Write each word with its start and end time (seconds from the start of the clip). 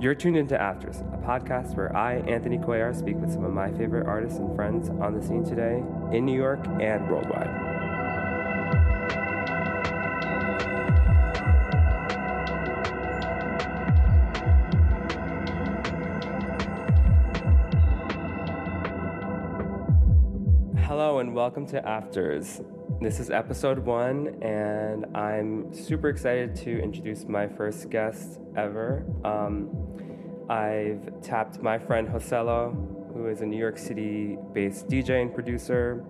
You're 0.00 0.14
tuned 0.14 0.36
into 0.36 0.56
Afters, 0.56 1.00
a 1.12 1.16
podcast 1.16 1.74
where 1.74 1.94
I, 1.96 2.18
Anthony 2.18 2.56
Cuellar, 2.56 2.96
speak 2.96 3.16
with 3.16 3.32
some 3.32 3.42
of 3.42 3.52
my 3.52 3.72
favorite 3.72 4.06
artists 4.06 4.38
and 4.38 4.54
friends 4.54 4.90
on 4.90 5.12
the 5.12 5.20
scene 5.20 5.42
today 5.42 5.82
in 6.16 6.24
New 6.24 6.36
York 6.36 6.64
and 6.80 7.10
worldwide. 7.10 7.48
Hello 20.84 21.18
and 21.18 21.34
welcome 21.34 21.66
to 21.66 21.84
Afters. 21.84 22.60
This 23.00 23.18
is 23.18 23.30
episode 23.30 23.80
one, 23.80 24.42
and 24.42 25.06
I'm 25.16 25.72
super 25.72 26.08
excited 26.08 26.54
to 26.56 26.80
introduce 26.80 27.24
my 27.26 27.48
first 27.48 27.90
guest 27.90 28.40
ever. 28.56 29.04
Um, 29.24 29.87
I've 30.48 31.20
tapped 31.20 31.62
my 31.62 31.78
friend 31.78 32.08
Joselo, 32.08 32.72
who 33.12 33.28
is 33.28 33.42
a 33.42 33.46
New 33.46 33.58
York 33.58 33.76
City 33.76 34.38
based 34.54 34.88
DJ 34.88 35.20
and 35.20 35.34
producer. 35.34 36.02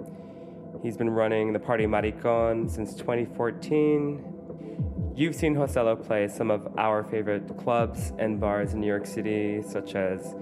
He's 0.80 0.97
been 0.97 1.11
running 1.11 1.52
the 1.52 1.59
party 1.59 1.87
Maricon 1.87 2.70
since 2.70 2.95
2014. 2.95 5.14
You've 5.16 5.34
seen 5.34 5.56
Joselo 5.56 6.01
play 6.06 6.28
some 6.28 6.53
of 6.53 6.69
our 6.78 7.03
favorite 7.03 7.58
clubs 7.58 8.12
and 8.20 8.39
bars 8.39 8.75
in 8.75 8.80
New 8.80 8.86
York 8.86 9.06
City, 9.06 9.61
such 9.61 9.97
as 9.97 10.36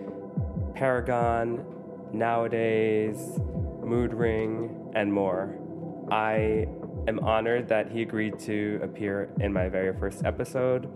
Paragon, 0.74 1.64
Nowadays, 2.12 3.40
Mood 3.82 4.12
Ring, 4.12 4.92
and 4.94 5.10
more. 5.10 5.56
I 6.10 6.68
am 7.08 7.18
honored 7.20 7.68
that 7.68 7.90
he 7.90 8.02
agreed 8.02 8.38
to 8.40 8.78
appear 8.82 9.30
in 9.40 9.54
my 9.54 9.70
very 9.70 9.98
first 9.98 10.22
episode. 10.24 10.90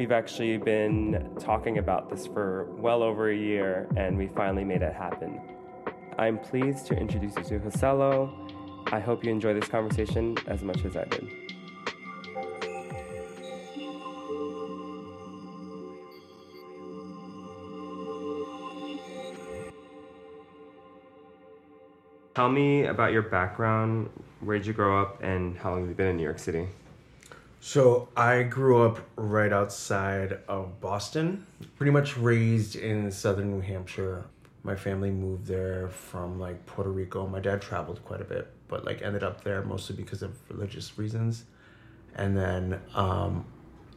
We've 0.00 0.12
actually 0.12 0.56
been 0.56 1.30
talking 1.38 1.76
about 1.76 2.08
this 2.08 2.26
for 2.26 2.64
well 2.78 3.02
over 3.02 3.28
a 3.28 3.36
year, 3.36 3.86
and 3.98 4.16
we 4.16 4.28
finally 4.28 4.64
made 4.64 4.80
it 4.80 4.94
happen. 4.94 5.38
I'm 6.16 6.38
pleased 6.38 6.86
to 6.86 6.96
introduce 6.96 7.36
you 7.36 7.42
to 7.42 7.60
Joselo. 7.66 8.32
I 8.90 8.98
hope 8.98 9.22
you 9.22 9.30
enjoy 9.30 9.52
this 9.52 9.68
conversation 9.68 10.38
as 10.46 10.62
much 10.62 10.86
as 10.86 10.96
I 10.96 11.04
did. 11.04 11.28
Tell 22.34 22.48
me 22.48 22.86
about 22.86 23.12
your 23.12 23.20
background. 23.20 24.08
Where 24.40 24.56
did 24.56 24.66
you 24.66 24.72
grow 24.72 25.02
up, 25.02 25.22
and 25.22 25.58
how 25.58 25.72
long 25.72 25.80
have 25.80 25.90
you 25.90 25.94
been 25.94 26.06
in 26.06 26.16
New 26.16 26.22
York 26.22 26.38
City? 26.38 26.68
So 27.62 28.08
I 28.16 28.42
grew 28.42 28.82
up 28.82 29.00
right 29.16 29.52
outside 29.52 30.38
of 30.48 30.80
Boston, 30.80 31.46
pretty 31.76 31.92
much 31.92 32.16
raised 32.16 32.74
in 32.74 33.12
southern 33.12 33.50
New 33.50 33.60
Hampshire. 33.60 34.24
My 34.62 34.74
family 34.74 35.10
moved 35.10 35.46
there 35.46 35.88
from 35.88 36.40
like 36.40 36.64
Puerto 36.64 36.90
Rico. 36.90 37.26
My 37.26 37.38
dad 37.38 37.60
traveled 37.60 38.02
quite 38.02 38.22
a 38.22 38.24
bit, 38.24 38.48
but 38.68 38.86
like 38.86 39.02
ended 39.02 39.22
up 39.22 39.44
there 39.44 39.62
mostly 39.62 39.94
because 39.94 40.22
of 40.22 40.32
religious 40.50 40.98
reasons. 40.98 41.44
And 42.14 42.34
then 42.34 42.80
um, 42.94 43.44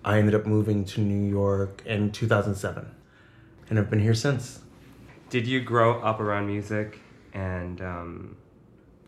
I 0.04 0.20
ended 0.20 0.36
up 0.36 0.46
moving 0.46 0.84
to 0.86 1.02
New 1.02 1.30
York 1.30 1.84
in 1.86 2.12
2007, 2.12 2.86
and 3.70 3.80
I've 3.80 3.90
been 3.90 4.02
here 4.02 4.14
since. 4.14 4.60
Did 5.30 5.48
you 5.48 5.62
grow 5.62 6.02
up 6.02 6.20
around 6.20 6.48
music, 6.48 7.00
and 7.34 7.82
um, 7.82 8.36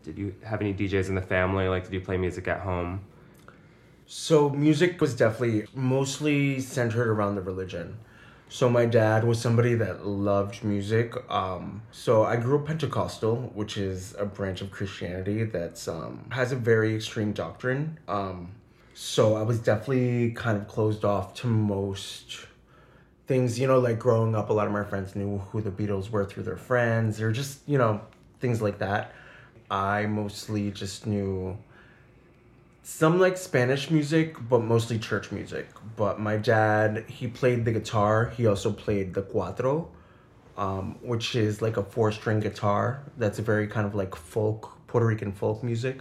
did 0.02 0.16
you 0.16 0.34
have 0.42 0.62
any 0.62 0.72
DJs 0.72 1.08
in 1.10 1.14
the 1.14 1.22
family? 1.22 1.68
Like, 1.68 1.84
did 1.84 1.92
you 1.92 2.00
play 2.00 2.16
music 2.16 2.48
at 2.48 2.60
home? 2.60 3.02
So 4.06 4.48
music 4.50 5.00
was 5.00 5.16
definitely 5.16 5.66
mostly 5.74 6.60
centered 6.60 7.08
around 7.08 7.34
the 7.34 7.40
religion. 7.40 7.98
So 8.48 8.70
my 8.70 8.86
dad 8.86 9.24
was 9.24 9.40
somebody 9.40 9.74
that 9.74 10.06
loved 10.06 10.62
music. 10.62 11.14
Um, 11.28 11.82
so 11.90 12.22
I 12.22 12.36
grew 12.36 12.60
up 12.60 12.66
Pentecostal, 12.66 13.50
which 13.54 13.76
is 13.76 14.14
a 14.16 14.24
branch 14.24 14.60
of 14.60 14.70
Christianity 14.70 15.42
that's 15.42 15.88
um, 15.88 16.26
has 16.30 16.52
a 16.52 16.56
very 16.56 16.94
extreme 16.94 17.32
doctrine. 17.32 17.98
Um, 18.06 18.52
so 18.94 19.34
I 19.34 19.42
was 19.42 19.58
definitely 19.58 20.30
kind 20.30 20.56
of 20.56 20.68
closed 20.68 21.04
off 21.04 21.34
to 21.34 21.48
most 21.48 22.46
things. 23.26 23.58
You 23.58 23.66
know, 23.66 23.80
like 23.80 23.98
growing 23.98 24.36
up, 24.36 24.50
a 24.50 24.52
lot 24.52 24.68
of 24.68 24.72
my 24.72 24.84
friends 24.84 25.16
knew 25.16 25.38
who 25.50 25.60
the 25.60 25.72
Beatles 25.72 26.10
were 26.10 26.24
through 26.24 26.44
their 26.44 26.56
friends, 26.56 27.20
or 27.20 27.32
just 27.32 27.58
you 27.66 27.78
know 27.78 28.00
things 28.38 28.62
like 28.62 28.78
that. 28.78 29.12
I 29.68 30.06
mostly 30.06 30.70
just 30.70 31.08
knew 31.08 31.58
some 32.86 33.18
like 33.18 33.36
Spanish 33.36 33.90
music, 33.90 34.36
but 34.48 34.60
mostly 34.60 34.96
church 34.96 35.32
music. 35.32 35.66
But 35.96 36.20
my 36.20 36.36
dad, 36.36 37.04
he 37.08 37.26
played 37.26 37.64
the 37.64 37.72
guitar. 37.72 38.26
He 38.36 38.46
also 38.46 38.70
played 38.72 39.12
the 39.12 39.22
cuatro, 39.22 39.88
um, 40.56 40.96
which 41.02 41.34
is 41.34 41.60
like 41.60 41.78
a 41.78 41.82
four 41.82 42.12
string 42.12 42.38
guitar. 42.38 43.02
That's 43.18 43.40
a 43.40 43.42
very 43.42 43.66
kind 43.66 43.88
of 43.88 43.96
like 43.96 44.14
folk, 44.14 44.78
Puerto 44.86 45.04
Rican 45.04 45.32
folk 45.32 45.64
music. 45.64 46.00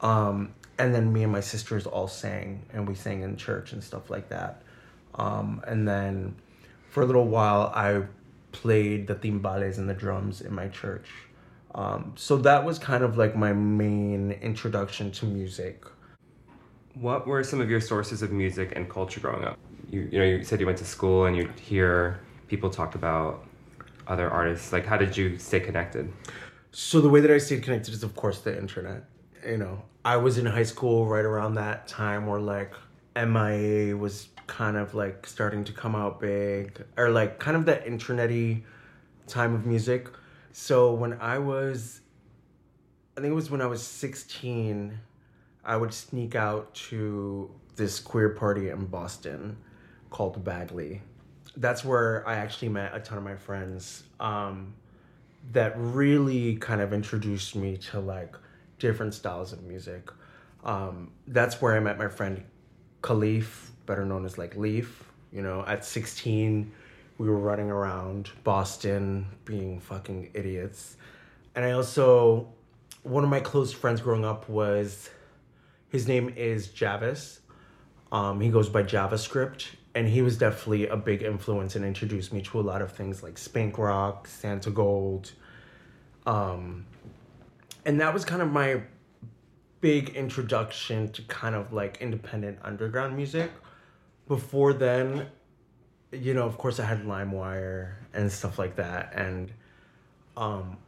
Um, 0.00 0.54
and 0.78 0.94
then 0.94 1.12
me 1.12 1.24
and 1.24 1.32
my 1.32 1.40
sisters 1.40 1.84
all 1.84 2.06
sang, 2.06 2.64
and 2.72 2.86
we 2.86 2.94
sang 2.94 3.22
in 3.22 3.36
church 3.36 3.72
and 3.72 3.82
stuff 3.82 4.08
like 4.08 4.28
that. 4.28 4.62
Um, 5.16 5.64
and 5.66 5.88
then 5.88 6.36
for 6.90 7.02
a 7.02 7.06
little 7.06 7.26
while, 7.26 7.72
I 7.74 8.04
played 8.52 9.08
the 9.08 9.16
timbales 9.16 9.78
and 9.78 9.90
the 9.90 9.94
drums 9.94 10.42
in 10.42 10.54
my 10.54 10.68
church. 10.68 11.08
Um, 11.74 12.12
so 12.16 12.36
that 12.38 12.64
was 12.64 12.78
kind 12.78 13.04
of 13.04 13.18
like 13.18 13.36
my 13.36 13.52
main 13.52 14.32
introduction 14.32 15.10
to 15.12 15.26
music. 15.26 15.84
What 16.94 17.26
were 17.26 17.44
some 17.44 17.60
of 17.60 17.70
your 17.70 17.80
sources 17.80 18.22
of 18.22 18.32
music 18.32 18.72
and 18.74 18.88
culture 18.88 19.20
growing 19.20 19.44
up? 19.44 19.58
You, 19.90 20.08
you 20.10 20.18
know, 20.18 20.24
you 20.24 20.42
said 20.42 20.60
you 20.60 20.66
went 20.66 20.78
to 20.78 20.84
school 20.84 21.26
and 21.26 21.36
you'd 21.36 21.58
hear 21.58 22.20
people 22.48 22.70
talk 22.70 22.94
about 22.94 23.44
other 24.06 24.30
artists. 24.30 24.72
Like, 24.72 24.86
how 24.86 24.96
did 24.96 25.16
you 25.16 25.38
stay 25.38 25.60
connected? 25.60 26.12
So 26.72 27.00
the 27.00 27.08
way 27.08 27.20
that 27.20 27.30
I 27.30 27.38
stayed 27.38 27.62
connected 27.62 27.94
is, 27.94 28.02
of 28.02 28.16
course, 28.16 28.40
the 28.40 28.56
internet. 28.56 29.04
You 29.46 29.58
know, 29.58 29.82
I 30.04 30.16
was 30.16 30.38
in 30.38 30.46
high 30.46 30.64
school 30.64 31.06
right 31.06 31.24
around 31.24 31.54
that 31.54 31.86
time 31.86 32.26
where 32.26 32.40
like 32.40 32.72
MIA 33.14 33.96
was 33.96 34.28
kind 34.46 34.76
of 34.76 34.94
like 34.94 35.26
starting 35.26 35.62
to 35.64 35.72
come 35.72 35.94
out 35.94 36.20
big, 36.20 36.82
or 36.96 37.10
like 37.10 37.38
kind 37.38 37.56
of 37.56 37.66
that 37.66 37.86
internety 37.86 38.62
time 39.26 39.54
of 39.54 39.66
music. 39.66 40.08
So 40.60 40.92
when 40.92 41.12
I 41.20 41.38
was, 41.38 42.00
I 43.16 43.20
think 43.20 43.30
it 43.30 43.34
was 43.34 43.48
when 43.48 43.62
I 43.62 43.66
was 43.66 43.80
16, 43.80 44.98
I 45.64 45.76
would 45.76 45.94
sneak 45.94 46.34
out 46.34 46.74
to 46.90 47.48
this 47.76 48.00
queer 48.00 48.30
party 48.30 48.68
in 48.68 48.86
Boston 48.86 49.56
called 50.10 50.42
BAGLY. 50.42 51.00
That's 51.56 51.84
where 51.84 52.26
I 52.26 52.34
actually 52.34 52.70
met 52.70 52.92
a 52.92 52.98
ton 52.98 53.18
of 53.18 53.24
my 53.24 53.36
friends 53.36 54.02
um, 54.18 54.74
that 55.52 55.74
really 55.76 56.56
kind 56.56 56.80
of 56.80 56.92
introduced 56.92 57.54
me 57.54 57.76
to 57.76 58.00
like 58.00 58.34
different 58.80 59.14
styles 59.14 59.52
of 59.52 59.62
music. 59.62 60.10
Um, 60.64 61.12
that's 61.28 61.62
where 61.62 61.76
I 61.76 61.80
met 61.80 61.98
my 61.98 62.08
friend 62.08 62.42
Khalif, 63.02 63.68
better 63.86 64.04
known 64.04 64.24
as 64.24 64.36
like 64.38 64.56
Le1f. 64.56 64.88
You 65.32 65.42
know, 65.42 65.64
at 65.68 65.84
16, 65.84 66.72
we 67.18 67.28
were 67.28 67.38
running 67.38 67.70
around 67.70 68.30
Boston 68.44 69.26
being 69.44 69.80
fucking 69.80 70.30
idiots. 70.34 70.96
And 71.54 71.64
I 71.64 71.72
also, 71.72 72.48
one 73.02 73.24
of 73.24 73.30
my 73.30 73.40
close 73.40 73.72
friends 73.72 74.00
growing 74.00 74.24
up 74.24 74.48
was, 74.48 75.10
his 75.88 76.06
name 76.08 76.32
is 76.36 76.68
Javis. 76.68 77.40
Um, 78.12 78.40
he 78.40 78.48
goes 78.48 78.68
by 78.68 78.82
JavaScript. 78.82 79.66
And 79.94 80.06
he 80.06 80.22
was 80.22 80.38
definitely 80.38 80.86
a 80.86 80.96
big 80.96 81.22
influence 81.22 81.74
and 81.74 81.84
introduced 81.84 82.32
me 82.32 82.40
to 82.42 82.60
a 82.60 82.62
lot 82.62 82.82
of 82.82 82.92
things 82.92 83.22
like 83.22 83.36
Spank 83.36 83.78
Rock, 83.78 84.28
Santigold. 84.28 85.32
Um, 86.24 86.86
and 87.84 88.00
that 88.00 88.14
was 88.14 88.24
kind 88.24 88.40
of 88.40 88.48
my 88.48 88.82
big 89.80 90.10
introduction 90.10 91.10
to 91.12 91.22
kind 91.22 91.56
of 91.56 91.72
like 91.72 91.98
independent 92.00 92.58
underground 92.62 93.16
music. 93.16 93.50
Before 94.28 94.72
then, 94.72 95.26
you 96.12 96.34
know, 96.34 96.44
of 96.44 96.58
course, 96.58 96.80
I 96.80 96.84
had 96.84 97.04
LimeWire 97.04 97.92
and 98.14 98.30
stuff 98.30 98.58
like 98.58 98.76
that. 98.76 99.12
And 99.14 99.52
um, 100.36 100.78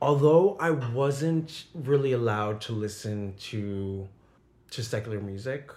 although 0.00 0.56
I 0.60 0.70
wasn't 0.70 1.64
really 1.74 2.12
allowed 2.12 2.60
to 2.62 2.72
listen 2.72 3.34
to 3.50 4.08
to 4.70 4.82
secular 4.82 5.20
music, 5.20 5.70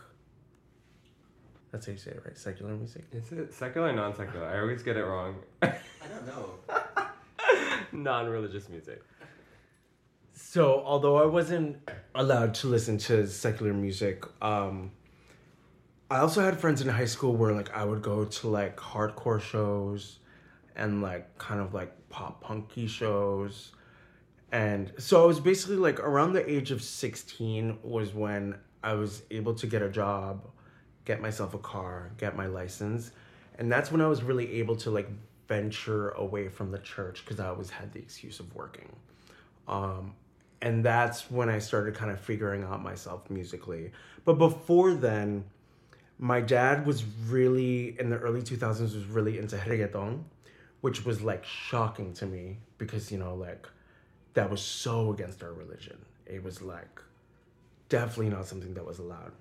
that's 1.72 1.86
how 1.86 1.94
you 1.94 1.98
say 1.98 2.12
it, 2.12 2.22
right? 2.26 2.38
Secular 2.38 2.74
music. 2.74 3.06
Is 3.12 3.32
it 3.32 3.54
secular 3.54 3.88
or 3.88 3.94
non 3.94 4.16
secular? 4.16 4.46
I 4.46 4.60
always 4.60 4.84
get 4.84 4.98
it 4.98 5.04
wrong. 5.04 5.36
I 5.62 5.74
don't 6.10 6.28
know. 6.28 7.08
non 7.92 8.28
religious 8.28 8.70
music. 8.70 9.02
So, 10.34 10.84
although 10.86 11.16
I 11.16 11.26
wasn't 11.26 11.78
allowed 12.14 12.54
to 12.56 12.68
listen 12.68 12.98
to 13.00 13.26
secular 13.26 13.74
music, 13.74 14.26
um, 14.42 14.92
I 16.12 16.18
also 16.18 16.42
had 16.42 16.60
friends 16.60 16.82
in 16.82 16.90
high 16.90 17.06
school 17.06 17.38
where 17.38 17.54
like 17.54 17.74
I 17.74 17.86
would 17.86 18.02
go 18.02 18.26
to 18.26 18.48
like 18.50 18.76
hardcore 18.76 19.40
shows 19.40 20.20
and 20.76 21.02
like 21.02 21.38
kind 21.38 21.62
of 21.62 21.74
like 21.74 21.94
pop 22.10 22.42
punky 22.42 22.86
shows. 22.86 23.72
And 24.52 24.92
so 24.98 25.24
I 25.24 25.26
was 25.26 25.40
basically 25.40 25.78
like 25.78 26.02
around 26.02 26.34
the 26.34 26.52
age 26.52 26.72
of 26.72 26.84
16 26.84 27.80
was 27.82 28.14
when 28.14 28.58
I 28.84 28.96
was 28.96 29.24
able 29.32 29.54
to 29.54 29.66
get 29.66 29.82
a 29.82 29.88
job, 29.88 30.50
get 31.06 31.22
myself 31.22 31.54
a 31.54 31.60
car, 31.60 32.12
get 32.18 32.36
my 32.36 32.48
license. 32.48 33.12
and 33.58 33.72
that's 33.72 33.90
when 33.90 34.02
I 34.02 34.08
was 34.08 34.22
really 34.22 34.60
able 34.60 34.76
to 34.78 34.90
like 34.90 35.08
venture 35.48 36.10
away 36.10 36.50
from 36.50 36.72
the 36.72 36.80
church 36.80 37.24
because 37.24 37.40
I 37.40 37.48
always 37.48 37.70
had 37.70 37.94
the 37.94 38.00
excuse 38.00 38.42
of 38.42 38.54
working. 38.54 38.94
Um, 39.66 40.16
and 40.62 40.84
that's 40.84 41.32
when 41.32 41.48
I 41.48 41.60
started 41.60 41.96
kind 41.96 42.12
of 42.12 42.20
figuring 42.20 42.66
out 42.66 42.84
myself 42.84 43.30
musically. 43.30 43.94
But 44.26 44.34
before 44.34 44.94
then, 44.94 45.46
my 46.22 46.40
dad 46.40 46.86
was 46.86 47.04
really 47.28 48.00
in 48.00 48.12
the 48.12 48.18
early 48.18 48.42
2000s 48.42 48.80
was 48.80 49.06
really 49.08 49.40
into 49.40 49.58
reggaeton, 49.58 50.22
which 50.82 51.04
was 51.04 51.24
like 51.24 51.44
shocking 51.44 52.14
to 52.14 52.28
me 52.28 52.60
because 52.78 53.12
you 53.12 53.18
know 53.18 53.34
like 53.34 53.68
that 54.36 54.50
was 54.50 54.62
so 54.62 55.12
against 55.12 55.42
our 55.42 55.52
religion. 55.52 55.98
It 56.28 56.44
was 56.44 56.62
like 56.62 57.02
definitely 57.90 58.30
not 58.30 58.46
something 58.46 58.76
that 58.76 58.86
was 58.86 59.00
allowed. 59.00 59.32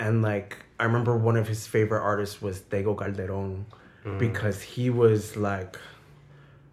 And 0.00 0.20
like 0.20 0.56
I 0.80 0.84
remember 0.84 1.16
one 1.16 1.36
of 1.36 1.46
his 1.46 1.68
favorite 1.68 2.02
artists 2.02 2.42
was 2.42 2.60
Tego 2.60 2.98
Calderon 2.98 3.64
mm. 4.04 4.18
because 4.18 4.60
he 4.62 4.90
was 4.90 5.36
like 5.36 5.78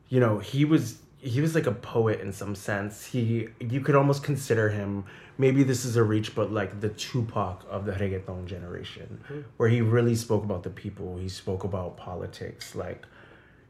you 0.09 0.19
know, 0.19 0.39
he 0.39 0.65
was 0.65 0.97
he 1.21 1.39
was 1.39 1.53
like 1.53 1.67
a 1.67 1.71
poet 1.71 2.19
in 2.19 2.33
some 2.33 2.55
sense. 2.55 3.05
He 3.05 3.47
you 3.59 3.81
could 3.81 3.95
almost 3.95 4.23
consider 4.23 4.69
him 4.69 5.05
maybe 5.37 5.63
this 5.63 5.85
is 5.85 5.95
a 5.95 6.03
reach, 6.03 6.35
but 6.35 6.51
like 6.51 6.81
the 6.81 6.89
Tupac 6.89 7.65
of 7.69 7.85
the 7.85 7.93
reggaeton 7.93 8.45
generation, 8.45 9.19
mm-hmm. 9.23 9.41
where 9.57 9.69
he 9.69 9.81
really 9.81 10.15
spoke 10.15 10.43
about 10.43 10.63
the 10.63 10.69
people. 10.69 11.17
He 11.17 11.29
spoke 11.29 11.63
about 11.63 11.97
politics. 11.97 12.75
Like 12.75 13.05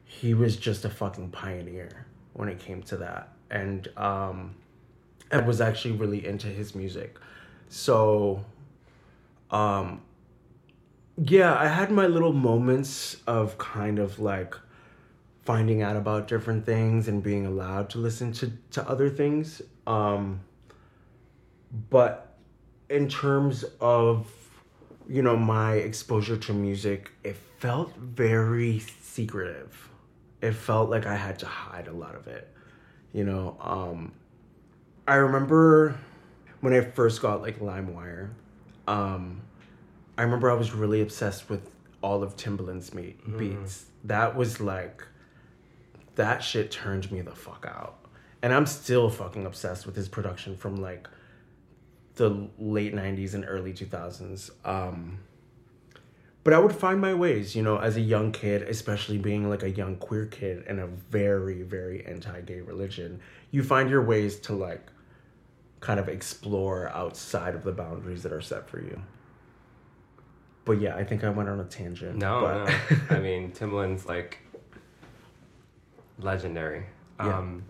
he 0.06 0.34
was 0.34 0.56
just 0.56 0.86
a 0.86 0.90
fucking 0.90 1.30
pioneer 1.32 2.06
when 2.34 2.48
it 2.48 2.60
came 2.60 2.82
to 2.84 2.98
that, 2.98 3.30
and 3.50 3.88
um, 3.98 4.56
I 5.32 5.40
was 5.40 5.60
actually 5.60 5.96
really 5.96 6.26
into 6.26 6.48
his 6.48 6.74
music. 6.74 7.18
So, 7.68 8.44
um, 9.50 10.02
yeah, 11.18 11.54
I 11.54 11.68
had 11.68 11.92
my 11.92 12.08
little 12.08 12.34
moments 12.34 13.18
of 13.28 13.58
kind 13.58 14.00
of 14.00 14.20
like 14.20 14.56
finding 15.52 15.82
out 15.82 15.98
about 15.98 16.30
different 16.30 16.66
things 16.66 17.10
and 17.10 17.22
being 17.22 17.46
allowed 17.46 17.90
to 17.90 17.98
listen 17.98 18.32
to, 18.32 18.50
to 18.72 18.88
other 18.88 19.10
things. 19.10 19.62
Um, 19.86 20.40
but 21.90 22.38
in 22.90 23.10
terms 23.10 23.66
of, 23.82 24.32
you 25.10 25.22
know, 25.22 25.36
my 25.36 25.74
exposure 25.74 26.38
to 26.38 26.54
music, 26.54 27.12
it 27.26 27.36
felt 27.60 27.94
very 27.98 28.80
secretive. 29.02 29.90
It 30.42 30.54
felt 30.54 30.90
like 30.90 31.06
I 31.06 31.18
had 31.18 31.38
to 31.40 31.48
hide 31.48 31.90
a 31.90 31.92
lot 31.92 32.16
of 32.16 32.28
it. 32.28 32.48
You 33.12 33.26
know, 33.26 33.58
um, 33.60 34.14
I 35.06 35.16
remember 35.16 35.98
when 36.62 36.72
I 36.72 36.80
first 36.80 37.22
got 37.22 37.42
like 37.42 37.60
LimeWire, 37.60 38.30
um, 38.88 39.42
I 40.18 40.22
remember 40.22 40.50
I 40.50 40.54
was 40.54 40.72
really 40.72 41.02
obsessed 41.02 41.50
with 41.50 41.70
all 42.02 42.24
of 42.24 42.38
Timbaland's 42.38 42.94
meet, 42.94 43.22
mm. 43.30 43.38
beats. 43.38 43.88
That 44.06 44.38
was 44.38 44.62
like 44.62 45.04
that 46.16 46.44
shit 46.44 46.72
turned 46.72 47.12
me 47.12 47.22
the 47.22 47.36
fuck 47.36 47.66
out. 47.68 47.98
And 48.42 48.54
I'm 48.54 48.66
still 48.66 49.10
fucking 49.10 49.46
obsessed 49.46 49.86
with 49.86 49.96
his 49.96 50.10
production 50.10 50.58
from 50.58 50.78
like 50.78 51.08
the 52.16 52.50
late 52.58 52.94
90s 52.94 53.34
and 53.34 53.46
early 53.48 53.74
2000s. 53.74 54.52
Um, 54.66 55.20
but 56.44 56.54
I 56.54 56.60
would 56.60 56.74
find 56.74 57.00
my 57.00 57.14
ways, 57.14 57.56
you 57.56 57.62
know, 57.62 57.78
as 57.78 57.98
a 57.98 58.02
young 58.02 58.32
kid, 58.32 58.64
especially 58.64 59.20
being 59.20 59.48
like 59.48 59.62
a 59.62 59.70
young 59.70 59.96
queer 59.98 60.26
kid 60.26 60.66
in 60.68 60.80
a 60.80 60.88
very, 60.88 61.62
very 61.62 62.06
anti 62.06 62.42
gay 62.42 62.62
religion, 62.62 63.20
you 63.52 63.62
find 63.64 63.90
your 63.90 64.02
ways 64.02 64.40
to 64.42 64.54
like 64.54 64.90
kind 65.82 66.00
of 66.00 66.10
explore 66.10 66.90
outside 66.90 67.54
of 67.54 67.64
the 67.64 67.72
boundaries 67.72 68.24
that 68.24 68.34
are 68.34 68.42
set 68.42 68.68
for 68.68 68.80
you. 68.80 69.02
But 70.66 70.80
yeah, 70.80 70.96
I 70.96 71.04
think 71.04 71.24
I 71.24 71.30
went 71.30 71.50
on 71.50 71.60
a 71.60 71.64
tangent. 71.64 72.18
No, 72.18 72.42
but... 72.42 72.70
no. 72.70 72.98
I 73.18 73.20
mean, 73.20 73.52
Timbaland's 73.52 74.06
like 74.08 74.40
legendary. 76.24 76.86
Yeah. 77.20 77.38
Um, 77.38 77.64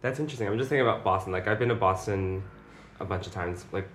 that's 0.00 0.18
interesting. 0.18 0.48
I'm 0.48 0.58
just 0.58 0.68
thinking 0.68 0.86
about 0.86 1.04
Boston. 1.04 1.32
Like 1.32 1.46
I've 1.46 1.58
been 1.58 1.68
to 1.68 1.74
Boston 1.74 2.42
a 3.00 3.04
bunch 3.04 3.26
of 3.26 3.32
times. 3.32 3.64
Like, 3.72 3.88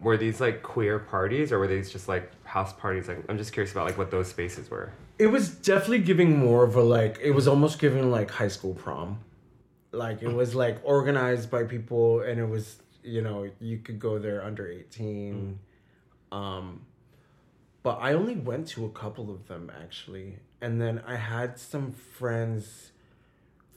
were 0.00 0.16
these 0.16 0.40
like 0.40 0.62
queer 0.62 0.98
parties 0.98 1.52
or 1.52 1.58
were 1.58 1.66
these 1.66 1.90
just 1.90 2.08
like 2.08 2.30
house 2.44 2.72
parties? 2.72 3.08
Like, 3.08 3.24
I'm 3.28 3.38
just 3.38 3.52
curious 3.52 3.72
about 3.72 3.86
like 3.86 3.98
what 3.98 4.10
those 4.10 4.28
spaces 4.28 4.70
were. 4.70 4.92
It 5.18 5.28
was 5.28 5.50
definitely 5.50 6.00
giving 6.00 6.38
more 6.38 6.64
of 6.64 6.76
a 6.76 6.82
like. 6.82 7.18
It 7.22 7.30
was 7.30 7.48
almost 7.48 7.78
giving 7.78 8.10
like 8.10 8.30
high 8.30 8.48
school 8.48 8.74
prom. 8.74 9.20
Like 9.92 10.22
it 10.22 10.32
was 10.32 10.54
like 10.54 10.78
organized 10.82 11.50
by 11.50 11.64
people, 11.64 12.20
and 12.20 12.40
it 12.40 12.48
was 12.48 12.76
you 13.02 13.22
know 13.22 13.48
you 13.60 13.78
could 13.78 13.98
go 14.00 14.18
there 14.18 14.44
under 14.44 14.66
18. 14.66 15.58
Mm. 16.32 16.36
Um, 16.36 16.80
but 17.84 17.98
I 18.00 18.14
only 18.14 18.34
went 18.34 18.66
to 18.68 18.86
a 18.86 18.90
couple 18.90 19.30
of 19.30 19.46
them 19.46 19.70
actually, 19.82 20.38
and 20.64 20.80
then 20.80 21.02
I 21.06 21.16
had 21.16 21.58
some 21.58 21.92
friends 21.92 22.92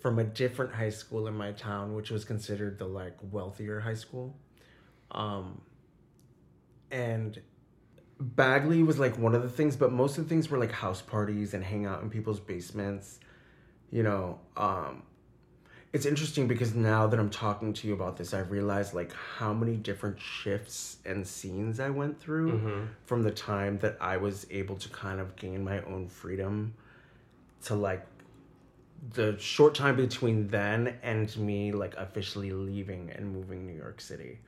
from 0.02 0.20
a 0.20 0.24
different 0.24 0.74
high 0.74 0.90
school 0.90 1.28
in 1.28 1.34
my 1.34 1.52
town, 1.52 1.94
which 1.96 2.10
was 2.12 2.24
considered 2.24 2.80
the 2.80 2.86
like 2.86 3.18
wealthier 3.30 3.82
high 3.82 3.94
school. 3.94 4.38
Um, 5.12 5.60
and 6.90 7.42
BAGLY 8.22 8.84
was 8.84 9.00
like 9.00 9.18
one 9.18 9.36
of 9.36 9.44
the 9.44 9.50
things, 9.50 9.76
but 9.76 9.92
most 9.92 10.18
of 10.18 10.24
the 10.24 10.30
things 10.30 10.50
were 10.50 10.58
like 10.58 10.72
house 10.72 11.02
parties 11.02 11.54
and 11.54 11.62
hang 11.62 11.86
out 11.86 12.02
in 12.04 12.10
people's 12.10 12.40
basements. 12.40 13.20
You 13.92 14.04
know, 14.04 14.40
um, 14.56 15.04
it's 15.94 16.06
interesting 16.06 16.48
because 16.48 16.76
now 16.76 17.08
that 17.08 17.20
I'm 17.20 17.30
talking 17.30 17.74
to 17.74 17.88
you 17.88 17.94
about 17.94 18.18
this, 18.18 18.34
I 18.34 18.40
realized 18.40 18.94
like 18.94 19.14
how 19.14 19.54
many 19.54 19.76
different 19.76 20.20
shifts 20.20 20.98
and 21.06 21.26
scenes 21.26 21.80
I 21.80 21.90
went 21.90 22.20
through 22.20 22.52
mm-hmm. 22.52 22.86
from 23.06 23.24
the 23.24 23.32
time 23.32 23.80
that 23.80 23.98
I 24.02 24.18
was 24.18 24.46
able 24.52 24.76
to 24.76 24.90
kind 24.90 25.20
of 25.20 25.36
gain 25.36 25.64
my 25.64 25.82
own 25.84 26.08
freedom 26.08 26.74
to 27.64 27.76
like 27.76 28.06
the 29.14 29.38
short 29.40 29.76
time 29.76 29.96
between 29.96 30.48
then 30.50 30.98
and 31.04 31.36
me 31.38 31.72
like 31.72 31.96
officially 31.96 32.52
leaving 32.52 33.12
and 33.16 33.32
moving 33.32 33.66
New 33.66 33.78
York 33.78 34.02
City. 34.02 34.40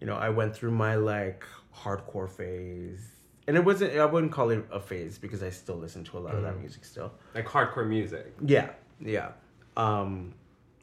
You 0.00 0.06
know, 0.06 0.16
I 0.16 0.30
went 0.30 0.54
through 0.54 0.72
my 0.72 0.96
like 0.96 1.44
hardcore 1.76 2.28
phase. 2.28 3.06
And 3.46 3.56
it 3.56 3.64
wasn't 3.64 3.96
I 3.96 4.04
wouldn't 4.04 4.32
call 4.32 4.50
it 4.50 4.66
a 4.72 4.80
phase 4.80 5.16
because 5.16 5.42
I 5.44 5.50
still 5.50 5.76
listen 5.76 6.02
to 6.04 6.18
a 6.18 6.20
lot 6.20 6.34
mm. 6.34 6.38
of 6.38 6.42
that 6.42 6.52
mm-hmm. 6.54 6.62
music 6.62 6.84
still. 6.84 7.12
Like 7.36 7.46
hardcore 7.46 7.88
music. 7.88 8.34
Yeah. 8.44 8.70
Yeah. 9.00 9.30
Um 9.76 10.34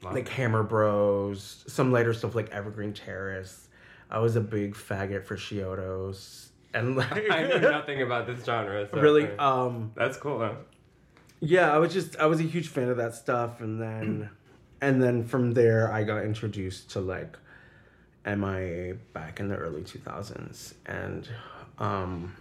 wow. 0.06 0.14
like 0.14 0.30
Hammer 0.30 0.64
Bros, 0.64 1.64
some 1.68 1.92
later 1.92 2.14
stuff 2.14 2.36
like 2.36 2.50
Evergreen 2.52 2.94
Terrace. 2.94 3.68
I 4.10 4.20
was 4.20 4.36
a 4.36 4.42
big 4.42 4.76
faggot 4.76 5.26
for 5.26 5.36
Chiodos. 5.36 6.50
And 6.74 6.96
like 6.96 7.12
I 7.32 7.48
know 7.48 7.58
nothing 7.72 8.02
about 8.02 8.28
this 8.28 8.46
genre. 8.46 8.88
So 8.90 9.00
really? 9.00 9.30
Um 9.38 9.92
That's 9.96 10.18
cool 10.18 10.40
though 10.40 10.58
yeah, 11.40 11.74
I 11.74 11.78
was 11.78 11.94
just 11.94 12.18
I 12.18 12.26
was 12.26 12.40
a 12.40 12.44
huge 12.44 12.70
fan 12.70 12.90
of 12.90 12.98
that 12.98 13.14
stuff, 13.14 13.62
and 13.62 13.82
then 13.82 14.30
and 14.82 15.02
then 15.02 15.24
from 15.24 15.54
there 15.54 15.92
I 15.92 16.04
got 16.04 16.24
introduced 16.24 16.92
to 16.92 17.02
like 17.02 17.38
MIA 18.26 18.96
back 19.14 19.40
in 19.40 19.48
the 19.48 19.56
early 19.56 19.84
two 19.84 20.00
thousands, 20.00 20.76
and 20.86 21.28
um, 21.78 22.36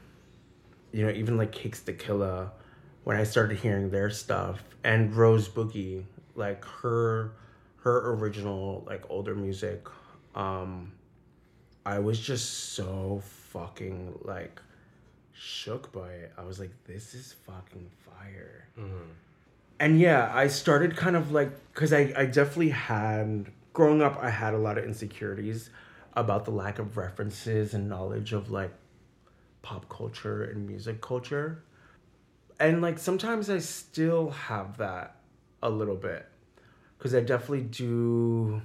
you 0.92 1.04
know 1.04 1.12
even 1.12 1.36
like 1.36 1.52
Cakes 1.52 1.80
da 1.80 1.94
Killa 1.94 2.52
when 3.04 3.16
I 3.16 3.24
started 3.24 3.58
hearing 3.58 3.90
their 3.90 4.08
stuff 4.08 4.62
and 4.82 5.14
Rose 5.14 5.48
Boogie 5.48 6.04
like 6.34 6.64
her 6.64 7.32
her 7.84 8.12
original 8.14 8.84
like 8.86 9.04
older 9.08 9.34
music 9.34 9.86
um 10.34 10.92
I 11.86 11.98
was 11.98 12.18
just 12.18 12.72
so 12.72 13.22
fucking 13.50 14.18
like 14.22 14.60
shook 15.32 15.92
by 15.92 16.10
it. 16.12 16.32
I 16.38 16.44
was 16.44 16.58
like, 16.58 16.70
this 16.86 17.14
is 17.14 17.34
fucking 17.46 17.90
fire. 17.98 18.68
Mm-hmm. 18.78 19.10
And 19.80 20.00
yeah, 20.00 20.30
I 20.32 20.46
started 20.46 20.96
kind 20.96 21.16
of 21.16 21.32
like, 21.32 21.50
because 21.74 21.92
I, 21.92 22.12
I 22.16 22.26
definitely 22.26 22.70
had, 22.70 23.50
growing 23.72 24.00
up, 24.00 24.18
I 24.20 24.30
had 24.30 24.54
a 24.54 24.58
lot 24.58 24.78
of 24.78 24.84
insecurities 24.84 25.70
about 26.14 26.44
the 26.44 26.52
lack 26.52 26.78
of 26.78 26.96
references 26.96 27.74
and 27.74 27.88
knowledge 27.88 28.32
of 28.32 28.50
like 28.50 28.72
pop 29.62 29.88
culture 29.88 30.44
and 30.44 30.66
music 30.66 31.00
culture. 31.02 31.64
And 32.60 32.80
like 32.80 32.98
sometimes 32.98 33.50
I 33.50 33.58
still 33.58 34.30
have 34.30 34.78
that 34.78 35.16
a 35.62 35.68
little 35.68 35.96
bit. 35.96 36.26
Because 37.04 37.14
I 37.14 37.20
definitely 37.20 37.64
do. 37.64 38.62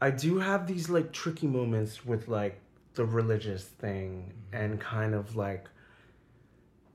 I 0.00 0.12
do 0.12 0.38
have 0.38 0.68
these 0.68 0.88
like 0.88 1.10
tricky 1.10 1.48
moments 1.48 2.06
with 2.06 2.28
like 2.28 2.60
the 2.94 3.04
religious 3.04 3.64
thing 3.64 4.32
mm-hmm. 4.52 4.62
and 4.62 4.80
kind 4.80 5.16
of 5.16 5.34
like 5.34 5.66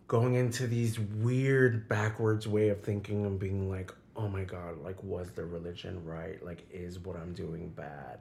going 0.08 0.36
into 0.36 0.68
these 0.68 0.98
weird 0.98 1.90
backwards 1.90 2.48
way 2.48 2.70
of 2.70 2.82
thinking 2.82 3.26
and 3.26 3.38
being 3.38 3.70
like 3.70 3.92
oh 4.16 4.30
my 4.30 4.46
god 4.46 4.78
like 4.82 5.04
was 5.04 5.32
the 5.32 5.44
religion 5.44 6.02
right 6.06 6.46
like 6.46 6.66
is 6.72 7.00
what 7.00 7.16
i'm 7.16 7.34
doing 7.34 7.70
bad 7.70 8.20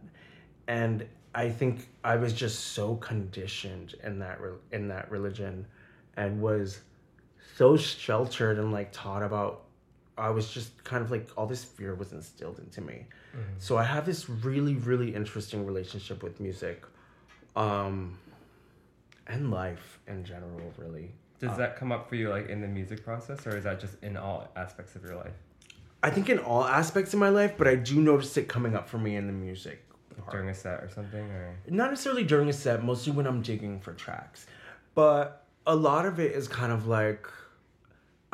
and 0.67 1.07
i 1.35 1.49
think 1.49 1.89
i 2.03 2.17
was 2.17 2.33
just 2.33 2.73
so 2.73 2.97
conditioned 2.97 3.95
in 4.03 4.19
that 4.19 4.41
re- 4.41 4.57
in 4.73 4.89
that 4.89 5.11
religion 5.11 5.65
and 6.17 6.41
was 6.41 6.81
so 7.57 7.77
sheltered 7.77 8.59
and 8.59 8.73
like 8.73 8.91
taught 8.91 9.23
about 9.23 9.65
i 10.17 10.31
was 10.31 10.51
just 10.51 10.83
kind 10.85 11.03
of 11.03 11.11
like 11.11 11.29
all 11.37 11.47
this 11.47 11.65
fear 11.65 11.95
was 11.95 12.13
instilled 12.13 12.59
into 12.59 12.81
me 12.81 13.07
mm-hmm. 13.33 13.43
so 13.59 13.77
i 13.77 13.85
have 13.85 14.07
this 14.07 14.29
really 14.29 14.75
really 14.75 15.15
interesting 15.15 15.67
relationship 15.67 16.23
with 16.23 16.41
music 16.41 16.85
um, 17.57 18.19
and 19.27 19.51
life 19.51 19.99
in 20.07 20.25
general, 20.25 20.73
really. 20.77 21.13
Does 21.41 21.53
Uh, 21.53 21.57
that 21.57 21.77
come 21.77 21.93
up 21.93 22.09
for 22.09 22.17
you 22.17 22.29
like 22.29 22.49
in 22.49 22.61
the 22.61 22.69
music 22.69 23.05
process, 23.05 23.47
or 23.47 23.57
is 23.57 23.65
that 23.65 23.81
just 23.81 24.03
in 24.03 24.17
all 24.17 24.51
aspects 24.57 24.97
of 24.97 25.05
your 25.05 25.17
life? 25.17 25.35
I 26.03 26.11
think 26.11 26.29
in 26.29 26.39
all 26.39 26.65
aspects 26.65 27.15
of 27.15 27.21
my 27.21 27.31
life, 27.31 27.55
but 27.57 27.67
I 27.67 27.77
do 27.77 28.01
notice 28.01 28.37
it 28.37 28.49
coming 28.49 28.75
up 28.75 28.89
for 28.89 28.99
me 28.99 29.17
in 29.17 29.27
the 29.27 29.33
music. 29.33 29.81
part. 30.19 30.31
During 30.31 30.49
a 30.49 30.55
set 30.55 30.81
or 30.81 30.89
something, 30.89 31.25
or 31.25 31.57
Not 31.69 31.91
necessarily 31.91 32.25
during 32.25 32.49
a 32.49 32.53
set, 32.53 32.85
mostly 32.85 33.13
when 33.13 33.27
I'm 33.27 33.43
digging 33.43 33.81
for 33.81 33.93
tracks. 33.95 34.47
But 34.95 35.45
a 35.67 35.75
lot 35.75 36.07
of 36.07 36.21
it 36.21 36.33
is 36.33 36.47
kind 36.47 36.73
of 36.73 36.87
like 36.87 37.27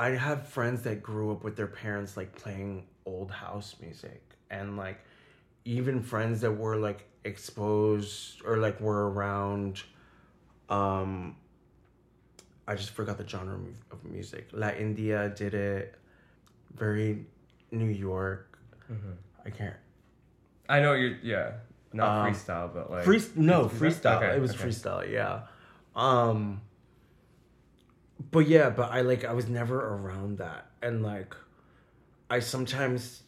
I 0.00 0.10
have 0.26 0.46
friends 0.56 0.78
that 0.86 1.02
grew 1.02 1.30
up 1.30 1.44
with 1.44 1.56
their 1.56 1.66
parents 1.84 2.16
like 2.16 2.30
playing 2.42 2.86
old 3.04 3.30
house 3.30 3.76
music 3.84 4.22
and 4.50 4.76
like 4.84 4.98
even 5.64 6.00
friends 6.12 6.40
that 6.40 6.52
were 6.52 6.76
like 6.76 7.00
exposed 7.24 8.40
or 8.46 8.56
like 8.66 8.80
were 8.80 9.10
around 9.10 9.82
um 10.70 11.36
I 12.66 12.76
just 12.76 12.90
forgot 12.98 13.18
the 13.18 13.26
genre 13.28 13.58
of- 13.90 14.04
music. 14.04 14.44
La 14.52 14.70
India 14.70 15.18
did 15.42 15.54
it 15.54 15.94
very 16.74 17.26
New 17.70 17.92
York. 18.08 18.58
I 19.46 19.50
can't 19.50 19.76
I 20.68 20.80
know 20.80 20.94
you're 20.94 21.18
yeah, 21.22 21.46
not 21.92 22.08
Um, 22.08 22.32
freestyle, 22.34 22.72
but 22.72 22.90
like 22.90 23.04
Free, 23.04 23.20
no, 23.36 23.58
freestyle. 23.66 24.16
okay, 24.16 24.36
it 24.36 24.40
was 24.40 24.54
okay. 24.54 24.64
freestyle, 24.68 25.04
yeah. 25.18 25.42
Um 25.94 26.62
but 28.30 28.46
yeah, 28.48 28.70
but 28.70 28.90
I 28.90 29.00
like 29.02 29.24
I 29.24 29.32
was 29.32 29.48
never 29.48 29.78
around 29.80 30.38
that. 30.38 30.66
And 30.82 31.02
like 31.02 31.34
I 32.28 32.40
sometimes 32.40 33.22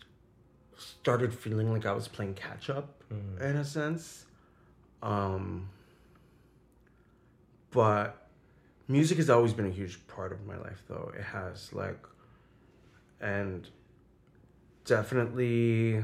started 0.77 1.35
feeling 1.35 1.73
like 1.73 1.87
I 1.87 1.93
was 1.93 2.09
playing 2.09 2.35
catch 2.35 2.71
up 2.71 2.99
Mm. 3.13 3.41
in 3.43 3.57
a 3.57 3.65
sense. 3.65 4.25
Um 5.03 5.69
but 7.71 8.29
music 8.89 9.19
has 9.19 9.29
always 9.31 9.53
been 9.53 9.67
a 9.67 9.71
huge 9.71 10.07
part 10.07 10.33
of 10.33 10.47
my 10.47 10.57
life 10.57 10.83
though. 10.89 11.13
It 11.17 11.25
has 11.25 11.73
like 11.73 11.99
and 13.21 13.69
definitely 14.85 16.03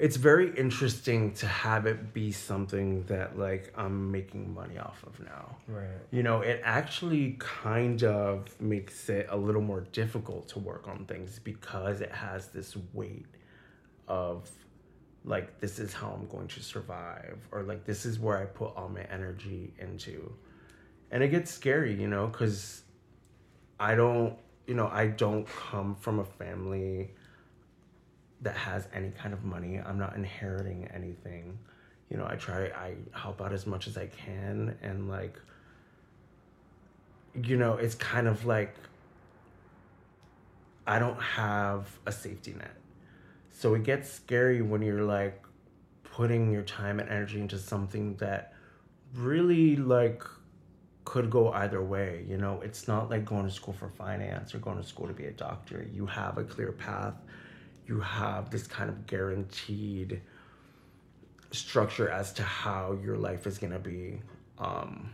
it's 0.00 0.16
very 0.16 0.50
interesting 0.56 1.34
to 1.34 1.46
have 1.46 1.84
it 1.84 2.14
be 2.14 2.32
something 2.32 3.04
that 3.04 3.38
like 3.38 3.70
I'm 3.76 4.10
making 4.10 4.54
money 4.54 4.78
off 4.78 5.04
of 5.06 5.20
now. 5.20 5.58
right. 5.68 5.88
You 6.10 6.22
know, 6.22 6.40
it 6.40 6.62
actually 6.64 7.36
kind 7.38 8.02
of 8.02 8.58
makes 8.58 9.10
it 9.10 9.26
a 9.28 9.36
little 9.36 9.60
more 9.60 9.82
difficult 9.92 10.48
to 10.48 10.58
work 10.58 10.88
on 10.88 11.04
things 11.04 11.38
because 11.38 12.00
it 12.00 12.10
has 12.12 12.48
this 12.48 12.78
weight 12.94 13.26
of 14.08 14.50
like 15.26 15.60
this 15.60 15.78
is 15.78 15.92
how 15.92 16.12
I'm 16.18 16.26
going 16.28 16.48
to 16.48 16.62
survive 16.62 17.36
or 17.52 17.62
like 17.62 17.84
this 17.84 18.06
is 18.06 18.18
where 18.18 18.38
I 18.38 18.46
put 18.46 18.74
all 18.76 18.88
my 18.88 19.02
energy 19.02 19.74
into. 19.78 20.32
And 21.10 21.22
it 21.22 21.28
gets 21.28 21.50
scary, 21.50 21.92
you 21.92 22.08
know, 22.08 22.28
cuz 22.28 22.84
I 23.78 23.96
don't, 23.96 24.38
you 24.66 24.74
know, 24.74 24.88
I 24.90 25.08
don't 25.08 25.46
come 25.46 25.94
from 25.94 26.20
a 26.20 26.24
family 26.24 27.10
that 28.42 28.56
has 28.56 28.88
any 28.94 29.10
kind 29.10 29.34
of 29.34 29.44
money. 29.44 29.78
I'm 29.78 29.98
not 29.98 30.16
inheriting 30.16 30.88
anything. 30.94 31.58
You 32.08 32.16
know, 32.16 32.26
I 32.26 32.36
try 32.36 32.66
I 32.66 32.94
help 33.12 33.40
out 33.40 33.52
as 33.52 33.66
much 33.66 33.86
as 33.86 33.96
I 33.96 34.06
can 34.06 34.76
and 34.82 35.08
like 35.08 35.38
you 37.34 37.56
know, 37.56 37.74
it's 37.74 37.94
kind 37.94 38.26
of 38.26 38.44
like 38.44 38.74
I 40.86 40.98
don't 40.98 41.20
have 41.20 41.86
a 42.06 42.12
safety 42.12 42.52
net. 42.52 42.74
So 43.50 43.74
it 43.74 43.84
gets 43.84 44.10
scary 44.10 44.62
when 44.62 44.82
you're 44.82 45.04
like 45.04 45.42
putting 46.02 46.50
your 46.50 46.62
time 46.62 46.98
and 46.98 47.08
energy 47.08 47.40
into 47.40 47.58
something 47.58 48.16
that 48.16 48.54
really 49.14 49.76
like 49.76 50.24
could 51.04 51.30
go 51.30 51.52
either 51.52 51.82
way, 51.82 52.24
you 52.28 52.36
know? 52.36 52.60
It's 52.62 52.88
not 52.88 53.10
like 53.10 53.24
going 53.24 53.44
to 53.44 53.50
school 53.50 53.74
for 53.74 53.88
finance 53.88 54.54
or 54.54 54.58
going 54.58 54.78
to 54.78 54.82
school 54.82 55.06
to 55.06 55.12
be 55.12 55.26
a 55.26 55.32
doctor. 55.32 55.86
You 55.92 56.06
have 56.06 56.38
a 56.38 56.44
clear 56.44 56.72
path. 56.72 57.14
You 57.90 58.00
have 58.00 58.50
this 58.50 58.66
kind 58.66 58.88
of 58.88 59.06
guaranteed 59.06 60.22
structure 61.52 62.08
as 62.08 62.32
to 62.34 62.42
how 62.44 62.98
your 63.04 63.18
life 63.18 63.46
is 63.46 63.58
going 63.58 63.72
to 63.72 63.78
be 63.80 64.22
um 64.58 65.10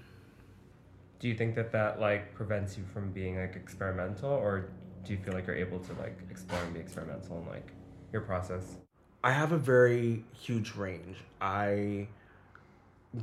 Do 1.21 1.29
you 1.29 1.35
think 1.35 1.55
that 1.57 1.73
that 1.73 2.01
like 2.01 2.35
prevents 2.35 2.77
you 2.79 2.85
from 2.85 3.13
being 3.13 3.39
like 3.39 3.57
experimental, 3.57 4.31
or 4.31 4.71
do 5.05 5.13
you 5.13 5.19
feel 5.19 5.35
like 5.35 5.47
you're 5.47 5.57
able 5.57 5.81
to 5.81 5.93
like 5.95 6.19
explore 6.31 6.63
and 6.63 6.75
be 6.75 6.81
experimental 6.81 7.39
in 7.39 7.47
like 7.47 7.73
your 8.13 8.23
process? 8.23 8.77
I 9.25 9.33
have 9.33 9.53
a 9.53 9.59
very 9.59 10.25
huge 10.33 10.75
range. 10.77 11.19
I, 11.41 12.09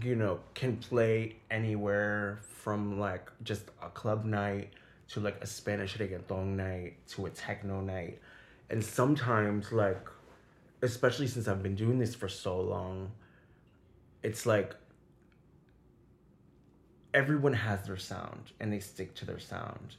you 0.01 0.15
know, 0.15 0.41
can 0.55 0.77
play 0.77 1.37
anywhere 1.51 2.39
from 2.41 2.99
like 2.99 3.31
just 3.43 3.65
a 3.81 3.89
club 3.89 4.25
night 4.25 4.73
to 5.09 5.19
like 5.19 5.41
a 5.41 5.47
Spanish 5.47 5.97
reggaeton 5.97 6.55
night 6.55 6.97
to 7.09 7.25
a 7.27 7.29
techno 7.29 7.81
night. 7.81 8.19
And 8.69 8.83
sometimes, 8.83 9.71
like, 9.71 10.07
especially 10.81 11.27
since 11.27 11.47
I've 11.47 11.63
been 11.63 11.75
doing 11.75 11.99
this 11.99 12.15
for 12.15 12.27
so 12.27 12.59
long, 12.59 13.11
it's 14.23 14.45
like 14.45 14.75
everyone 17.13 17.53
has 17.53 17.83
their 17.83 17.97
sound 17.97 18.51
and 18.59 18.71
they 18.73 18.79
stick 18.79 19.13
to 19.15 19.25
their 19.25 19.39
sound. 19.39 19.95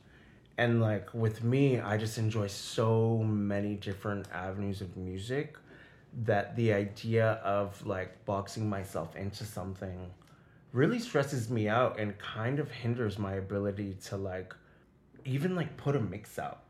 And 0.59 0.81
like 0.81 1.13
with 1.15 1.43
me, 1.43 1.81
I 1.81 1.97
just 1.97 2.19
enjoy 2.19 2.47
so 2.49 3.19
many 3.19 3.75
different 3.75 4.27
avenues 4.33 4.81
of 4.81 4.97
music 4.97 5.57
that 6.25 6.55
the 6.55 6.73
idea 6.73 7.33
of 7.45 7.85
like 7.87 8.25
boxing 8.25 8.69
myself 8.69 9.17
into 9.17 9.45
something 9.45 10.11
really 10.73 10.99
stresses 10.99 11.51
me 11.51 11.69
out 11.69 11.99
and 11.99 12.17
kind 12.19 12.59
of 12.59 12.71
hinders 12.71 13.19
my 13.19 13.35
ability 13.35 13.97
to 14.07 14.17
like 14.17 14.55
even 15.25 15.57
like 15.57 15.77
put 15.77 15.97
a 15.97 16.01
mix 16.01 16.39
out. 16.39 16.64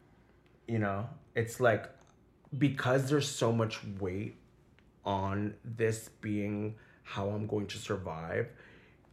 You 0.66 0.78
know, 0.78 1.08
it's 1.34 1.60
like 1.60 1.90
because 2.56 3.08
there's 3.10 3.28
so 3.28 3.52
much 3.52 3.80
weight 4.00 4.36
on 5.04 5.54
this 5.64 6.08
being 6.20 6.74
how 7.02 7.28
I'm 7.28 7.46
going 7.46 7.66
to 7.66 7.78
survive, 7.78 8.48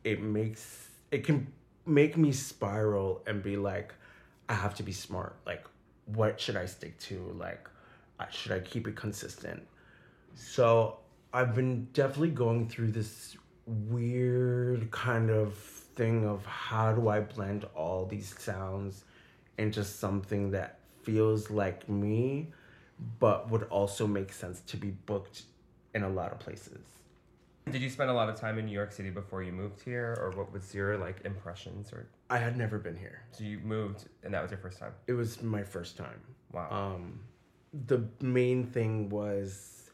it 0.04 0.22
makes 0.22 0.90
it 1.12 1.24
can 1.26 1.52
make 1.86 2.18
me 2.18 2.32
spiral 2.32 3.22
and 3.28 3.44
be 3.44 3.58
like, 3.58 3.94
I 4.48 4.54
have 4.54 4.76
to 4.76 4.84
be 4.84 4.92
smart. 4.92 5.36
Like, 5.46 5.66
what 6.06 6.40
should 6.40 6.56
I 6.56 6.66
stick 6.66 6.98
to? 7.00 7.36
Like, 7.38 7.68
should 8.30 8.52
I 8.52 8.60
keep 8.60 8.88
it 8.88 8.96
consistent? 8.96 9.62
So 10.36 11.00
I've 11.34 11.56
been 11.56 11.86
definitely 11.94 12.32
going 12.32 12.70
through 12.70 12.92
this 12.92 13.36
weird 13.66 14.90
kind 14.92 15.30
of 15.30 15.56
thing 15.56 16.26
of 16.26 16.46
how 16.46 16.94
do 16.94 17.10
I 17.10 17.20
blend 17.22 17.66
all 17.76 18.06
these 18.06 18.34
sounds 18.38 19.04
into 19.58 19.84
something 19.84 20.52
that 20.52 20.80
feels 21.04 21.50
like 21.50 21.88
me, 21.90 22.52
but 23.20 23.50
would 23.50 23.64
also 23.64 24.08
make 24.08 24.32
sense 24.32 24.62
to 24.68 24.78
be 24.78 24.92
booked 24.92 25.44
in 25.94 26.04
a 26.04 26.10
lot 26.10 26.32
of 26.32 26.40
places. 26.40 26.86
Did 27.70 27.82
you 27.82 27.90
spend 27.90 28.10
a 28.10 28.14
lot 28.14 28.28
of 28.28 28.36
time 28.36 28.58
in 28.58 28.66
New 28.66 28.72
York 28.72 28.92
City 28.92 29.12
before 29.12 29.44
you 29.44 29.52
moved 29.52 29.82
here, 29.82 30.18
or 30.20 30.32
what 30.32 30.52
was 30.52 30.74
your 30.74 30.98
like 30.98 31.22
impressions? 31.26 31.94
Or 31.94 32.08
I 32.30 32.38
had 32.38 32.58
never 32.58 32.80
been 32.80 32.98
here. 32.98 33.22
so 33.32 33.44
you 33.44 33.60
moved 33.60 34.06
and 34.24 34.34
that 34.34 34.42
was 34.42 34.52
your 34.52 34.60
first 34.60 34.80
time? 34.80 34.94
It 35.08 35.14
was 35.14 35.42
my 35.44 35.64
first 35.64 35.96
time. 35.96 36.20
Wow. 36.52 36.70
Um, 36.70 37.20
the 37.88 38.06
main 38.20 38.66
thing 38.66 39.10
was, 39.10 39.92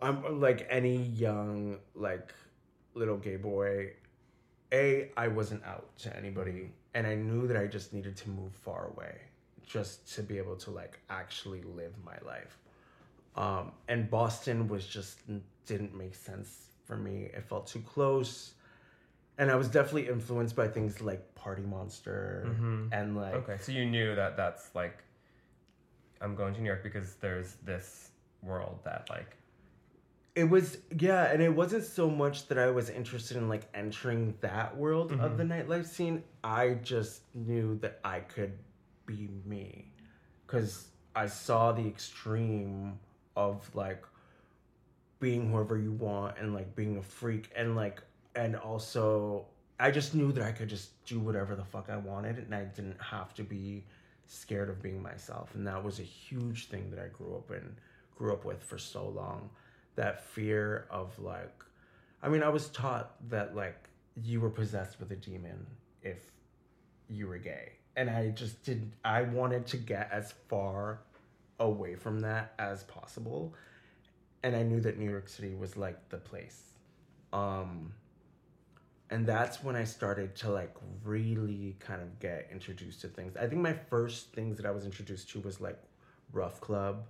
I'm 0.00 0.40
like 0.40 0.66
any 0.70 0.96
young 0.96 1.78
like 1.94 2.32
little 2.94 3.18
gay 3.18 3.36
boy. 3.36 3.92
A, 4.72 5.10
I 5.16 5.28
wasn't 5.28 5.64
out 5.64 5.96
to 5.98 6.16
anybody, 6.16 6.70
and 6.94 7.06
I 7.06 7.14
knew 7.16 7.46
that 7.48 7.56
I 7.56 7.66
just 7.66 7.92
needed 7.92 8.16
to 8.18 8.30
move 8.30 8.52
far 8.54 8.88
away, 8.94 9.18
just 9.70 10.12
to 10.14 10.22
be 10.22 10.36
able 10.38 10.56
to 10.56 10.70
like 10.70 10.98
actually 11.08 11.62
live 11.62 11.92
my 12.04 12.16
life. 12.26 12.58
Um, 13.36 13.72
and 13.88 14.10
Boston 14.10 14.66
was 14.68 14.86
just 14.86 15.18
didn't 15.66 15.94
make 15.96 16.14
sense 16.14 16.66
for 16.84 16.96
me. 16.96 17.30
It 17.32 17.44
felt 17.48 17.66
too 17.68 17.80
close, 17.80 18.54
and 19.38 19.50
I 19.50 19.54
was 19.54 19.68
definitely 19.68 20.08
influenced 20.08 20.56
by 20.56 20.66
things 20.66 21.00
like 21.00 21.34
Party 21.36 21.62
Monster 21.62 22.46
and 22.92 23.16
like 23.16 23.34
okay, 23.34 23.56
so 23.60 23.70
you 23.72 23.86
knew 23.86 24.14
that 24.16 24.36
that's 24.36 24.74
like, 24.74 25.04
I'm 26.20 26.34
going 26.34 26.54
to 26.54 26.60
New 26.60 26.66
York 26.66 26.82
because 26.82 27.14
there's 27.20 27.54
this 27.64 28.10
world 28.42 28.80
that 28.84 29.08
like, 29.08 29.36
It 30.34 30.44
was 30.44 30.78
yeah, 30.98 31.30
and 31.32 31.40
it 31.40 31.54
wasn't 31.54 31.84
so 31.84 32.10
much 32.10 32.48
that 32.48 32.58
I 32.58 32.70
was 32.70 32.90
interested 32.90 33.36
in 33.36 33.48
like 33.48 33.68
entering 33.74 34.34
that 34.40 34.76
world 34.76 35.12
of 35.12 35.38
the 35.38 35.44
nightlife 35.44 35.86
scene. 35.86 36.24
I 36.42 36.74
just 36.82 37.22
knew 37.34 37.78
that 37.82 38.00
I 38.04 38.20
could 38.20 38.52
be 39.16 39.28
me. 39.44 39.92
Cuz 40.46 40.88
I 41.14 41.26
saw 41.26 41.72
the 41.72 41.86
extreme 41.86 42.98
of 43.36 43.74
like 43.74 44.04
being 45.18 45.50
whoever 45.50 45.76
you 45.76 45.92
want 45.92 46.38
and 46.38 46.54
like 46.54 46.74
being 46.74 46.96
a 46.96 47.02
freak 47.02 47.50
and 47.54 47.76
like 47.76 48.02
and 48.34 48.56
also 48.56 49.46
I 49.78 49.90
just 49.90 50.14
knew 50.14 50.32
that 50.32 50.44
I 50.44 50.52
could 50.52 50.68
just 50.68 51.04
do 51.04 51.18
whatever 51.18 51.56
the 51.56 51.64
fuck 51.64 51.88
I 51.88 51.96
wanted 51.96 52.38
and 52.38 52.54
I 52.54 52.64
didn't 52.64 53.00
have 53.00 53.34
to 53.34 53.42
be 53.42 53.84
scared 54.26 54.68
of 54.68 54.82
being 54.82 55.02
myself. 55.02 55.54
And 55.54 55.66
that 55.66 55.82
was 55.82 55.98
a 55.98 56.04
huge 56.04 56.68
thing 56.68 56.90
that 56.90 57.00
I 57.00 57.08
grew 57.08 57.34
up 57.36 57.50
in 57.50 57.76
grew 58.16 58.32
up 58.32 58.44
with 58.44 58.62
for 58.62 58.78
so 58.78 59.08
long. 59.08 59.50
That 59.96 60.24
fear 60.24 60.86
of 60.90 61.18
like 61.18 61.64
I 62.22 62.28
mean 62.28 62.42
I 62.42 62.48
was 62.48 62.68
taught 62.68 63.16
that 63.28 63.56
like 63.56 63.88
you 64.22 64.40
were 64.40 64.50
possessed 64.50 65.00
with 65.00 65.10
a 65.10 65.16
demon 65.16 65.66
if 66.02 66.30
you 67.08 67.26
were 67.26 67.38
gay. 67.38 67.72
And 68.00 68.08
I 68.08 68.30
just 68.30 68.64
did 68.64 68.92
I 69.04 69.20
wanted 69.20 69.66
to 69.66 69.76
get 69.76 70.08
as 70.10 70.32
far 70.48 71.00
away 71.58 71.96
from 71.96 72.20
that 72.20 72.54
as 72.58 72.82
possible. 72.84 73.54
And 74.42 74.56
I 74.56 74.62
knew 74.62 74.80
that 74.80 74.98
New 74.98 75.10
York 75.10 75.28
City 75.28 75.54
was 75.54 75.76
like 75.76 76.08
the 76.08 76.16
place. 76.16 76.62
Um 77.34 77.92
and 79.10 79.26
that's 79.26 79.62
when 79.62 79.76
I 79.76 79.84
started 79.84 80.34
to 80.36 80.50
like 80.50 80.74
really 81.04 81.76
kind 81.78 82.00
of 82.00 82.18
get 82.20 82.48
introduced 82.50 83.02
to 83.02 83.08
things. 83.08 83.36
I 83.36 83.46
think 83.46 83.60
my 83.60 83.74
first 83.74 84.32
things 84.32 84.56
that 84.56 84.64
I 84.64 84.70
was 84.70 84.86
introduced 84.86 85.28
to 85.32 85.40
was 85.40 85.60
like 85.60 85.78
Rough 86.32 86.58
Club, 86.58 87.04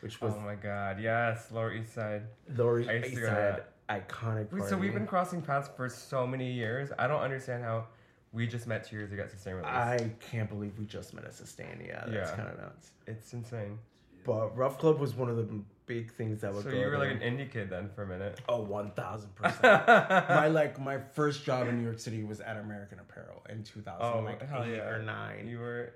which 0.00 0.20
was 0.20 0.34
Oh 0.36 0.40
my 0.42 0.54
god, 0.54 1.00
yes, 1.00 1.50
Lower 1.50 1.74
East 1.74 1.92
Side. 1.92 2.22
Lower 2.54 2.78
East 2.78 2.88
to 2.88 3.10
go 3.16 3.20
to 3.22 3.26
Side 3.26 3.62
iconic 3.90 4.50
party. 4.50 4.68
so 4.68 4.76
we've 4.76 4.94
been 4.94 5.08
crossing 5.08 5.42
paths 5.42 5.68
for 5.76 5.88
so 5.88 6.24
many 6.24 6.52
years. 6.52 6.90
I 6.96 7.08
don't 7.08 7.22
understand 7.22 7.64
how 7.64 7.86
we 8.32 8.46
just 8.46 8.66
met 8.66 8.84
two 8.84 8.96
years 8.96 9.12
ago 9.12 9.22
at 9.22 9.30
Sustain 9.30 9.54
Release. 9.54 9.68
I 9.70 10.10
can't 10.20 10.48
believe 10.48 10.78
we 10.78 10.84
just 10.86 11.14
met 11.14 11.24
at 11.24 11.34
Sustain. 11.34 11.82
Yeah, 11.86 12.04
that's 12.06 12.30
Yeah. 12.30 12.36
kind 12.36 12.48
of 12.48 12.58
nuts. 12.58 12.90
It's 13.06 13.32
insane. 13.32 13.78
But 14.24 14.56
Rough 14.56 14.78
Club 14.78 14.98
was 14.98 15.14
one 15.14 15.28
of 15.30 15.36
the 15.36 15.48
big 15.86 16.12
things 16.12 16.42
that 16.42 16.52
would 16.54 16.62
So 16.64 16.70
go 16.70 16.76
you 16.76 16.86
were 16.86 16.98
like 16.98 17.18
there. 17.18 17.28
an 17.28 17.38
indie 17.38 17.50
kid 17.50 17.70
then 17.70 17.88
for 17.88 18.02
a 18.02 18.06
minute. 18.06 18.40
Oh, 18.48 18.60
one 18.60 18.90
thousand 18.92 19.34
percent. 19.34 19.62
My 19.88 20.46
like 20.48 20.78
my 20.78 20.98
first 20.98 21.44
job 21.44 21.66
in 21.68 21.78
New 21.78 21.84
York 21.84 21.98
City 21.98 22.22
was 22.22 22.40
at 22.40 22.56
American 22.58 22.98
Apparel 23.00 23.42
in 23.48 23.64
two 23.64 23.80
thousand 23.80 24.06
Oh, 24.06 24.20
like 24.24 24.46
hell 24.46 24.62
eight 24.62 24.76
yeah. 24.76 24.88
or 24.90 25.02
nine. 25.02 25.48
You 25.48 25.58
were. 25.58 25.94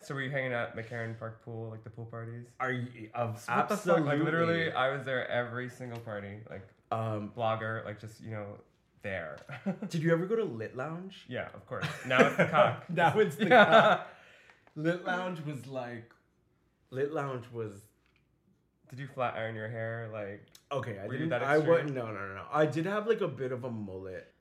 So 0.00 0.14
were 0.14 0.22
you 0.22 0.30
hanging 0.30 0.52
out 0.54 0.68
at 0.70 0.76
McCarren 0.76 1.18
Park 1.18 1.44
pool, 1.44 1.68
like 1.70 1.84
the 1.84 1.90
pool 1.90 2.06
parties? 2.06 2.46
Are 2.58 2.72
you 2.72 3.10
of 3.14 3.30
What 3.30 3.34
the 3.34 3.40
fuck? 3.42 3.70
absolutely? 3.72 4.08
Like 4.16 4.22
literally, 4.24 4.72
I 4.72 4.90
was 4.96 5.04
there 5.04 5.28
every 5.30 5.68
single 5.68 5.98
party. 6.00 6.38
Like 6.48 6.66
Um, 6.90 7.32
blogger, 7.36 7.84
like 7.84 8.00
just 8.00 8.20
you 8.22 8.30
know, 8.30 8.46
there. 9.02 9.38
did 9.88 10.02
you 10.02 10.12
ever 10.12 10.26
go 10.26 10.36
to 10.36 10.44
Lit 10.44 10.76
Lounge? 10.76 11.24
yeah, 11.28 11.48
of 11.54 11.66
course. 11.66 11.86
Now 12.06 12.26
it's 12.26 12.36
the 12.36 12.44
cock. 12.50 12.84
Now 12.90 13.18
it's 13.18 13.36
the 13.36 13.46
Yeah. 13.48 14.00
Lit 14.76 15.04
Lounge 15.04 15.40
was 15.44 15.66
like, 15.66 16.10
Lit 16.90 17.12
Lounge 17.12 17.44
was 17.52 17.72
Did 18.90 18.98
you 18.98 19.06
flat 19.08 19.34
iron 19.36 19.54
your 19.54 19.68
hair? 19.68 20.08
Like 20.12 20.46
okay. 20.72 20.98
I 21.02 21.06
Were 21.06 21.12
didn't. 21.12 21.28
that 21.30 21.42
I 21.42 21.56
extreme? 21.56 21.70
wasn't. 21.70 21.94
No, 21.94 22.06
no, 22.06 22.12
no, 22.12 22.34
no. 22.34 22.42
I 22.52 22.66
did 22.66 22.86
have 22.86 23.06
like 23.06 23.20
a 23.20 23.28
bit 23.28 23.52
of 23.52 23.64
a 23.64 23.70
mullet, 23.70 24.32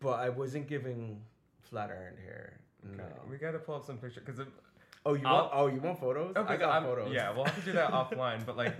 but 0.00 0.18
I 0.20 0.28
wasn't 0.28 0.68
giving 0.68 1.20
flat 1.62 1.90
ironed 1.90 2.18
hair. 2.18 2.60
No. 2.84 3.04
we 3.28 3.36
gotta 3.36 3.58
pull 3.58 3.74
up 3.76 3.84
some 3.84 3.98
pictures 3.98 4.22
because 4.24 4.40
Oh, 5.04 5.14
you 5.14 5.22
I'll- 5.26 5.34
want? 5.34 5.50
Oh, 5.54 5.66
you 5.68 5.80
want 5.80 6.00
photos? 6.00 6.34
Okay, 6.36 6.54
I 6.54 6.56
got 6.56 6.70
I'm- 6.70 6.84
photos. 6.84 7.12
Yeah, 7.12 7.32
we'll 7.34 7.44
have 7.44 7.54
to 7.56 7.60
do 7.62 7.72
that 7.72 7.90
offline. 7.92 8.44
But 8.46 8.56
like, 8.56 8.76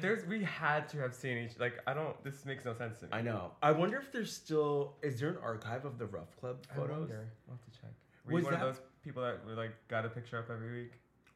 there's 0.00 0.26
we 0.26 0.42
had 0.44 0.88
to 0.90 0.98
have 0.98 1.14
seen 1.14 1.38
each. 1.38 1.58
Like, 1.58 1.78
I 1.86 1.94
don't. 1.94 2.22
This 2.24 2.44
makes 2.44 2.64
no 2.64 2.74
sense 2.74 2.98
to 3.00 3.06
me. 3.06 3.10
I 3.12 3.22
know. 3.22 3.52
I 3.62 3.72
wonder 3.72 3.96
if 3.98 4.12
there's 4.12 4.32
still 4.32 4.94
is 5.02 5.18
there 5.20 5.30
an 5.30 5.38
archive 5.42 5.84
of 5.84 5.98
the 5.98 6.06
Rough 6.06 6.36
Club 6.38 6.58
photos? 6.74 6.90
I 6.90 6.98
wonder. 6.98 7.28
We'll 7.46 7.56
have 7.56 7.64
to 7.72 7.80
check. 7.80 7.90
Were 8.26 8.34
Was 8.34 8.42
you 8.42 8.50
one 8.50 8.54
that- 8.60 8.66
of 8.66 8.74
those 8.76 8.82
people 9.02 9.22
that 9.22 9.44
were 9.46 9.54
like 9.54 9.72
got 9.88 10.04
a 10.04 10.08
picture 10.08 10.38
up 10.38 10.50
every 10.50 10.82
week? 10.82 10.92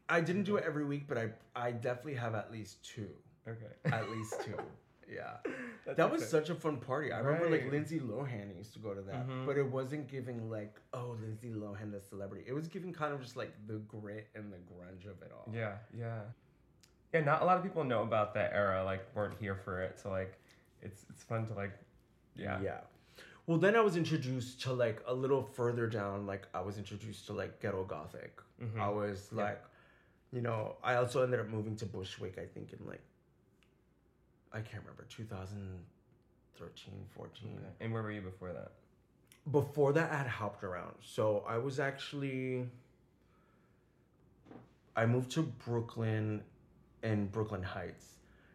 I 0.09 0.21
didn't 0.21 0.43
do 0.45 0.57
it 0.57 0.65
every 0.67 0.85
week, 0.85 1.05
but 1.09 1.17
I 1.17 1.31
I 1.57 1.73
definitely 1.73 2.15
have 2.15 2.35
at 2.35 2.53
least 2.53 2.85
two. 2.85 3.09
Okay. 3.49 3.73
At 3.87 4.11
least 4.11 4.41
two. 4.45 4.57
Yeah. 5.07 5.35
That's 5.85 5.99
That 5.99 6.11
was 6.11 6.23
okay. 6.23 6.31
such 6.31 6.49
a 6.49 6.55
fun 6.55 6.79
party. 6.79 7.13
I 7.13 7.19
remember 7.19 7.51
like 7.51 7.65
Right. 7.65 7.73
Lindsay 7.73 8.01
Lohan 8.01 8.57
used 8.57 8.73
to 8.73 8.79
go 8.79 8.95
to 8.95 9.03
that, 9.03 9.29
Mhm. 9.29 9.45
but 9.45 9.59
it 9.59 9.67
wasn't 9.71 10.09
giving 10.09 10.49
like, 10.51 10.81
oh, 10.95 11.15
Lindsay 11.21 11.51
Lohan, 11.51 11.93
the 11.93 12.01
celebrity. 12.01 12.45
It 12.47 12.55
was 12.55 12.69
giving 12.69 12.91
kind 12.91 13.13
of 13.13 13.21
just 13.21 13.37
like 13.37 13.53
the 13.67 13.75
grit 13.81 14.29
and 14.35 14.51
the 14.51 14.57
grunge 14.57 15.05
of 15.05 15.21
it 15.21 15.31
all. 15.31 15.53
Yeah, 15.55 15.77
yeah, 15.95 16.21
yeah. 17.15 17.21
Not 17.21 17.41
a 17.43 17.45
lot 17.45 17.57
of 17.57 17.63
people 17.63 17.85
know 17.85 18.03
about 18.03 18.35
that 18.35 18.53
era. 18.53 18.85
Like, 18.85 19.03
weren't 19.15 19.39
here 19.41 19.55
for 19.55 19.81
it. 19.83 19.99
So 20.01 20.11
like, 20.11 20.37
it's 20.83 21.07
it's 21.09 21.23
fun 21.23 21.47
to 21.47 21.55
like, 21.55 21.73
yeah, 22.37 22.61
Yeah. 22.61 22.81
Well, 23.47 23.59
then 23.59 23.77
I 23.77 23.81
was 23.81 23.97
introduced 23.97 24.63
to 24.63 24.73
like 24.73 25.03
a 25.07 25.13
little 25.15 25.43
further 25.43 25.87
down, 25.87 26.27
like 26.27 26.47
I 26.55 26.61
was 26.63 26.79
introduced 26.79 27.27
to 27.27 27.33
like 27.35 27.61
GHE20G0TH1K. 27.61 28.29
Mhm. 28.63 28.81
I 28.81 28.89
was 28.89 29.29
Yeah. 29.33 29.43
like, 29.45 29.63
you 30.33 30.41
know, 30.41 30.77
I 30.83 30.95
also 30.97 31.23
ended 31.23 31.41
up 31.41 31.49
moving 31.49 31.77
to 31.77 31.87
Bushwick, 31.87 32.39
I 32.39 32.47
think 32.47 32.73
in 32.73 32.87
like, 32.87 33.03
I 34.53 34.61
can't 34.63 34.83
remember, 34.83 35.05
2013, 35.09 37.07
14. 37.11 37.59
Okay. 37.59 37.67
And 37.81 37.93
where 37.93 38.03
were 38.03 38.13
you 38.13 38.23
before 38.23 38.53
that? 38.53 38.73
Before 39.51 39.93
that, 39.93 40.11
I 40.11 40.17
had 40.17 40.27
hopped 40.27 40.65
around. 40.65 40.95
So 41.03 41.45
I 41.47 41.59
was 41.59 41.79
actually, 41.79 42.67
I 44.97 45.05
moved 45.07 45.33
to 45.33 45.43
Brooklyn 45.43 46.43
in 47.05 47.27
Brooklyn 47.29 47.63
Heights 47.63 48.07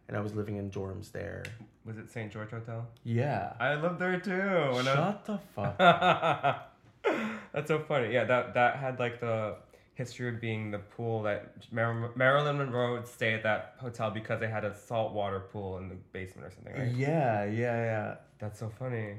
and 0.09 0.17
I 0.17 0.21
was 0.21 0.33
living 0.33 0.57
in 0.57 0.69
dorms 0.71 1.11
there. 1.11 1.43
Was 1.85 1.97
it 1.97 2.09
St. 2.11 2.31
George 2.31 2.49
Hotel? 2.49 2.87
Yeah. 3.03 3.53
I 3.59 3.75
lived 3.75 3.99
there 3.99 4.19
too. 4.19 4.31
when 4.75 4.87
I- 4.87 4.93
Shut 4.95 5.25
the 5.25 5.37
fuck 5.55 5.77
That's 7.53 7.67
so 7.67 7.79
funny. 7.79 8.13
Yeah, 8.13 8.25
that 8.25 8.53
that 8.55 8.75
had 8.75 8.99
like 8.99 9.19
the 9.21 9.55
history 9.95 10.29
of 10.29 10.39
being 10.39 10.71
the 10.71 10.77
pool 10.79 11.23
that 11.23 11.53
Mar- 11.71 12.11
Marilyn 12.15 12.57
Monroe 12.57 12.93
would 12.93 13.07
stay 13.07 13.33
at 13.33 13.43
that 13.43 13.75
hotel 13.79 14.11
because 14.11 14.39
they 14.39 14.47
had 14.47 14.63
a 14.65 14.75
saltwater 14.75 15.39
pool 15.39 15.77
in 15.77 15.89
the 15.89 15.95
basement 16.13 16.47
or 16.47 16.51
something. 16.51 16.73
Right? 16.73 16.91
Yeah, 16.95 17.45
yeah, 17.45 17.83
yeah. 17.83 18.15
That's 18.39 18.59
so 18.59 18.69
funny. 18.69 19.15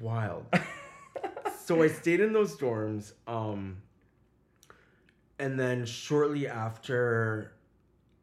Wild. 0.00 0.44
so 1.64 1.82
I 1.82 1.88
stayed 1.88 2.20
in 2.20 2.32
those 2.32 2.56
dorms. 2.56 3.12
Um, 3.26 3.78
and 5.38 5.58
then 5.58 5.86
shortly 5.86 6.46
after, 6.48 7.52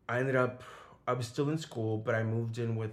I 0.09 0.19
ended 0.19 0.35
up, 0.35 0.63
I 1.07 1.13
was 1.13 1.27
still 1.27 1.49
in 1.49 1.59
school, 1.59 1.97
but 1.97 2.15
I 2.15 2.23
moved 2.23 2.57
in 2.57 2.75
with, 2.75 2.91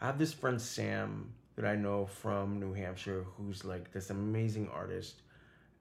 I 0.00 0.06
have 0.06 0.18
this 0.18 0.32
friend 0.32 0.60
Sam 0.60 1.34
that 1.54 1.66
I 1.66 1.76
know 1.76 2.06
from 2.06 2.58
New 2.58 2.72
Hampshire 2.72 3.26
who's 3.36 3.62
like 3.62 3.92
this 3.92 4.08
amazing 4.08 4.70
artist. 4.72 5.20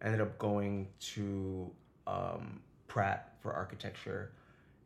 Ended 0.01 0.19
up 0.19 0.37
going 0.37 0.89
to 1.13 1.71
um, 2.05 2.59
Pratt 2.87 3.35
for 3.41 3.53
architecture, 3.53 4.33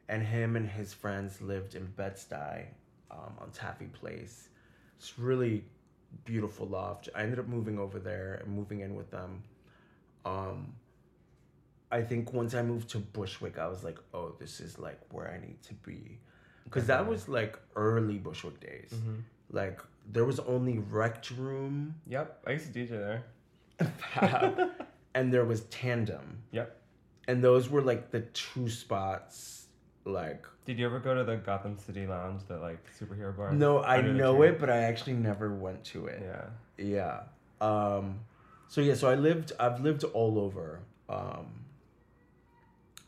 and 0.10 0.22
him 0.22 0.56
and 0.56 0.70
his 0.70 0.94
friends 0.94 1.42
lived 1.42 1.74
in 1.74 1.88
Bed-Stuy 1.88 2.66
um, 3.10 3.34
on 3.40 3.50
Taaffe 3.52 3.92
Place. 3.94 4.50
It's 4.98 5.18
really 5.18 5.66
beautiful 6.26 6.68
loft. 6.68 7.10
I 7.16 7.24
ended 7.24 7.40
up 7.40 7.48
moving 7.48 7.80
over 7.80 7.98
there 8.00 8.42
and 8.44 8.56
moving 8.56 8.82
in 8.82 8.96
with 8.96 9.10
them. 9.10 9.42
Um, 10.26 10.74
I 11.94 12.02
think 12.02 12.34
once 12.34 12.56
I 12.56 12.64
moved 12.64 12.90
to 12.90 12.98
Bushwick, 12.98 13.60
I 13.60 13.68
was 13.68 13.84
like, 13.84 14.00
oh, 14.16 14.34
this 14.40 14.60
is 14.60 14.80
like 14.80 15.00
where 15.12 15.30
I 15.30 15.38
need 15.40 15.62
to 15.64 15.76
be. 15.76 16.18
Because 16.64 16.88
that 16.88 17.08
was 17.08 17.30
like 17.30 17.60
early 17.76 18.18
Bushwick 18.18 18.60
days. 18.60 18.90
Mm-hmm. 18.96 19.20
Like 19.52 19.80
there 20.12 20.26
was 20.26 20.40
only 20.40 20.80
Rec 20.80 21.24
Room, 21.38 21.94
Yep, 22.08 22.44
I 22.48 22.52
used 22.54 22.74
to 22.74 22.80
DJ 22.80 22.90
there. 22.90 23.24
Fab, 23.98 24.72
and 25.16 25.32
there 25.32 25.46
was 25.46 25.62
Tandem. 25.66 26.42
Yep. 26.52 26.76
And 27.28 27.44
those 27.44 27.70
were 27.70 27.82
like 27.82 28.10
the 28.10 28.22
two 28.22 28.68
spots. 28.70 29.68
Like, 30.04 30.46
Did 30.66 30.80
you 30.80 30.88
ever 30.88 31.00
go 31.00 31.14
to 31.14 31.24
the 31.24 31.38
Gotham 31.38 31.78
City 31.78 32.08
Lounge, 32.08 32.42
the 32.48 32.58
like 32.58 32.84
superhero 33.00 33.38
bar? 33.38 33.54
no, 33.54 33.84
I 33.84 34.02
know 34.02 34.42
it, 34.42 34.60
but 34.60 34.70
I 34.72 34.80
actually 34.80 35.14
never 35.14 35.54
went 35.54 35.84
to 35.86 36.08
it. 36.08 36.24
Yeah. 36.24 36.46
Yeah. 36.84 37.20
Um 37.62 38.22
so 38.68 38.82
yeah, 38.82 38.96
so 38.96 39.10
I 39.10 39.16
lived 39.16 39.52
I've 39.60 39.80
lived 39.82 40.04
all 40.06 40.40
over. 40.40 40.80
Um 41.08 41.63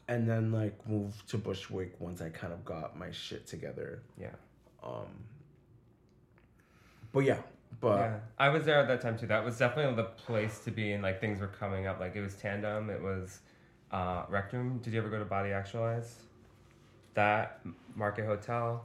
and 0.07 0.27
then 0.29 0.51
like 0.51 0.87
moved 0.87 1.27
to 1.29 1.37
Bushwick 1.37 1.99
once 1.99 2.21
I 2.21 2.29
kind 2.29 2.53
of 2.53 2.63
got 2.65 2.97
my 2.97 3.11
shit 3.11 3.47
together. 3.47 4.01
Yeah. 4.19 4.29
Um 4.83 5.07
But 7.11 7.21
yeah, 7.21 7.37
but 7.81 7.97
yeah, 7.99 8.19
I 8.37 8.49
was 8.49 8.65
there 8.65 8.79
at 8.79 8.87
that 8.87 9.01
time 9.01 9.17
too. 9.17 9.27
That 9.27 9.43
was 9.43 9.57
definitely 9.57 9.95
the 9.95 10.03
place 10.09 10.59
to 10.65 10.71
be, 10.71 10.91
and 10.93 11.01
like 11.03 11.19
things 11.19 11.39
were 11.39 11.47
coming 11.47 11.87
up. 11.87 11.99
Like 11.99 12.15
it 12.15 12.21
was 12.21 12.35
Tandem, 12.35 12.89
it 12.89 13.01
was 13.01 13.39
uh, 13.91 14.23
Rec 14.29 14.51
Room. 14.53 14.79
Did 14.83 14.93
you 14.93 14.99
ever 14.99 15.09
go 15.09 15.19
to 15.19 15.25
Body 15.25 15.51
Actualize? 15.51 16.15
That 17.13 17.61
Market 17.95 18.25
Hotel. 18.25 18.83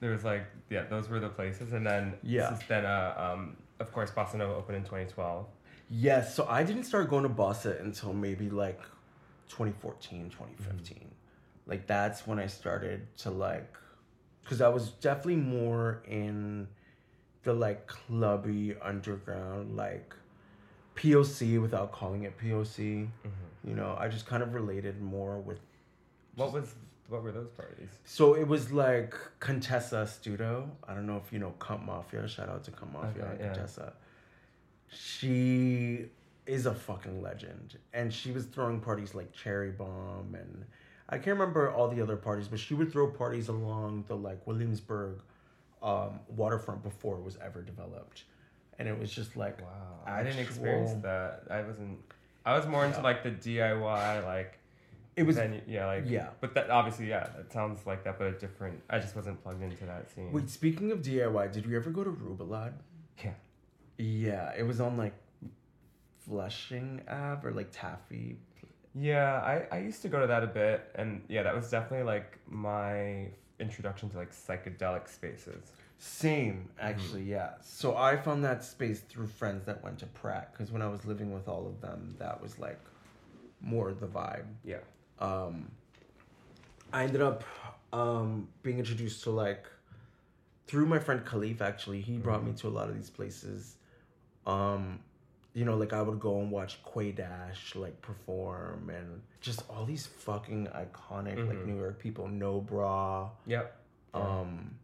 There 0.00 0.10
was 0.10 0.24
like 0.24 0.44
yeah, 0.70 0.84
those 0.84 1.08
were 1.08 1.20
the 1.20 1.28
places, 1.28 1.72
and 1.72 1.84
then 1.86 2.14
Yeah. 2.22 2.56
then 2.68 2.84
uh, 2.84 3.32
um, 3.34 3.56
of 3.80 3.92
course 3.92 4.10
Bossa 4.10 4.34
Nova 4.34 4.54
opened 4.54 4.76
in 4.76 4.84
2012. 4.84 5.46
Yes, 5.88 6.34
so 6.34 6.46
I 6.48 6.62
didn't 6.64 6.84
start 6.84 7.08
going 7.08 7.22
to 7.22 7.28
Bossa 7.28 7.80
until 7.80 8.12
maybe 8.12 8.50
like 8.50 8.80
2014, 9.48 10.30
2015. 10.30 10.96
Mm-hmm. 10.96 11.06
Like 11.66 11.86
that's 11.86 12.26
when 12.26 12.38
I 12.38 12.46
started 12.46 13.06
to 13.18 13.30
like 13.30 13.72
cuz 14.44 14.60
I 14.60 14.68
was 14.68 14.90
definitely 14.90 15.36
more 15.36 16.02
in 16.06 16.68
the 17.42 17.52
like 17.52 17.86
clubby 17.86 18.76
underground 18.82 19.76
like 19.76 20.14
POC 20.96 21.60
without 21.60 21.92
calling 21.92 22.24
it 22.24 22.38
POC. 22.38 23.04
Mm-hmm. 23.04 23.68
You 23.68 23.74
know, 23.74 23.96
I 23.98 24.08
just 24.08 24.26
kind 24.26 24.42
of 24.42 24.54
related 24.54 25.00
more 25.00 25.38
with. 25.38 25.60
What 26.34 26.52
was 26.52 26.74
what 27.08 27.22
were 27.22 27.32
those 27.32 27.48
parties? 27.50 27.88
So 28.04 28.34
it 28.34 28.46
was 28.46 28.72
like 28.72 29.14
Contessa 29.38 30.06
Stuto. 30.06 30.68
I 30.88 30.94
don't 30.94 31.06
know 31.06 31.16
if 31.24 31.32
you 31.32 31.38
know 31.38 31.54
Cunt 31.58 31.84
Mafia. 31.84 32.26
Shout 32.26 32.48
out 32.48 32.64
to 32.64 32.70
Cunt 32.72 32.92
Mafia 32.92 33.22
Okay, 33.22 33.30
and 33.30 33.40
yeah. 33.40 33.52
Contessa. 33.52 33.92
She 34.88 36.06
is 36.46 36.66
a 36.66 36.74
fucking 36.74 37.22
legend, 37.22 37.78
and 37.92 38.12
she 38.12 38.30
was 38.30 38.44
throwing 38.46 38.80
parties 38.80 39.14
like 39.14 39.32
Cherry 39.32 39.70
Bomb, 39.70 40.34
and 40.34 40.64
I 41.08 41.16
can't 41.18 41.38
remember 41.38 41.70
all 41.70 41.88
the 41.88 42.00
other 42.00 42.16
parties, 42.16 42.48
but 42.48 42.58
she 42.58 42.74
would 42.74 42.92
throw 42.92 43.08
parties 43.08 43.48
along 43.48 44.04
the 44.06 44.16
like 44.16 44.46
Williamsburg 44.46 45.20
um, 45.82 46.20
waterfront 46.28 46.82
before 46.82 47.16
it 47.16 47.22
was 47.22 47.36
ever 47.44 47.62
developed, 47.62 48.24
and 48.78 48.88
it 48.88 48.98
was 48.98 49.10
just 49.12 49.36
like 49.36 49.60
Wow, 49.60 50.00
I 50.06 50.22
didn't 50.22 50.38
experience 50.40 50.92
that. 51.02 51.42
I 51.50 51.62
wasn't. 51.62 51.98
I 52.44 52.56
was 52.56 52.66
more 52.66 52.84
into 52.84 52.98
Yeah. 52.98 53.02
like 53.02 53.22
the 53.24 53.32
DIY, 53.32 54.24
like 54.24 54.58
It 55.16 55.24
was 55.24 55.36
venue, 55.36 55.62
yeah, 55.66 55.86
like 55.86 56.04
Yeah. 56.06 56.28
But 56.40 56.54
that 56.54 56.70
obviously, 56.70 57.08
yeah, 57.08 57.26
it 57.40 57.52
sounds 57.52 57.84
like 57.86 58.04
that, 58.04 58.18
but 58.18 58.28
a 58.28 58.32
different. 58.32 58.82
I 58.88 59.00
just 59.00 59.16
wasn't 59.16 59.42
plugged 59.42 59.62
into 59.62 59.84
that 59.86 60.08
scene. 60.10 60.30
wait. 60.32 60.48
Speaking 60.48 60.92
of 60.92 61.02
DIY, 61.02 61.52
did 61.52 61.66
we 61.66 61.74
ever 61.74 61.90
go 61.90 62.04
to 62.04 62.10
Rubulad? 62.10 62.74
Yeah. 63.24 63.32
Yeah, 63.98 64.52
it 64.56 64.62
was 64.62 64.80
on 64.80 64.96
like 64.96 65.14
Flushing 66.26 67.02
Ave 67.08 67.46
or 67.48 67.52
like 67.52 67.72
Taaffe. 67.72 68.36
Yeah, 68.94 69.40
I, 69.40 69.76
I 69.76 69.78
used 69.80 70.02
to 70.02 70.08
go 70.08 70.20
to 70.20 70.26
that 70.26 70.42
a 70.42 70.46
bit, 70.46 70.90
and 70.94 71.22
yeah, 71.28 71.42
that 71.42 71.54
was 71.54 71.70
definitely 71.70 72.06
like 72.06 72.38
my 72.48 73.28
introduction 73.58 74.08
to 74.10 74.16
like 74.16 74.32
psychedelic 74.32 75.08
spaces. 75.08 75.72
Same, 75.98 76.68
actually, 76.78 77.22
yeah. 77.22 77.52
So 77.62 77.96
I 77.96 78.16
found 78.16 78.44
that 78.44 78.62
space 78.64 79.00
through 79.00 79.28
friends 79.28 79.64
that 79.64 79.82
went 79.82 79.98
to 80.00 80.06
Pratt 80.06 80.52
because 80.52 80.70
when 80.70 80.82
I 80.82 80.88
was 80.88 81.04
living 81.06 81.32
with 81.32 81.48
all 81.48 81.66
of 81.66 81.80
them, 81.80 82.14
that 82.18 82.40
was 82.42 82.58
like 82.58 82.80
more 83.60 83.92
the 83.92 84.06
vibe. 84.06 84.44
Yeah. 84.64 84.78
um, 85.18 85.70
I 86.92 87.04
ended 87.04 87.22
up 87.22 87.44
um, 87.92 88.48
being 88.62 88.78
introduced 88.78 89.24
to 89.24 89.30
like 89.30 89.66
through 90.66 90.86
my 90.86 90.98
friend 90.98 91.24
Khalif. 91.24 91.60
Actually, 91.60 92.00
he 92.00 92.16
brought 92.18 92.44
me 92.44 92.52
to 92.54 92.68
a 92.68 92.70
lot 92.70 92.88
of 92.88 92.96
these 92.96 93.10
places. 93.10 93.76
Um, 94.46 95.00
you 95.54 95.64
know, 95.64 95.76
like 95.76 95.92
I 95.92 96.02
would 96.02 96.20
go 96.20 96.40
and 96.40 96.50
watch 96.50 96.78
Quay 96.84 97.12
Dash 97.12 97.74
like 97.74 98.00
perform, 98.02 98.90
and 98.90 99.22
just 99.40 99.62
all 99.70 99.84
these 99.86 100.06
fucking 100.06 100.66
iconic 100.68 101.46
like 101.48 101.58
Mhm. 101.58 101.66
New 101.66 101.76
York 101.76 101.98
people. 101.98 102.28
No 102.28 102.60
bra. 102.60 103.30
Yep. 103.46 103.76
Um, 104.14 104.78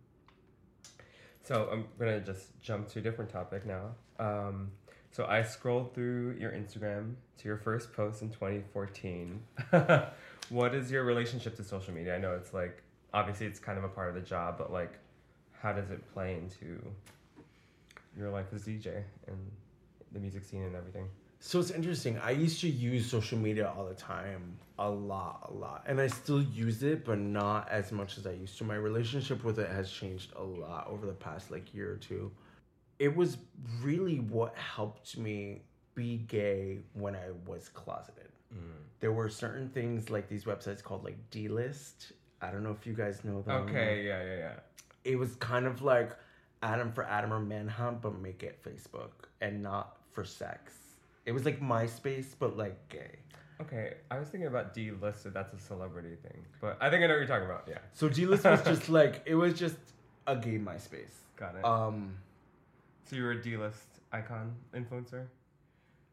So 1.45 1.69
I'm 1.73 1.87
gonna 1.99 2.21
just 2.21 2.59
jump 2.61 2.89
to 2.91 3.01
a 3.01 3.03
different 3.03 3.31
topic 3.31 3.67
now. 3.67 3.95
Um, 4.19 4.71
so 5.11 5.27
I 5.27 5.43
scrolled 5.43 5.93
through 5.95 6.37
your 6.39 6.53
Instagram 6.53 7.17
to 7.39 7.49
your 7.49 7.57
first 7.59 7.93
post 7.93 8.23
in 8.23 8.31
2014. 8.31 9.43
what 10.51 10.75
is 10.75 10.91
your 10.91 11.03
relationship 11.05 11.57
to 11.57 11.65
social 11.65 11.93
media? 11.93 12.15
I 12.15 12.19
know 12.19 12.35
it's 12.35 12.55
like 12.55 12.83
obviously 13.13 13.47
it's 13.47 13.59
kind 13.59 13.77
of 13.77 13.85
a 13.85 13.89
part 13.89 14.09
of 14.09 14.15
the 14.15 14.21
job, 14.21 14.57
but 14.57 14.73
like, 14.73 14.93
how 15.61 15.73
does 15.73 15.91
it 15.91 16.01
play 16.15 16.35
into 16.37 16.81
your 18.17 18.31
life 18.31 18.47
as 18.55 18.65
DJ 18.65 19.03
and 19.27 19.37
the 20.13 20.21
music 20.21 20.45
scene 20.45 20.63
and 20.63 20.77
everything? 20.77 21.09
So 21.45 21.59
it's 21.59 21.73
interesting. 21.73 22.19
I 22.19 22.31
used 22.31 22.61
to 22.61 22.69
use 22.69 23.11
social 23.11 23.37
media 23.37 23.73
all 23.77 23.85
the 23.85 23.95
time, 23.95 24.57
a 24.79 24.89
lot, 24.89 25.51
a 25.51 25.53
lot. 25.53 25.83
And 25.89 26.01
I 26.01 26.07
still 26.07 26.41
use 26.41 26.85
it, 26.85 27.05
but 27.05 27.19
not 27.19 27.69
as 27.69 27.91
much 27.91 28.17
as 28.17 28.29
I 28.29 28.31
used 28.31 28.57
to. 28.59 28.65
My 28.65 28.77
relationship 28.77 29.43
with 29.43 29.59
it 29.59 29.69
has 29.69 29.91
changed 29.91 30.33
a 30.37 30.43
lot 30.43 30.87
over 30.89 31.05
the 31.05 31.13
past 31.13 31.51
like 31.51 31.75
year 31.75 31.91
or 31.91 31.97
two. 31.97 32.31
It 33.01 33.17
was 33.17 33.39
really 33.83 34.21
what 34.21 34.57
helped 34.57 35.19
me 35.19 35.63
be 35.97 36.19
gay 36.29 36.79
when 36.93 37.17
I 37.17 37.31
was 37.45 37.69
closeted. 37.69 38.29
Mm. 38.55 38.59
There 39.01 39.13
were 39.13 39.29
certain 39.29 39.69
things 39.71 40.11
like 40.11 40.29
these 40.29 40.45
websites 40.45 40.81
called 40.81 41.03
like 41.03 41.17
D 41.33 41.49
List. 41.49 42.13
I 42.41 42.53
don't 42.53 42.63
know 42.63 42.71
if 42.71 42.87
you 42.87 42.93
guys 42.93 43.25
know 43.25 43.43
them. 43.43 43.69
Okay, 43.69 44.05
yeah, 44.07 44.23
yeah, 44.23 44.37
yeah. 44.37 44.53
It 45.05 45.19
was 45.19 45.35
kind 45.37 45.67
of 45.67 45.83
like 45.83 46.13
Adam 46.63 46.93
for 46.93 47.05
Adam 47.05 47.33
or 47.33 47.41
Manhunt, 47.41 48.01
but 48.01 48.19
make 48.21 48.43
it 48.43 48.63
Facebook 48.63 49.11
and 49.41 49.63
not 49.63 49.97
for 50.11 50.25
sex. 50.25 50.75
It 51.27 51.33
was 51.33 51.45
like 51.45 51.61
MySpace, 51.61 52.35
but 52.39 52.57
like 52.57 52.89
gay. 52.89 53.17
Okay, 53.61 53.95
I 54.11 54.19
was 54.19 54.29
thinking 54.29 54.49
about 54.49 54.75
D-listed. 54.75 55.33
That's 55.35 55.53
a 55.53 55.59
celebrity 55.59 56.17
thing, 56.23 56.45
but 56.61 56.77
I 56.81 56.91
think 56.91 57.05
I 57.05 57.07
know 57.07 57.15
what 57.15 57.19
you're 57.19 57.27
talking 57.29 57.47
about. 57.47 57.65
Yeah, 57.69 57.79
So 57.93 58.09
D 58.09 58.27
List 58.27 58.45
was 58.45 58.63
just 58.63 58.89
like 59.01 59.23
it 59.25 59.35
was 59.35 59.55
just 59.59 59.77
a 60.27 60.35
gay 60.37 60.59
MySpace. 60.59 61.15
got 61.37 61.55
it. 61.55 61.65
Um, 61.65 62.15
so 63.05 63.17
you 63.17 63.23
were 63.25 63.33
a 63.33 63.43
D-list 63.43 63.87
icon 64.13 64.55
influencer. 64.75 65.27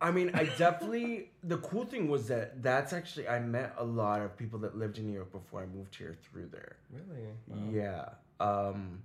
I 0.01 0.11
mean, 0.11 0.31
I 0.33 0.45
definitely. 0.57 1.31
the 1.43 1.57
cool 1.57 1.85
thing 1.85 2.07
was 2.07 2.27
that 2.27 2.61
that's 2.63 2.93
actually 2.93 3.27
I 3.27 3.39
met 3.39 3.73
a 3.77 3.83
lot 3.83 4.21
of 4.21 4.37
people 4.37 4.59
that 4.59 4.77
lived 4.77 4.97
in 4.97 5.07
New 5.07 5.13
York 5.13 5.31
before 5.31 5.61
I 5.61 5.65
moved 5.65 5.95
here 5.95 6.15
through 6.23 6.49
there. 6.51 6.77
Really? 6.91 7.27
Wow. 7.47 7.57
Yeah. 7.71 8.05
Um 8.45 8.99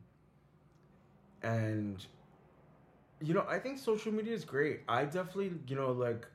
and 1.45 2.07
you 3.21 3.35
know, 3.35 3.47
I 3.49 3.59
think 3.59 3.79
social 3.79 4.13
media 4.13 4.35
is 4.35 4.45
great. 4.45 4.81
I 4.89 5.05
definitely, 5.05 5.53
you 5.69 5.77
know, 5.77 5.93
like 5.93 6.27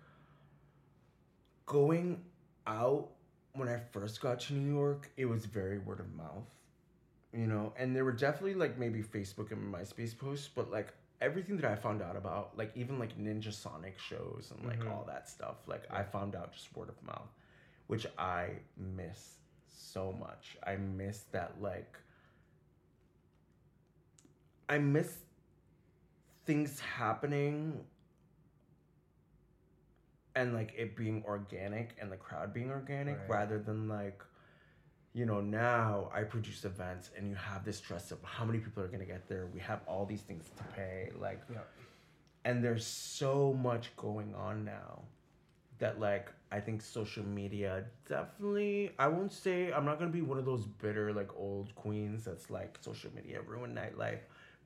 going 1.66 2.22
out 2.68 3.10
when 3.54 3.68
I 3.68 3.80
first 3.92 4.22
got 4.22 4.40
to 4.42 4.54
New 4.54 4.74
York, 4.74 5.10
it 5.18 5.26
was 5.26 5.46
very 5.46 5.78
word 5.80 6.00
of 6.00 6.14
mouth. 6.16 6.46
You 7.34 7.48
know, 7.48 7.74
and 7.78 7.96
there 7.96 8.06
were 8.06 8.14
definitely 8.14 8.56
like 8.56 8.78
maybe 8.80 9.04
Facebook 9.04 9.52
and 9.52 9.74
MySpace 9.74 10.18
posts, 10.18 10.50
but 10.54 10.72
like 10.72 10.94
everything 11.22 11.58
that 11.58 11.66
I 11.72 11.76
found 11.76 12.02
out 12.02 12.16
about, 12.16 12.58
like 12.58 12.72
even 12.76 13.00
like 13.00 13.20
Ninjasonik 13.20 14.00
shows 14.00 14.52
and 14.56 14.66
like 14.66 14.86
Mhm. 14.86 14.92
all 14.92 15.04
that 15.08 15.30
stuff, 15.30 15.58
like 15.68 15.84
I 15.92 16.04
found 16.04 16.36
out 16.36 16.54
just 16.54 16.76
word 16.76 16.90
of 16.90 17.02
mouth, 17.04 17.30
which 17.88 18.08
I 18.18 18.60
miss 18.78 19.38
so 19.68 20.12
much. 20.14 20.58
I 20.66 20.78
miss 20.78 21.24
that 21.32 21.62
like 21.62 21.98
I 24.70 24.78
miss 24.78 25.18
things 26.46 26.80
happening 26.80 27.84
and 30.36 30.54
like 30.54 30.74
it 30.78 30.96
being 30.96 31.24
organic 31.28 31.96
and 32.00 32.12
the 32.12 32.18
crowd 32.18 32.54
being 32.54 32.70
organic 32.72 33.18
Right. 33.20 33.30
rather 33.30 33.60
than 33.60 33.88
like 33.88 34.24
you 35.14 35.26
know 35.26 35.42
now 35.42 36.10
i 36.14 36.22
produce 36.24 36.66
events 36.66 37.10
and 37.18 37.28
you 37.30 37.36
have 37.36 37.66
this 37.66 37.78
stress 37.78 38.12
of 38.12 38.22
how 38.24 38.46
many 38.46 38.60
people 38.60 38.84
are 38.84 38.88
going 38.88 39.00
to 39.00 39.06
get 39.06 39.28
there 39.28 39.48
we 39.54 39.60
have 39.60 39.82
all 39.88 40.06
these 40.06 40.22
things 40.22 40.46
to 40.58 40.64
pay 40.76 41.10
like 41.20 41.42
Yeah. 41.52 41.60
and 42.46 42.64
there's 42.64 42.86
so 42.86 43.54
much 43.54 43.96
going 43.98 44.34
on 44.36 44.64
now 44.64 45.02
that 45.80 46.00
like 46.00 46.32
i 46.52 46.60
think 46.60 46.82
social 46.82 47.26
media 47.26 47.86
definitely 48.08 48.92
i 49.00 49.08
won't 49.08 49.34
say 49.34 49.72
i'm 49.74 49.86
not 49.86 49.98
going 50.00 50.12
to 50.12 50.16
be 50.16 50.22
one 50.22 50.38
of 50.38 50.46
those 50.46 50.66
bitter 50.66 51.12
like 51.12 51.36
old 51.36 51.74
queens 51.76 52.26
that's 52.26 52.50
like 52.52 52.78
social 52.82 53.10
media 53.16 53.42
ruined 53.42 53.76
nightlife 53.76 54.20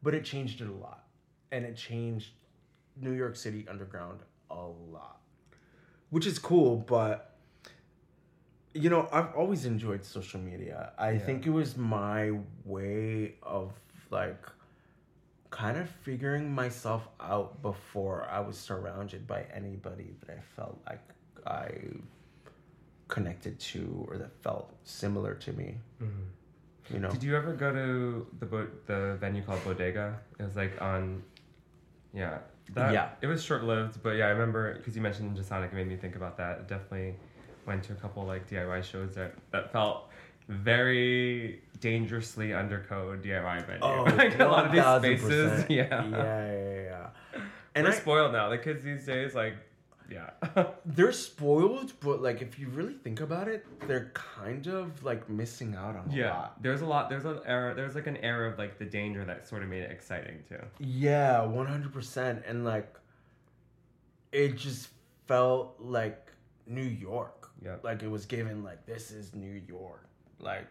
but 0.04 0.14
it 0.14 0.24
changed 0.24 0.62
it 0.62 0.68
a 0.68 0.72
lot 0.72 1.06
and 1.52 1.66
it 1.66 1.76
changed 1.76 2.32
new 2.96 3.12
york 3.14 3.36
city 3.36 3.66
underground 3.70 4.20
a 4.52 4.56
lot 4.96 5.20
which 6.12 6.26
is 6.28 6.38
cool 6.38 6.76
but 6.78 7.36
you 8.74 8.90
know 8.90 9.08
i've 9.12 9.34
always 9.36 9.66
enjoyed 9.66 10.04
social 10.04 10.40
media 10.40 10.92
i 10.98 11.12
Yeah. 11.12 11.20
think 11.20 11.46
it 11.46 11.52
was 11.52 11.78
my 11.78 12.32
way 12.66 13.36
of 13.42 13.72
like 14.12 14.44
kind 15.50 15.78
of 15.78 15.88
figuring 15.90 16.52
myself 16.52 17.08
out 17.20 17.62
before 17.62 18.28
I 18.28 18.40
was 18.40 18.58
surrounded 18.58 19.28
by 19.28 19.46
anybody 19.54 20.16
that 20.22 20.32
I 20.36 20.42
felt 20.56 20.82
like 20.90 21.00
I 21.46 21.70
connected 23.08 23.60
to 23.60 24.04
or 24.10 24.18
that 24.18 24.32
felt 24.42 24.74
similar 24.84 25.36
to 25.36 25.54
me. 25.54 25.78
Mm-hmm. 26.02 26.24
You 26.92 27.00
know, 27.00 27.10
Did 27.10 27.24
you 27.24 27.36
ever 27.36 27.54
go 27.54 27.72
to 27.72 28.28
the 28.40 28.46
bo- 28.46 28.68
the 28.88 29.16
venue 29.20 29.42
called 29.44 29.64
Bodega? 29.64 30.20
It 30.40 30.44
was 30.44 30.56
like 30.56 30.82
on, 30.82 31.24
yeah. 32.14 32.40
That, 32.74 32.94
Yeah. 32.94 33.10
It 33.22 33.28
was 33.28 33.44
short 33.44 33.64
lived, 33.64 34.02
but 34.04 34.12
yeah, 34.12 34.26
I 34.26 34.30
remember 34.30 34.76
because 34.76 34.96
you 34.96 35.02
mentioned 35.02 35.36
Ninjasonik, 35.38 35.68
it 35.72 35.74
made 35.74 35.88
me 35.88 35.96
think 35.96 36.16
about 36.16 36.38
that. 36.38 36.60
It 36.60 36.68
definitely 36.68 37.16
went 37.66 37.84
to 37.84 37.94
a 37.94 37.96
couple 37.96 38.26
like 38.26 38.50
DIY 38.50 38.84
shows 38.84 39.16
that 39.16 39.34
that 39.52 39.72
felt 39.72 40.10
very 40.50 41.62
dangerously 41.80 42.50
undercode 42.50 43.24
DIY 43.24 43.66
venue. 43.66 43.80
oh, 43.82 44.04
like 44.18 44.38
a 44.40 44.46
lot 44.46 44.66
of 44.66 44.72
these 45.02 45.20
spaces, 45.22 45.66
yeah. 45.70 45.86
yeah, 46.06 46.08
yeah, 46.10 46.82
yeah. 46.82 47.08
And 47.34 47.44
And 47.76 47.86
we're 47.86 47.92
I, 47.94 47.96
spoiled 47.96 48.34
now. 48.34 48.50
The 48.50 48.58
kids 48.58 48.84
these 48.84 49.06
days, 49.06 49.34
like, 49.34 49.56
yeah. 50.10 50.30
they're 50.86 51.12
spoiled, 51.12 51.94
but 52.00 52.22
like 52.22 52.42
if 52.42 52.60
you 52.60 52.68
really 52.70 52.94
think 52.94 53.22
about 53.22 53.48
it, 53.48 53.66
they're 53.88 54.12
kind 54.14 54.68
of 54.68 55.04
like 55.04 55.30
missing 55.30 55.76
out 55.76 55.96
on 55.96 56.10
a 56.12 56.16
yeah. 56.16 56.34
lot. 56.34 56.64
There's 56.64 56.82
a 56.82 56.86
lot. 56.86 57.10
There's 57.10 57.26
an 57.26 57.40
era. 57.46 57.74
There's 57.74 57.96
like 57.96 58.08
an 58.08 58.18
era 58.18 58.52
of 58.52 58.58
like 58.58 58.78
the 58.78 58.86
danger 58.86 59.26
that 59.26 59.48
sort 59.48 59.64
of 59.64 59.70
made 59.70 59.84
it 59.84 59.92
exciting 59.92 60.44
too. 60.48 60.60
Yeah, 60.80 61.44
one 61.44 61.68
hundred 61.68 61.94
percent, 61.94 62.44
and 62.48 62.66
like, 62.66 62.96
it 64.32 64.58
just 64.58 64.90
felt 65.28 65.76
like 65.80 66.32
New 66.68 66.82
York. 66.82 67.50
Yeah. 67.64 67.78
Like 67.84 68.04
it 68.04 68.10
was 68.10 68.26
given 68.26 68.64
like 68.64 68.86
this 68.86 69.12
is 69.12 69.34
New 69.34 69.62
York. 69.68 70.08
Like. 70.40 70.68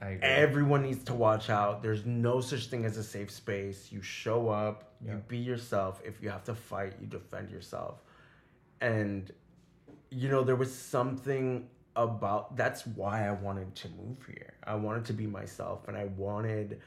Everyone 0.00 0.82
needs 0.82 1.04
to 1.04 1.14
watch 1.14 1.50
out. 1.50 1.82
There's 1.82 2.06
no 2.06 2.40
such 2.40 2.66
thing 2.66 2.84
as 2.84 2.96
a 2.96 3.02
safe 3.02 3.30
space. 3.30 3.92
You 3.92 4.02
show 4.02 4.48
up, 4.48 4.94
Yeah. 5.04 5.14
you 5.14 5.22
be 5.28 5.38
yourself. 5.38 6.00
If 6.04 6.22
you 6.22 6.30
have 6.30 6.44
to 6.44 6.54
fight, 6.54 6.94
you 7.00 7.06
defend 7.06 7.50
yourself. 7.50 8.02
And 8.80 9.30
you 10.12 10.28
know, 10.28 10.42
there 10.42 10.56
was 10.56 10.74
something 10.74 11.68
about 11.94 12.56
that's 12.56 12.86
why 12.86 13.26
I 13.28 13.32
wanted 13.32 13.74
to 13.76 13.88
move 13.90 14.24
here. 14.26 14.54
I 14.64 14.74
wanted 14.74 15.04
to 15.06 15.12
be 15.12 15.26
myself 15.26 15.86
and 15.86 15.96
I 15.96 16.06
wanted 16.06 16.80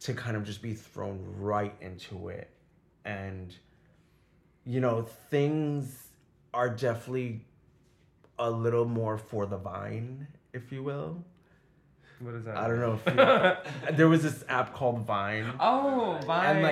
to 0.00 0.14
kind 0.14 0.36
of 0.36 0.44
just 0.44 0.62
be 0.62 0.74
thrown 0.74 1.18
right 1.38 1.74
into 1.80 2.28
it. 2.28 2.50
And 3.04 3.54
you 4.64 4.80
know, 4.80 5.02
things 5.02 6.08
are 6.54 6.70
definitely 6.70 7.44
a 8.38 8.50
little 8.50 8.86
more 8.86 9.18
for 9.18 9.44
the 9.46 9.56
vine, 9.58 10.26
if 10.52 10.72
you 10.72 10.82
will. 10.82 11.22
What 12.20 12.34
is 12.34 12.44
that? 12.44 12.56
I 12.56 12.68
don't 12.68 12.80
know. 12.80 12.98
If 13.04 13.14
you, 13.14 13.92
there 13.96 14.08
was 14.08 14.22
this 14.22 14.44
app 14.48 14.72
called 14.72 15.00
Vine. 15.00 15.52
Oh, 15.60 16.18
Vine. 16.24 16.56
And 16.56 16.62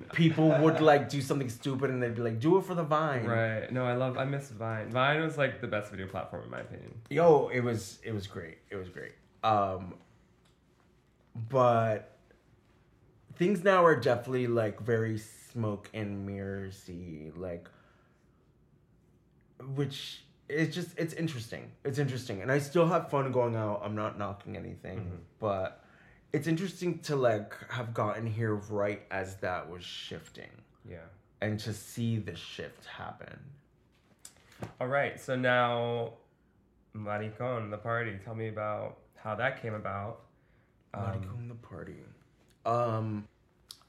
like 0.00 0.12
people 0.12 0.50
would 0.60 0.80
like 0.92 1.08
do 1.08 1.20
something 1.20 1.48
stupid 1.48 1.90
and 1.90 2.02
they'd 2.02 2.14
be 2.14 2.22
like, 2.22 2.38
"Do 2.38 2.58
it 2.58 2.64
for 2.64 2.74
the 2.74 2.82
Vine." 2.82 3.24
Right. 3.24 3.72
No, 3.72 3.84
I 3.84 3.94
love. 3.94 4.18
I 4.18 4.24
miss 4.24 4.50
Vine. 4.50 4.90
Vine 4.90 5.22
was 5.22 5.38
like 5.38 5.60
the 5.60 5.66
best 5.66 5.90
video 5.90 6.06
platform 6.06 6.44
in 6.44 6.50
my 6.50 6.60
opinion. 6.60 6.94
Yo, 7.08 7.48
it 7.48 7.60
was 7.60 7.98
it 8.04 8.12
was 8.12 8.26
great. 8.26 8.58
It 8.70 8.76
was 8.76 8.88
great. 8.88 9.12
Um, 9.42 9.94
but 11.48 12.16
things 13.36 13.64
now 13.64 13.84
are 13.84 13.96
definitely 13.96 14.46
like 14.46 14.80
very 14.80 15.18
smoke 15.18 15.88
and 15.94 16.28
mirrorsy, 16.28 17.32
like, 17.36 17.68
which 19.74 20.24
it's 20.50 20.74
just 20.74 20.98
it's 20.98 21.14
interesting. 21.14 21.70
It's 21.84 21.98
interesting, 21.98 22.42
and 22.42 22.50
I 22.50 22.58
still 22.58 22.86
have 22.88 23.10
fun 23.10 23.30
going 23.32 23.56
out. 23.56 23.82
I'm 23.84 23.94
not 23.94 24.18
knocking 24.18 24.56
anything, 24.56 24.98
Mm-hmm. 24.98 25.16
but 25.38 25.84
it's 26.32 26.46
interesting 26.46 26.98
to 27.00 27.16
like 27.16 27.54
have 27.70 27.92
gotten 27.94 28.26
here 28.26 28.54
right 28.54 29.02
as 29.10 29.36
that 29.36 29.68
was 29.70 29.82
shifting, 29.84 30.50
Yeah. 30.88 30.98
and 31.40 31.58
to 31.60 31.72
see 31.72 32.18
the 32.18 32.36
shift 32.36 32.84
happen. 32.86 33.38
All 34.80 34.88
right. 34.88 35.18
So 35.20 35.36
now, 35.36 36.12
Maricon, 36.94 37.70
the 37.70 37.78
party. 37.78 38.18
Tell 38.24 38.34
me 38.34 38.48
about 38.48 38.98
how 39.16 39.34
that 39.36 39.62
came 39.62 39.74
about. 39.74 40.20
Um, 40.92 41.02
Maricon 41.04 41.48
the 41.48 41.54
party. 41.54 41.96
Um, 42.66 43.26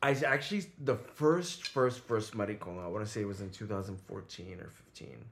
I 0.02 0.12
actually 0.14 0.66
the 0.80 0.96
first 0.96 1.68
first 1.68 2.00
first 2.00 2.34
Maricon 2.36 2.84
I 2.84 2.88
want 2.88 3.06
to 3.06 3.12
say 3.12 3.22
it 3.22 3.28
was 3.28 3.42
in 3.42 3.50
2014 3.50 4.60
or 4.62 4.70
15, 4.70 5.26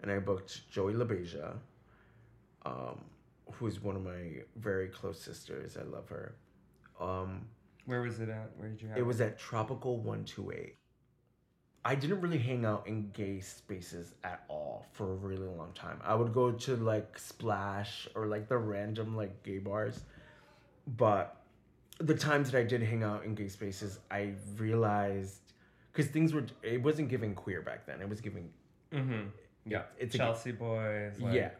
and 0.00 0.10
I 0.10 0.18
booked 0.18 0.70
Joey 0.70 0.94
LaBeija, 0.94 1.54
um, 2.64 3.04
who's 3.52 3.82
one 3.82 3.96
of 3.96 4.04
my 4.04 4.42
very 4.56 4.88
close 4.88 5.20
sisters. 5.20 5.76
I 5.76 5.84
love 5.84 6.08
her. 6.08 6.34
Um, 7.00 7.46
Where 7.86 8.02
was 8.02 8.20
it 8.20 8.28
at? 8.28 8.50
Where 8.56 8.68
did 8.68 8.82
you 8.82 8.88
have 8.88 8.98
it 8.98 9.00
It 9.00 9.06
was 9.06 9.20
at 9.20 9.38
Tropical 9.38 9.96
128. 9.96 10.76
I 11.84 11.94
didn't 11.94 12.20
really 12.20 12.38
hang 12.38 12.64
out 12.64 12.86
in 12.86 13.10
gay 13.12 13.40
spaces 13.40 14.14
at 14.24 14.44
all 14.48 14.84
for 14.92 15.12
a 15.12 15.14
really 15.14 15.46
long 15.46 15.72
time. 15.74 16.00
I 16.04 16.14
would 16.14 16.34
go 16.34 16.50
to 16.50 16.76
like 16.76 17.18
Splash 17.18 18.08
or 18.14 18.26
like 18.26 18.48
the 18.48 18.58
random 18.58 19.16
like 19.16 19.42
gay 19.42 19.58
bars. 19.58 20.00
But 20.96 21.36
the 21.98 22.14
times 22.14 22.50
that 22.50 22.58
I 22.58 22.64
did 22.64 22.82
hang 22.82 23.02
out 23.04 23.24
in 23.24 23.34
gay 23.34 23.48
spaces, 23.48 24.00
I 24.10 24.34
realized 24.56 25.38
because 25.92 26.10
things 26.10 26.34
were 26.34 26.44
it 26.62 26.82
wasn't 26.82 27.08
giving 27.08 27.34
queer 27.34 27.62
back 27.62 27.86
then. 27.86 28.00
It 28.02 28.08
was 28.08 28.20
giving 28.20 28.50
Mm-hmm. 28.92 29.28
Yeah. 29.70 29.82
It's 29.98 30.14
a- 30.14 30.18
Chelsea 30.18 30.52
boys. 30.52 31.18
Like, 31.20 31.34
yeah. 31.34 31.50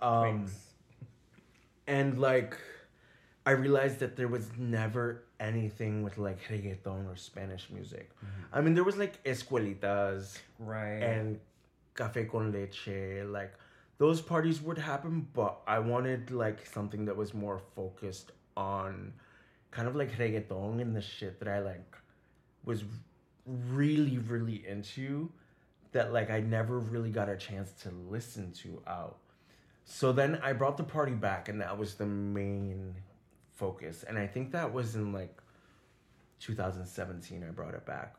Um 0.00 0.46
Twinks. 0.46 0.52
and 1.86 2.18
like 2.18 2.56
I 3.46 3.52
realized 3.52 3.98
that 4.00 4.16
there 4.16 4.28
was 4.28 4.48
never 4.58 5.24
anything 5.40 6.02
with 6.02 6.18
like 6.18 6.38
reggaeton 6.48 7.10
or 7.10 7.16
Spanish 7.16 7.68
music. 7.70 8.10
I 8.52 8.60
mean, 8.60 8.74
there 8.74 8.84
was 8.84 8.96
like 8.96 9.22
escuelitas 9.24 10.38
Right. 10.58 11.02
and 11.02 11.40
cafe 11.94 12.24
con 12.26 12.52
leche, 12.52 13.24
like 13.26 13.54
those 13.98 14.20
parties 14.20 14.60
would 14.62 14.78
happen, 14.78 15.26
but 15.32 15.58
I 15.66 15.78
wanted 15.78 16.30
like 16.30 16.66
something 16.66 17.04
that 17.06 17.16
was 17.16 17.32
more 17.34 17.58
focused 17.74 18.32
on 18.56 19.12
kind 19.70 19.88
of 19.88 19.96
like 19.96 20.12
reggaeton 20.18 20.80
and 20.80 20.94
the 20.94 21.00
shit 21.00 21.38
that 21.40 21.48
I 21.48 21.60
like 21.60 21.96
was 22.64 22.84
really, 23.46 24.18
really 24.18 24.66
into 24.66 25.30
that 25.92 26.12
like 26.12 26.30
I 26.30 26.40
never 26.40 26.78
really 26.78 27.10
got 27.10 27.28
a 27.28 27.36
chance 27.36 27.72
to 27.82 27.90
listen 28.08 28.52
to 28.62 28.82
out. 28.86 29.18
So 29.84 30.12
then 30.12 30.38
I 30.42 30.52
brought 30.52 30.76
the 30.76 30.84
party 30.84 31.14
back, 31.14 31.48
and 31.48 31.60
that 31.60 31.76
was 31.76 31.94
the 31.94 32.06
main 32.06 32.94
focus. 33.52 34.04
And 34.06 34.18
I 34.18 34.26
think 34.26 34.52
that 34.52 34.72
was 34.72 34.94
in 34.94 35.12
like 35.12 35.36
2017. 36.40 37.44
I 37.46 37.50
brought 37.50 37.74
it 37.74 37.84
back. 37.84 38.14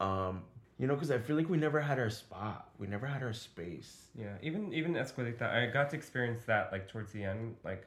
Um, 0.00 0.42
you 0.78 0.86
know, 0.86 0.94
because 0.94 1.10
I 1.10 1.18
feel 1.18 1.36
like 1.36 1.48
we 1.48 1.58
never 1.58 1.80
had 1.80 1.98
our 1.98 2.10
spot. 2.10 2.68
We 2.78 2.86
never 2.86 3.06
had 3.06 3.22
our 3.22 3.32
space. 3.32 4.06
Yeah, 4.18 4.34
even 4.42 4.72
even 4.72 4.94
Escuelita, 4.94 5.42
I 5.42 5.66
got 5.66 5.90
to 5.90 5.96
experience 5.96 6.44
that 6.46 6.72
like 6.72 6.88
towards 6.88 7.12
the 7.12 7.24
end. 7.24 7.56
Like, 7.64 7.86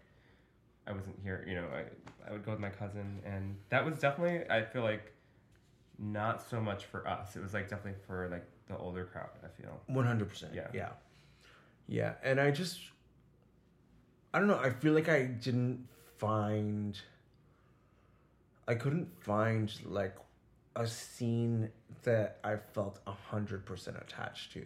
I 0.88 0.94
wasn't 0.94 1.20
here, 1.22 1.46
you 1.48 1.56
know. 1.56 1.68
I 1.74 2.30
I 2.30 2.32
would 2.32 2.46
go 2.46 2.52
with 2.52 2.60
my 2.60 2.70
cousin, 2.70 3.20
and 3.26 3.56
that 3.70 3.86
was 3.86 4.00
definitely 4.00 4.50
I 4.50 4.64
feel 4.64 4.84
like 4.84 5.14
not 6.00 6.48
so 6.50 6.60
much 6.60 6.86
for 6.86 7.08
us. 7.08 7.36
It 7.36 7.42
was 7.42 7.54
like 7.54 7.70
definitely 7.70 8.00
for 8.08 8.30
like 8.32 8.46
the 8.68 8.78
older 8.78 9.06
crowd. 9.06 9.30
I 9.44 9.62
feel. 9.62 9.80
One 9.88 10.06
hundred 10.06 10.30
percent. 10.30 10.54
Yeah. 10.54 10.68
Yeah. 10.74 10.90
Yeah. 11.88 12.14
And 12.24 12.40
I 12.40 12.52
just 12.52 12.80
I 14.34 14.40
don't 14.40 14.48
know, 14.48 14.60
I 14.60 14.70
feel 14.70 14.94
like 14.94 15.08
I 15.08 15.24
didn't 15.24 15.88
find 16.18 17.00
I 18.68 18.76
couldn't 18.76 19.08
find 19.24 19.72
like 19.86 20.16
a 20.76 20.88
scene 20.88 21.70
that 22.04 22.40
I 22.44 22.58
felt 22.74 23.00
a 23.08 23.12
hundred 23.12 23.66
percent 23.66 23.98
attached 23.98 24.54
to. 24.54 24.66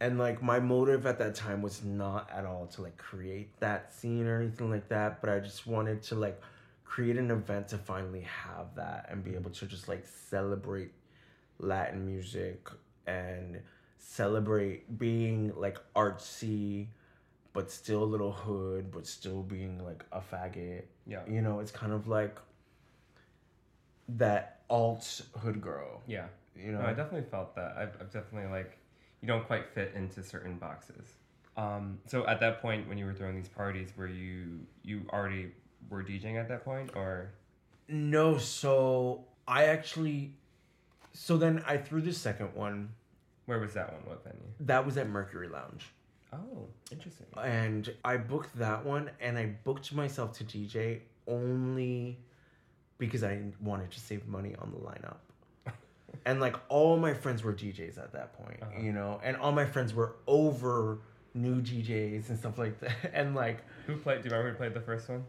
And 0.00 0.18
like 0.18 0.42
my 0.42 0.58
motive 0.58 1.06
at 1.06 1.18
that 1.20 1.36
time 1.36 1.62
was 1.62 1.84
not 1.84 2.28
at 2.34 2.44
all 2.44 2.66
to 2.74 2.82
like 2.82 2.96
create 2.96 3.58
that 3.60 3.94
scene 3.94 4.26
or 4.26 4.40
anything 4.40 4.68
like 4.68 4.88
that, 4.88 5.20
but 5.20 5.30
I 5.30 5.38
just 5.38 5.66
wanted 5.66 6.02
to 6.04 6.16
like 6.16 6.42
create 6.84 7.16
an 7.16 7.30
event 7.30 7.68
to 7.68 7.78
finally 7.78 8.26
have 8.44 8.74
that 8.74 9.06
and 9.08 9.24
be 9.24 9.34
able 9.36 9.52
to 9.52 9.66
just 9.66 9.88
like 9.88 10.04
celebrate 10.04 10.90
Latin 11.58 12.04
music 12.04 12.68
and 13.06 13.60
celebrate 13.98 14.98
being 14.98 15.52
like 15.56 15.78
artsy, 15.94 16.86
but 17.52 17.70
still 17.70 18.02
a 18.02 18.04
little 18.04 18.32
hood, 18.32 18.90
but 18.90 19.06
still 19.06 19.42
being 19.42 19.84
like 19.84 20.04
a 20.12 20.20
faggot. 20.20 20.82
Yeah. 21.06 21.20
You 21.28 21.42
know, 21.42 21.60
it's 21.60 21.70
kind 21.72 21.92
of 21.92 22.08
like 22.08 22.36
that 24.08 24.60
alt 24.68 25.22
hood 25.38 25.60
girl. 25.60 26.02
Yeah. 26.06 26.26
You 26.56 26.72
No, 26.72 26.80
know, 26.80 26.86
I 26.86 26.92
definitely 26.92 27.28
felt 27.30 27.54
that. 27.56 27.76
I've, 27.76 27.96
I've 28.00 28.12
definitely 28.12 28.50
like, 28.50 28.76
you 29.20 29.28
don't 29.28 29.46
quite 29.46 29.68
fit 29.68 29.92
into 29.94 30.22
certain 30.22 30.56
boxes. 30.56 31.14
Um, 31.56 31.98
so 32.06 32.26
at 32.26 32.40
that 32.40 32.60
point, 32.62 32.88
when 32.88 32.98
you 32.98 33.06
were 33.06 33.14
throwing 33.14 33.36
these 33.36 33.48
parties, 33.48 33.90
were 33.96 34.06
you 34.06 34.60
you 34.82 35.02
already 35.12 35.52
were 35.90 36.02
DJing 36.02 36.36
at 36.40 36.48
that 36.48 36.64
point, 36.64 36.90
or 36.94 37.30
No, 37.88 38.38
so 38.38 39.24
I 39.46 39.64
actually 39.64 40.32
so 41.12 41.36
then 41.36 41.62
I 41.66 41.76
threw 41.76 42.00
the 42.00 42.12
second 42.12 42.54
one. 42.54 42.90
where 43.46 43.58
was 43.58 43.74
that 43.74 43.92
one? 43.92 44.02
What 44.06 44.24
venue? 44.24 44.38
That 44.60 44.84
was 44.86 44.96
at 44.96 45.08
Mercury 45.08 45.48
Lounge. 45.48 45.86
Oh, 46.32 46.66
interesting. 46.90 47.26
And 47.36 47.92
I 48.04 48.16
booked 48.16 48.56
that 48.58 48.84
one 48.84 49.10
and 49.20 49.36
I 49.36 49.46
booked 49.64 49.92
myself 49.92 50.32
to 50.38 50.44
DJ 50.44 51.00
only 51.26 52.18
because 52.98 53.22
I 53.22 53.40
wanted 53.60 53.90
to 53.90 54.00
save 54.00 54.26
money 54.26 54.54
on 54.58 54.70
the 54.72 54.78
lineup. 54.78 55.16
and 56.24 56.40
like 56.40 56.56
all 56.68 56.96
my 56.96 57.12
friends 57.12 57.42
were 57.42 57.52
DJs 57.52 57.98
at 57.98 58.12
that 58.12 58.32
point, 58.32 58.58
Uh-huh. 58.62 58.80
you 58.80 58.92
know, 58.92 59.20
and 59.22 59.36
all 59.36 59.52
my 59.52 59.66
friends 59.66 59.92
were 59.92 60.14
over 60.26 61.00
new 61.34 61.60
DJs 61.60 62.28
and 62.30 62.38
stuff 62.38 62.56
like 62.58 62.78
that. 62.80 62.94
And 63.12 63.34
like 63.34 63.58
Who 63.86 63.96
played? 63.96 64.22
Do 64.22 64.28
you 64.28 64.34
remember 64.34 64.52
who 64.52 64.56
played 64.56 64.74
the 64.74 64.80
first 64.80 65.08
one 65.10 65.24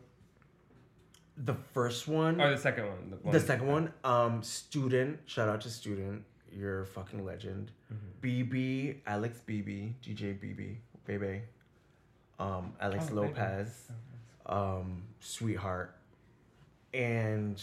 the 1.38 1.56
first 1.74 2.08
one 2.08 2.40
or 2.40 2.52
the 2.52 2.58
second 2.58 2.88
one? 2.88 3.10
The, 3.10 3.16
one 3.18 3.34
The 3.34 3.40
second 3.40 3.68
one, 3.68 3.94
um, 4.04 4.44
student. 4.44 5.20
Shout 5.26 5.50
out 5.50 5.62
to 5.62 5.70
student. 5.70 6.24
You're 6.52 6.82
a 6.82 6.86
fucking 6.86 7.26
legend. 7.26 7.72
Mm-hmm. 7.92 8.54
BB, 8.54 8.96
Alex 9.08 9.40
BB, 9.48 9.94
DJ 10.04 10.38
BB, 10.40 10.76
Bebe, 11.06 11.42
um, 12.40 12.74
Alex 12.80 13.08
Oh. 13.12 13.16
Lopez, 13.16 13.92
um, 14.46 15.02
sweetheart, 15.20 15.96
and 16.94 17.62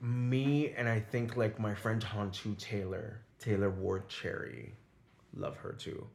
me, 0.00 0.72
and 0.76 0.88
I 0.88 1.00
think 1.00 1.36
like 1.36 1.58
my 1.58 1.74
friend 1.74 2.02
Hantu 2.04 2.56
Taylor, 2.58 3.20
Taylor 3.38 3.70
Ward 3.70 4.08
Cherry, 4.08 4.74
love 5.34 5.56
her 5.58 5.72
too. 5.72 6.06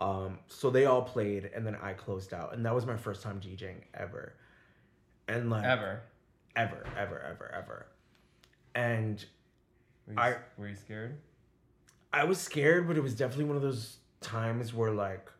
Um, 0.00 0.38
so 0.46 0.70
they 0.70 0.86
all 0.86 1.02
played, 1.02 1.50
and 1.54 1.66
then 1.66 1.74
I 1.82 1.92
closed 1.92 2.32
out, 2.32 2.54
and 2.54 2.64
that 2.64 2.74
was 2.74 2.86
my 2.86 2.96
first 2.96 3.22
time 3.22 3.40
DJing 3.40 3.82
ever, 3.94 4.34
and 5.28 5.50
like 5.50 5.64
Ever. 5.64 6.02
Ever, 6.56 6.84
ever, 6.96 7.20
ever, 7.22 7.52
ever. 7.54 7.86
And 8.74 9.24
Were 10.06 10.14
you, 10.14 10.18
I- 10.18 10.36
were 10.56 10.68
you 10.68 10.76
scared? 10.76 11.16
I 12.12 12.24
was 12.24 12.38
scared, 12.38 12.88
but 12.88 12.96
it 12.96 13.02
was 13.02 13.14
definitely 13.14 13.44
one 13.44 13.56
of 13.56 13.62
those 13.62 13.98
times 14.20 14.74
where 14.74 14.90
like 14.90 15.30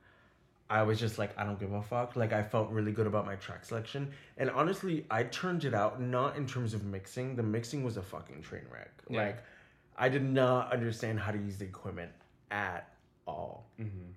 I 0.70 0.82
was 0.84 1.00
just 1.00 1.18
like, 1.18 1.36
I 1.36 1.42
don't 1.42 1.58
give 1.58 1.72
a 1.72 1.82
fuck. 1.82 2.14
Like 2.14 2.32
I 2.32 2.44
felt 2.44 2.70
really 2.70 2.92
good 2.92 3.08
about 3.08 3.26
my 3.26 3.34
track 3.34 3.64
selection. 3.64 4.12
And 4.38 4.48
honestly, 4.50 5.04
I 5.10 5.24
turned 5.24 5.64
it 5.64 5.74
out 5.74 6.00
not 6.00 6.36
in 6.36 6.46
terms 6.46 6.74
of 6.74 6.84
mixing. 6.84 7.34
The 7.34 7.42
mixing 7.42 7.82
was 7.82 7.96
a 7.96 8.02
fucking 8.02 8.42
train 8.42 8.62
wreck. 8.72 8.92
Yeah. 9.08 9.22
Like 9.22 9.42
I 9.98 10.08
did 10.08 10.22
not 10.22 10.72
understand 10.72 11.18
how 11.18 11.32
to 11.32 11.38
use 11.38 11.58
the 11.58 11.64
equipment 11.64 12.12
at 12.52 12.88
all. 13.26 13.66
Mm-hmm. 13.80 14.12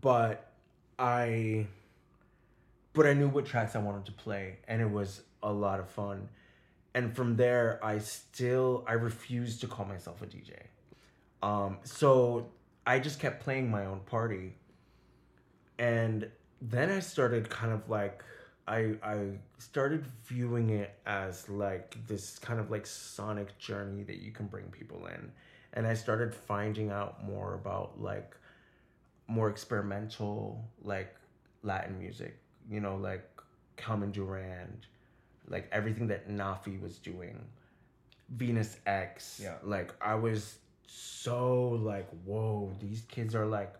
But 0.00 0.50
I 0.98 1.66
but 2.94 3.06
I 3.06 3.12
knew 3.12 3.28
what 3.28 3.44
tracks 3.44 3.76
I 3.76 3.80
wanted 3.80 4.06
to 4.06 4.12
play 4.12 4.56
and 4.68 4.80
it 4.80 4.90
was 4.90 5.20
a 5.44 5.52
lot 5.52 5.78
of 5.78 5.88
fun. 5.88 6.28
And 6.94 7.14
from 7.14 7.36
there 7.36 7.78
I 7.82 7.98
still 7.98 8.84
I 8.88 8.94
refused 8.94 9.60
to 9.60 9.68
call 9.68 9.86
myself 9.86 10.22
a 10.22 10.26
DJ. 10.26 10.54
Um 11.42 11.78
so 11.84 12.50
I 12.86 12.98
just 12.98 13.20
kept 13.20 13.42
playing 13.42 13.70
my 13.70 13.86
own 13.86 14.00
party. 14.00 14.56
And 15.78 16.28
then 16.60 16.90
I 16.90 17.00
started 17.00 17.48
kind 17.48 17.72
of 17.72 17.88
like 17.88 18.24
I 18.66 18.96
I 19.02 19.38
started 19.58 20.06
viewing 20.24 20.70
it 20.70 20.98
as 21.06 21.48
like 21.48 21.96
this 22.06 22.38
kind 22.38 22.58
of 22.58 22.70
like 22.70 22.86
sonic 22.86 23.56
journey 23.58 24.02
that 24.04 24.22
you 24.22 24.32
can 24.32 24.46
bring 24.46 24.64
people 24.66 25.06
in. 25.06 25.30
And 25.74 25.86
I 25.86 25.94
started 25.94 26.34
finding 26.34 26.90
out 26.90 27.24
more 27.24 27.54
about 27.54 28.00
like 28.00 28.36
more 29.26 29.48
experimental 29.48 30.64
like 30.82 31.14
Latin 31.62 31.98
music, 31.98 32.38
you 32.70 32.80
know, 32.80 32.96
like 32.96 33.28
Carmen 33.76 34.12
Durand, 34.12 34.86
like 35.48 35.68
everything 35.72 36.06
that 36.08 36.28
Nafi 36.28 36.80
was 36.80 36.98
doing, 36.98 37.44
Venus 38.30 38.76
X. 38.86 39.40
Yeah. 39.42 39.54
Like 39.62 39.92
I 40.00 40.14
was 40.14 40.56
so 40.86 41.68
like, 41.82 42.08
whoa, 42.24 42.72
these 42.80 43.02
kids 43.08 43.34
are 43.34 43.46
like 43.46 43.74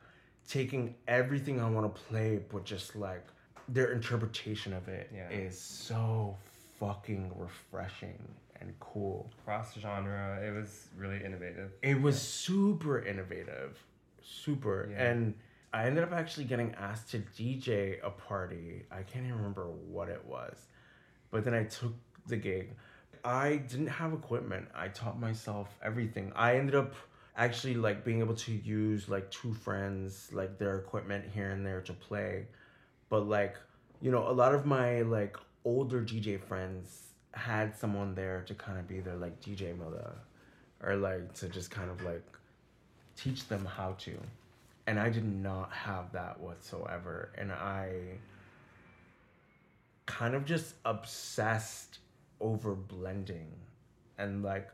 taking 0.48 0.94
everything 1.08 1.60
I 1.60 1.68
want 1.70 1.94
to 1.94 2.02
play, 2.02 2.40
but 2.50 2.64
just 2.64 2.96
like 2.96 3.26
their 3.68 3.92
interpretation 3.92 4.72
of 4.74 4.88
it 4.88 5.10
is 5.30 5.54
Yeah. 5.54 5.86
so 5.88 6.36
fucking 6.78 7.32
refreshing 7.36 8.18
and 8.60 8.74
cool. 8.80 9.30
Cross 9.44 9.78
genre, 9.78 10.40
it 10.46 10.50
was 10.52 10.88
really 10.96 11.22
innovative. 11.24 11.72
It 11.82 12.00
was 12.00 12.20
super 12.20 13.00
innovative, 13.02 13.78
super. 14.22 14.88
Yeah. 14.90 15.04
And 15.10 15.34
I 15.72 15.86
ended 15.86 16.04
up 16.04 16.12
actually 16.12 16.44
getting 16.44 16.74
asked 16.74 17.10
to 17.12 17.18
DJ 17.36 17.98
a 18.04 18.10
party. 18.10 18.84
I 18.92 19.02
can't 19.02 19.24
even 19.24 19.36
remember 19.38 19.66
what 19.66 20.08
it 20.08 20.24
was, 20.26 20.66
but 21.34 21.42
then 21.42 21.52
I 21.52 21.64
took 21.64 21.92
the 22.28 22.36
gig. 22.36 22.76
I 23.24 23.56
didn't 23.56 23.88
have 23.88 24.12
equipment. 24.12 24.68
I 24.72 24.86
taught 24.86 25.18
myself 25.18 25.68
everything. 25.82 26.30
I 26.36 26.58
ended 26.58 26.76
up 26.76 26.94
actually 27.36 27.74
like 27.74 28.04
being 28.04 28.20
able 28.20 28.36
to 28.36 28.52
use 28.52 29.08
like 29.08 29.28
two 29.32 29.52
friends 29.52 30.30
like 30.32 30.58
their 30.58 30.78
equipment 30.78 31.24
here 31.34 31.50
and 31.50 31.66
there 31.66 31.80
to 31.80 31.92
play 31.92 32.46
but 33.08 33.26
like 33.26 33.56
you 34.00 34.12
know 34.12 34.28
a 34.28 34.30
lot 34.30 34.54
of 34.54 34.64
my 34.64 35.02
like 35.02 35.36
older 35.64 36.00
dj 36.00 36.40
friends 36.40 37.08
had 37.32 37.76
someone 37.76 38.14
there 38.14 38.44
to 38.46 38.54
kind 38.54 38.78
of 38.78 38.86
be 38.86 39.00
their 39.00 39.16
like 39.16 39.40
dj 39.40 39.76
mother 39.76 40.12
or 40.80 40.94
like 40.94 41.34
to 41.34 41.48
just 41.48 41.72
kind 41.72 41.90
of 41.90 42.00
like 42.04 42.24
teach 43.16 43.48
them 43.48 43.64
how 43.64 43.96
to 43.98 44.16
and 44.86 45.00
i 45.00 45.08
did 45.08 45.24
not 45.24 45.72
have 45.72 46.12
that 46.12 46.38
whatsoever 46.38 47.30
and 47.36 47.50
i 47.50 47.90
kind 50.06 50.34
of 50.34 50.44
just 50.44 50.74
obsessed 50.84 51.98
over 52.40 52.74
blending 52.74 53.52
and 54.18 54.42
like 54.42 54.70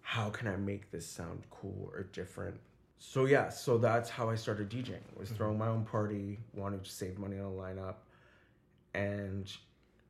how 0.00 0.28
can 0.30 0.48
i 0.48 0.56
make 0.56 0.90
this 0.90 1.06
sound 1.06 1.42
cool 1.50 1.90
or 1.94 2.04
different? 2.04 2.58
So 2.98 3.26
yeah 3.26 3.48
so 3.48 3.78
that's 3.78 4.08
how 4.10 4.30
i 4.30 4.34
started 4.34 4.70
djing 4.70 4.98
was 5.16 5.28
mm-hmm. 5.28 5.36
throwing 5.36 5.58
my 5.58 5.68
own 5.68 5.84
party 5.84 6.38
wanting 6.54 6.80
to 6.80 6.90
save 6.90 7.18
money 7.18 7.38
on 7.38 7.46
a 7.46 7.50
lineup 7.50 7.96
and 8.94 9.52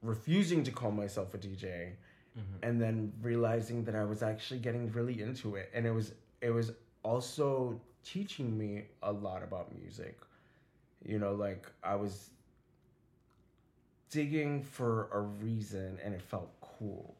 refusing 0.02 0.64
to 0.64 0.70
call 0.70 0.90
myself 0.90 1.32
a 1.34 1.38
dj 1.38 1.62
mm-hmm. 1.64 2.40
and 2.62 2.80
then 2.80 3.12
realizing 3.22 3.84
that 3.84 3.94
i 3.94 4.04
was 4.04 4.22
actually 4.22 4.60
getting 4.60 4.90
really 4.92 5.22
into 5.22 5.56
it. 5.56 5.70
And 5.74 5.86
it 5.86 5.90
was 5.92 6.12
it 6.40 6.50
was 6.50 6.72
also 7.02 7.80
teaching 8.04 8.56
me 8.58 8.84
a 9.02 9.12
lot 9.12 9.42
about 9.42 9.74
music. 9.78 10.18
You 11.04 11.18
know 11.18 11.34
like 11.34 11.66
i 11.82 11.94
was 11.94 12.30
digging 14.12 14.62
for 14.62 15.08
a 15.12 15.20
reason 15.20 15.98
and 16.04 16.14
it 16.14 16.22
felt 16.22 16.50
cool. 16.60 17.16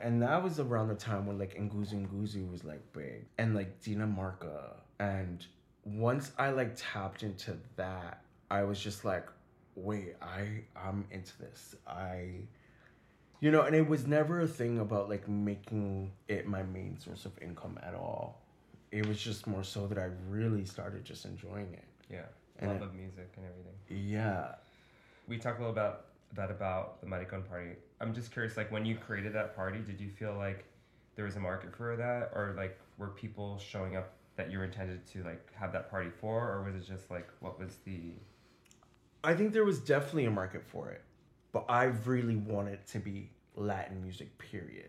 And 0.00 0.20
that 0.22 0.42
was 0.42 0.58
around 0.58 0.88
the 0.88 0.94
time 0.96 1.26
when 1.26 1.38
like 1.38 1.54
Nguzunguzu 1.56 2.50
was 2.50 2.64
like 2.64 2.80
big 2.92 3.26
and 3.38 3.54
like 3.54 3.80
Dinamarca. 3.80 4.72
And 4.98 5.46
once 5.84 6.32
I 6.38 6.50
like 6.50 6.72
tapped 6.76 7.22
into 7.22 7.56
that, 7.76 8.22
I 8.50 8.64
was 8.64 8.80
just 8.80 9.04
like, 9.04 9.28
wait, 9.76 10.16
I 10.20 10.64
I'm 10.74 11.04
into 11.12 11.38
this. 11.38 11.76
I 11.86 12.30
you 13.40 13.50
know, 13.50 13.62
and 13.62 13.74
it 13.76 13.86
was 13.86 14.06
never 14.06 14.40
a 14.40 14.46
thing 14.48 14.78
about 14.78 15.08
like 15.08 15.28
making 15.28 16.12
it 16.28 16.46
my 16.46 16.62
main 16.62 16.98
source 16.98 17.26
of 17.26 17.32
income 17.42 17.78
at 17.86 17.94
all. 17.94 18.40
It 18.90 19.06
was 19.06 19.20
just 19.20 19.46
more 19.46 19.64
so 19.64 19.86
that 19.88 19.98
I 19.98 20.08
really 20.28 20.64
started 20.64 21.04
just 21.04 21.24
enjoying 21.26 21.72
it. 21.74 21.84
Yeah. 22.10 22.22
And 22.58 22.70
Love 22.70 22.82
it- 22.82 22.84
of 22.84 22.94
music 22.94 23.30
and 23.36 23.44
everything. 23.46 24.08
Yeah. 24.10 24.54
We 25.28 25.38
talked 25.38 25.58
a 25.58 25.62
little 25.62 25.72
about 25.72 26.06
that 26.34 26.50
about 26.50 27.00
the 27.00 27.06
Maricon 27.06 27.46
party. 27.48 27.72
I'm 28.00 28.14
just 28.14 28.32
curious, 28.32 28.56
like 28.56 28.72
when 28.72 28.84
you 28.84 28.96
created 28.96 29.34
that 29.34 29.54
party, 29.54 29.80
did 29.80 30.00
you 30.00 30.08
feel 30.08 30.34
like 30.34 30.64
there 31.14 31.24
was 31.24 31.36
a 31.36 31.40
market 31.40 31.74
for 31.76 31.96
that, 31.96 32.32
or 32.34 32.54
like 32.56 32.78
were 32.98 33.08
people 33.08 33.58
showing 33.58 33.96
up 33.96 34.12
that 34.36 34.50
you 34.50 34.58
were 34.58 34.64
intended 34.64 35.06
to 35.06 35.22
like 35.24 35.52
have 35.54 35.72
that 35.72 35.90
party 35.90 36.10
for, 36.20 36.50
or 36.50 36.62
was 36.62 36.74
it 36.74 36.86
just 36.86 37.10
like 37.10 37.28
what 37.40 37.58
was 37.58 37.76
the 37.84 38.12
I 39.24 39.34
think 39.34 39.52
there 39.52 39.64
was 39.64 39.78
definitely 39.78 40.24
a 40.24 40.30
market 40.30 40.64
for 40.66 40.90
it, 40.90 41.02
but 41.52 41.64
I 41.68 41.84
really 41.84 42.36
wanted 42.36 42.74
it 42.74 42.86
to 42.88 42.98
be 42.98 43.30
Latin 43.54 44.02
music. 44.02 44.36
Period. 44.38 44.88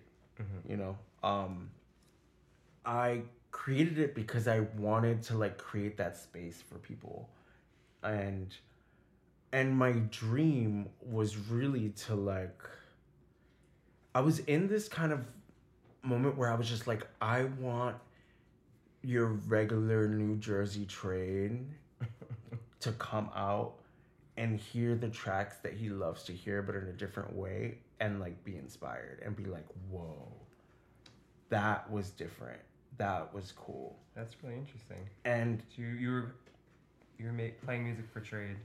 You 0.68 0.78
know, 0.78 0.98
um, 1.24 1.70
I 2.86 3.22
created 3.52 4.00
it 4.00 4.16
because 4.16 4.48
I 4.48 4.62
wanted 4.78 5.22
to 5.24 5.38
like 5.38 5.58
create 5.58 5.96
that 5.98 6.18
space 6.18 6.62
for 6.62 6.80
people, 6.80 7.30
and 8.02 8.56
and 9.54 9.78
my 9.78 9.94
dream 10.12 10.90
was 11.02 11.38
really 11.38 11.90
to 11.90 12.16
like. 12.16 12.62
I 14.16 14.20
was 14.22 14.40
in 14.40 14.68
this 14.68 14.90
kind 14.90 15.14
of 15.14 15.22
moment 16.02 16.38
where 16.38 16.52
I 16.52 16.56
was 16.56 16.68
just 16.68 16.86
like, 16.88 17.08
I 17.22 17.46
want 17.46 17.96
your 19.02 19.28
regular 19.28 20.08
New 20.08 20.36
Jersey 20.38 20.86
train 20.86 21.74
to 22.82 22.92
come 22.94 23.30
out 23.36 23.76
and 24.38 24.60
hear 24.60 24.96
the 24.96 25.10
tracks 25.10 25.58
that 25.58 25.74
he 25.74 25.90
loves 25.90 26.24
to 26.24 26.34
hear 26.34 26.62
but 26.64 26.76
in 26.76 26.84
a 26.88 26.94
different 26.94 27.36
way 27.36 27.78
and 28.00 28.20
like 28.20 28.44
be 28.44 28.56
inspired 28.58 29.22
and 29.24 29.36
be 29.36 29.46
like 29.46 29.66
whoa 29.92 30.28
that 31.50 31.90
was 31.92 32.10
different 32.10 32.60
that 32.98 33.32
was 33.34 33.52
cool 33.52 33.96
That's 34.16 34.36
really 34.44 34.56
interesting. 34.56 35.08
and 35.26 35.62
So 35.76 35.82
you, 35.82 35.88
you 35.90 36.12
were 36.12 36.36
you 37.20 37.26
were 37.28 37.32
ma- 37.32 37.44
playing 37.64 37.84
music 37.86 38.06
for 38.12 38.22
trade. 38.22 38.56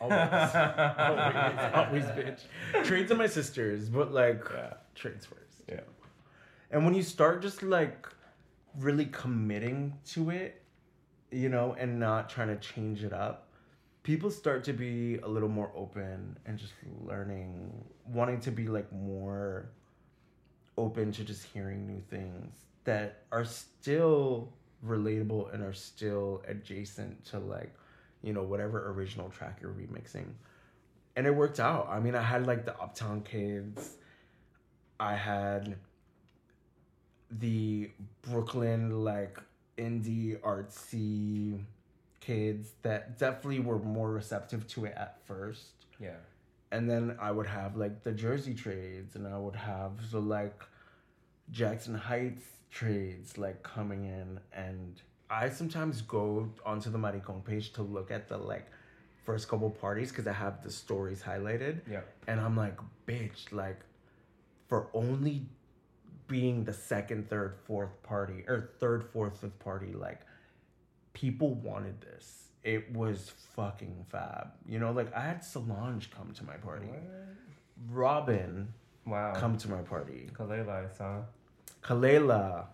Always 0.00 0.54
always 0.98 1.74
always 1.74 2.04
bitch 2.16 2.84
trades 2.84 3.10
are 3.12 3.16
my 3.16 3.26
sisters 3.26 3.88
but 3.88 4.12
like 4.12 4.42
Yeah. 4.52 4.74
trades 4.94 5.26
first 5.26 5.62
Yeah. 5.68 5.80
and 6.70 6.84
when 6.84 6.94
you 6.94 7.02
start 7.02 7.42
just 7.42 7.62
like 7.62 8.06
really 8.78 9.06
committing 9.06 9.94
to 10.06 10.30
it 10.30 10.62
you 11.30 11.48
know 11.48 11.74
and 11.78 11.98
not 12.00 12.28
trying 12.30 12.48
to 12.48 12.56
change 12.56 13.04
it 13.04 13.12
up 13.12 13.48
people 14.02 14.30
start 14.30 14.64
to 14.64 14.72
be 14.72 15.18
a 15.18 15.28
little 15.28 15.48
more 15.48 15.70
open 15.76 16.38
and 16.46 16.58
just 16.58 16.72
learning 17.04 17.84
wanting 18.06 18.40
to 18.40 18.50
be 18.50 18.66
like 18.68 18.90
more 18.92 19.68
open 20.78 21.12
to 21.12 21.24
just 21.24 21.44
hearing 21.44 21.86
new 21.86 22.00
things 22.08 22.54
that 22.84 23.24
are 23.32 23.44
still 23.44 24.50
relatable 24.86 25.52
and 25.52 25.62
are 25.62 25.74
still 25.74 26.42
adjacent 26.48 27.22
to 27.26 27.38
like 27.38 27.74
you 28.22 28.32
know 28.32 28.42
whatever 28.42 28.90
original 28.90 29.28
track 29.30 29.58
you're 29.62 29.72
remixing. 29.72 30.32
And 31.16 31.26
it 31.26 31.34
worked 31.34 31.60
out. 31.60 31.88
I 31.90 32.00
mean 32.00 32.14
i 32.14 32.22
had 32.22 32.46
like 32.46 32.64
the 32.64 32.78
uptown 32.80 33.22
kids. 33.22 33.96
I 34.98 35.14
had 35.16 35.76
the 37.30 37.90
brooklyn 38.22 39.04
like 39.04 39.38
indie 39.78 40.38
artsy 40.40 41.60
kids 42.20 42.72
that 42.82 43.18
definitely 43.18 43.60
were 43.60 43.78
more 43.78 44.10
receptive 44.10 44.66
to 44.68 44.84
it 44.86 44.94
at 44.96 45.18
first. 45.26 45.72
Yeah. 46.00 46.16
and 46.72 46.88
then 46.88 47.16
I 47.20 47.30
would 47.32 47.46
have 47.46 47.76
like 47.76 48.02
the 48.04 48.12
Jersey 48.12 48.54
trades, 48.54 49.16
and 49.16 49.26
I 49.26 49.38
would 49.38 49.56
have 49.56 50.10
the 50.10 50.20
like 50.20 50.62
Jackson 51.50 51.94
Heights 51.94 52.44
trades 52.70 53.36
like 53.38 53.62
coming 53.62 54.04
in, 54.04 54.40
and 54.52 55.00
I 55.30 55.48
sometimes 55.48 56.02
go 56.02 56.48
onto 56.66 56.90
the 56.90 56.98
Maricon 56.98 57.44
page 57.44 57.72
to 57.74 57.82
look 57.82 58.10
at 58.10 58.28
the 58.28 58.36
like 58.36 58.66
first 59.24 59.48
couple 59.48 59.70
parties 59.70 60.10
because 60.10 60.26
I 60.26 60.32
have 60.32 60.62
the 60.62 60.70
stories 60.70 61.22
highlighted, 61.22 61.80
Yeah. 61.88 62.00
and 62.26 62.40
I'm 62.40 62.56
like, 62.56 62.76
bitch, 63.06 63.52
like 63.52 63.80
for 64.68 64.88
only 64.92 65.46
being 66.26 66.64
the 66.64 66.72
second, 66.72 67.28
third, 67.28 67.54
fourth 67.66 68.02
party 68.02 68.44
or 68.48 68.70
third, 68.80 69.04
fourth, 69.12 69.40
fifth 69.40 69.58
party, 69.60 69.92
like 69.92 70.20
people 71.12 71.54
wanted 71.54 72.00
this. 72.00 72.48
It 72.62 72.92
was 72.92 73.32
fucking 73.54 74.06
fab. 74.10 74.48
You 74.66 74.78
know, 74.78 74.92
like 74.92 75.14
I 75.14 75.20
had 75.22 75.44
Solange 75.44 76.10
come 76.10 76.32
to 76.34 76.44
my 76.44 76.56
party. 76.56 76.88
Robin 77.88 78.72
Wow. 79.06 79.32
come 79.34 79.56
to 79.58 79.70
my 79.70 79.80
party. 79.82 80.28
Kelela, 80.34 80.84
I 80.84 80.88
saw. 80.94 81.22
Kelela. 81.82 82.66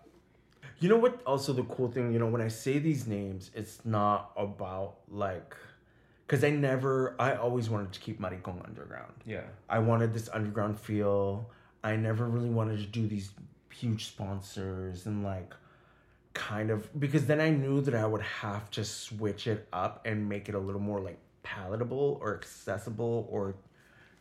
You 0.79 0.89
know 0.89 0.97
what? 0.97 1.21
Also, 1.25 1.53
the 1.53 1.63
cool 1.63 1.89
thing, 1.89 2.13
you 2.13 2.19
know, 2.19 2.27
when 2.27 2.41
I 2.41 2.49
say 2.49 2.79
these 2.79 3.07
names, 3.07 3.51
it's 3.55 3.83
not 3.83 4.31
about 4.37 4.97
like, 5.09 5.55
because 6.25 6.43
I 6.43 6.51
never, 6.51 7.15
I 7.19 7.35
always 7.35 7.69
wanted 7.69 7.93
to 7.93 7.99
keep 7.99 8.19
Maricon 8.19 8.65
underground. 8.67 9.13
Yeah. 9.25 9.41
I 9.69 9.79
wanted 9.79 10.13
this 10.13 10.29
underground 10.31 10.79
feel. 10.79 11.49
I 11.83 11.95
never 11.95 12.27
really 12.27 12.49
wanted 12.49 12.79
to 12.79 12.85
do 12.85 13.07
these 13.07 13.31
huge 13.73 14.07
sponsors 14.07 15.05
and 15.05 15.23
like 15.23 15.53
kind 16.33 16.71
of 16.71 16.87
because 16.99 17.25
then 17.25 17.39
I 17.39 17.49
knew 17.49 17.81
that 17.81 17.95
I 17.95 18.05
would 18.05 18.21
have 18.21 18.69
to 18.71 18.83
switch 18.83 19.47
it 19.47 19.67
up 19.71 20.05
and 20.05 20.27
make 20.27 20.49
it 20.49 20.55
a 20.55 20.59
little 20.59 20.81
more 20.81 20.99
like 20.99 21.17
palatable 21.43 22.19
or 22.21 22.35
accessible 22.35 23.27
or 23.31 23.55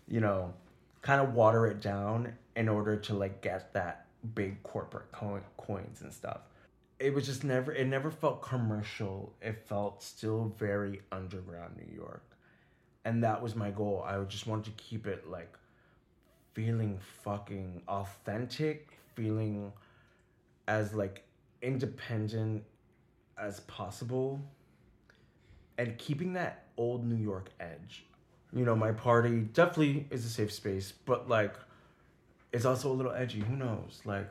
you 0.08 0.20
know, 0.20 0.54
kind 1.02 1.20
of 1.20 1.34
water 1.34 1.66
it 1.66 1.80
down 1.80 2.32
in 2.54 2.68
order 2.68 2.96
to 2.96 3.14
like 3.14 3.42
get 3.42 3.72
that 3.74 4.05
big 4.34 4.62
corporate 4.62 5.10
co- 5.12 5.40
coins 5.56 6.02
and 6.02 6.12
stuff. 6.12 6.40
It 6.98 7.14
was 7.14 7.26
just 7.26 7.44
never, 7.44 7.72
it 7.72 7.86
never 7.86 8.10
felt 8.10 8.42
commercial. 8.42 9.32
It 9.42 9.64
felt 9.66 10.02
still 10.02 10.54
very 10.58 11.02
underground 11.12 11.76
New 11.76 11.94
York. 11.94 12.22
And 13.04 13.22
that 13.22 13.40
was 13.42 13.54
my 13.54 13.70
goal. 13.70 14.04
I 14.06 14.18
just 14.24 14.46
wanted 14.46 14.64
to 14.76 14.82
keep 14.82 15.06
it 15.06 15.30
like 15.30 15.56
feeling 16.54 16.98
fucking 17.22 17.82
authentic, 17.86 18.88
feeling 19.14 19.72
as 20.66 20.94
like 20.94 21.22
independent 21.62 22.64
as 23.38 23.60
possible 23.60 24.40
and 25.78 25.96
keeping 25.98 26.32
that 26.34 26.64
old 26.76 27.04
New 27.06 27.22
York 27.22 27.50
edge. 27.60 28.04
You 28.52 28.64
know, 28.64 28.74
my 28.74 28.92
party 28.92 29.40
definitely 29.40 30.06
is 30.10 30.24
a 30.24 30.28
safe 30.28 30.52
space, 30.52 30.92
but 31.04 31.28
like 31.28 31.54
it's 32.56 32.64
also 32.64 32.90
a 32.90 32.94
little 32.94 33.12
edgy. 33.12 33.40
Who 33.40 33.56
knows? 33.56 34.00
Like 34.04 34.30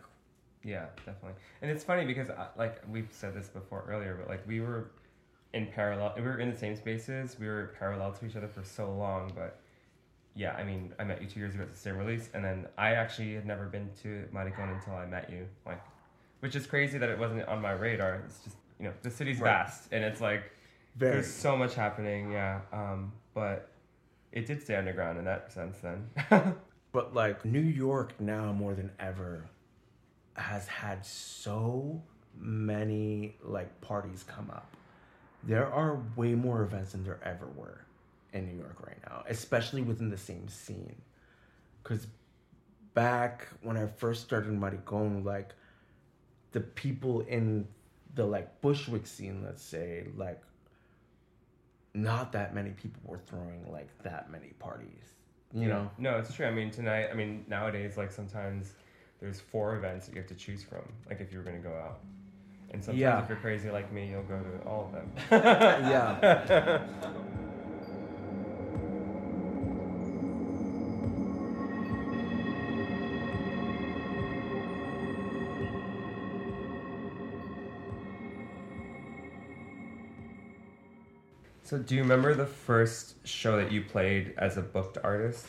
Yeah, 0.63 0.85
definitely. 1.05 1.39
And 1.61 1.71
it's 1.71 1.83
funny 1.83 2.05
because 2.05 2.29
uh, 2.29 2.47
like 2.57 2.81
we've 2.91 3.09
said 3.11 3.33
this 3.33 3.47
before 3.47 3.85
earlier, 3.87 4.15
but 4.19 4.27
like 4.29 4.45
we 4.47 4.59
were 4.61 4.91
in 5.53 5.67
parallel, 5.67 6.13
we 6.17 6.21
were 6.23 6.39
in 6.39 6.49
the 6.51 6.57
same 6.57 6.75
spaces, 6.75 7.37
we 7.39 7.47
were 7.47 7.73
parallel 7.79 8.11
to 8.13 8.25
each 8.25 8.35
other 8.35 8.47
for 8.47 8.63
so 8.63 8.91
long, 8.93 9.31
but 9.35 9.59
yeah, 10.35 10.51
I 10.53 10.63
mean, 10.63 10.93
I 10.99 11.05
met 11.05 11.21
you 11.21 11.29
two 11.29 11.39
years 11.39 11.53
ago 11.53 11.63
at 11.63 11.71
the 11.71 11.79
same 11.79 11.95
release, 11.97 12.29
and 12.33 12.43
then 12.43 12.67
I 12.77 12.95
actually 12.95 13.35
had 13.35 13.45
never 13.45 13.67
been 13.67 13.89
to 14.03 14.25
Maricon 14.33 14.75
until 14.75 14.93
I 14.95 15.05
met 15.05 15.29
you, 15.29 15.47
like, 15.65 15.81
which 16.41 16.57
is 16.57 16.67
crazy 16.67 16.97
that 16.97 17.07
it 17.07 17.17
wasn't 17.17 17.47
on 17.47 17.61
my 17.61 17.71
radar. 17.71 18.15
It's 18.25 18.39
just 18.43 18.57
you 18.77 18.85
know 18.87 18.93
the 19.01 19.09
city's 19.09 19.39
Right. 19.39 19.51
vast, 19.65 19.87
and 19.93 20.03
it's 20.03 20.19
like 20.19 20.51
very 20.97 21.13
there's 21.13 21.31
so 21.33 21.55
much 21.55 21.73
happening, 21.75 22.31
yeah. 22.33 22.59
Um, 22.73 23.13
but 23.33 23.69
it 24.33 24.45
did 24.45 24.61
stay 24.61 24.75
underground 24.75 25.17
in 25.19 25.23
that 25.25 25.53
sense 25.53 25.77
then. 25.79 26.09
But 26.95 27.13
like 27.13 27.43
New 27.43 27.59
York 27.59 28.13
now 28.21 28.53
more 28.53 28.73
than 28.73 28.89
ever 29.01 29.49
has 30.35 30.65
had 30.65 31.05
so 31.05 32.01
many 32.39 33.35
like 33.43 33.81
parties 33.81 34.23
come 34.25 34.49
up. 34.49 34.73
There 35.43 35.69
are 35.69 36.01
way 36.15 36.35
more 36.35 36.61
events 36.61 36.93
than 36.93 37.03
there 37.03 37.19
ever 37.21 37.47
were 37.47 37.81
in 38.31 38.45
New 38.45 38.55
York 38.55 38.77
right 38.87 38.97
now, 39.09 39.25
especially 39.27 39.81
within 39.81 40.09
the 40.09 40.17
same 40.17 40.47
scene. 40.47 40.95
Cause 41.83 42.07
back 42.93 43.49
when 43.61 43.75
I 43.75 43.87
first 43.87 44.21
started 44.21 44.53
Maricon, 44.53 45.25
like 45.25 45.49
the 46.53 46.61
people 46.61 47.19
in 47.27 47.67
the 48.13 48.25
like 48.25 48.61
Bushwick 48.61 49.05
scene, 49.05 49.43
let's 49.43 49.61
say, 49.61 50.07
like 50.15 50.41
not 51.93 52.31
that 52.31 52.55
many 52.55 52.69
people 52.69 53.01
were 53.03 53.19
throwing 53.27 53.69
like 53.69 53.89
that 54.03 54.31
many 54.31 54.53
parties. 54.59 55.14
You 55.53 55.67
know? 55.67 55.89
No, 55.97 56.17
it's 56.17 56.33
true. 56.33 56.45
I 56.45 56.51
mean, 56.51 56.69
tonight, 56.71 57.09
I 57.11 57.13
mean, 57.15 57.45
nowadays, 57.47 57.97
like 57.97 58.11
sometimes 58.11 58.73
there's 59.21 59.39
four 59.39 59.75
events 59.77 60.05
that 60.07 60.15
you 60.15 60.21
have 60.21 60.29
to 60.29 60.35
choose 60.35 60.63
from, 60.63 60.81
like 61.07 61.21
if 61.21 61.31
you 61.31 61.37
were 61.37 61.43
going 61.43 61.61
to 61.61 61.67
go 61.67 61.73
out. 61.75 61.99
And 62.71 62.83
sometimes 62.83 62.99
Yeah. 62.99 63.23
if 63.23 63.29
you're 63.29 63.37
crazy 63.37 63.69
like 63.69 63.91
me, 63.91 64.09
you'll 64.09 64.23
go 64.23 64.39
to 64.39 64.67
all 64.67 64.85
of 64.85 64.91
them. 64.91 65.11
yeah. 65.31 66.81
So, 81.65 81.79
do 81.79 81.95
you 81.95 82.03
remember 82.03 82.35
the 82.35 82.45
first 82.45 83.27
show 83.27 83.57
that 83.57 83.71
you 83.71 83.81
played 83.81 84.35
as 84.37 84.55
a 84.55 84.61
booked 84.61 84.99
artist? 85.03 85.47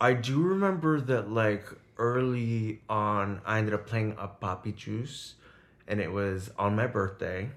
I 0.00 0.12
do 0.14 0.42
remember 0.42 1.00
that 1.02 1.30
like 1.30 1.64
early 1.98 2.80
on 2.88 3.40
I 3.46 3.58
ended 3.58 3.74
up 3.74 3.86
playing 3.86 4.16
a 4.18 4.26
Papi 4.26 4.74
Juice 4.74 5.34
and 5.86 6.00
it 6.00 6.10
was 6.10 6.50
on 6.58 6.74
my 6.74 6.88
birthday. 6.88 7.50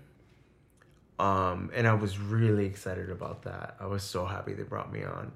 Um 1.18 1.72
and 1.74 1.88
I 1.88 1.96
was 1.96 2.20
really 2.20 2.68
excited 2.68 3.10
about 3.10 3.42
that. 3.42 3.76
I 3.80 3.88
was 3.88 4.04
so 4.04 4.28
happy 4.28 4.54
they 4.54 4.62
brought 4.62 4.94
me 4.94 5.04
on. 5.04 5.32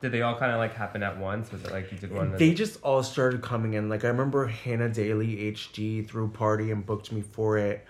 Did 0.00 0.12
they 0.12 0.22
all 0.22 0.38
kind 0.38 0.52
of 0.52 0.58
like 0.58 0.74
happen 0.74 1.02
at 1.02 1.18
once? 1.18 1.50
Was 1.50 1.64
it 1.64 1.72
like 1.72 1.90
you 1.90 1.98
did 1.98 2.12
one? 2.12 2.36
They 2.36 2.54
just 2.54 2.80
all 2.84 3.02
started 3.02 3.42
coming 3.42 3.74
in. 3.74 3.88
Like 3.88 4.04
I 4.04 4.08
remember 4.08 4.46
Hannah 4.46 4.90
Daly 4.90 5.52
HD 5.52 6.06
threw 6.06 6.26
a 6.26 6.28
party 6.28 6.70
and 6.70 6.86
booked 6.86 7.10
me 7.10 7.20
for 7.20 7.58
it. 7.58 7.84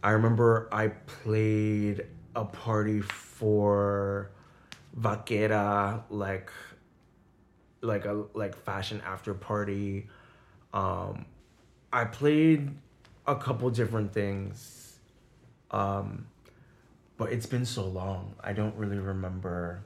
I 0.00 0.10
remember 0.10 0.68
I 0.70 0.88
played 0.88 2.06
a 2.34 2.44
party 2.44 3.00
for 3.00 4.30
Vaquera, 4.98 6.02
like 6.10 6.50
like 7.80 8.04
a 8.04 8.24
like 8.34 8.56
fashion 8.56 9.02
after 9.04 9.34
party. 9.34 10.08
Um 10.72 11.26
I 11.92 12.04
played 12.04 12.70
a 13.26 13.36
couple 13.36 13.70
different 13.70 14.12
things. 14.12 14.98
Um 15.70 16.26
but 17.16 17.32
it's 17.32 17.46
been 17.46 17.64
so 17.64 17.86
long. 17.86 18.34
I 18.42 18.52
don't 18.52 18.74
really 18.76 18.98
remember. 18.98 19.82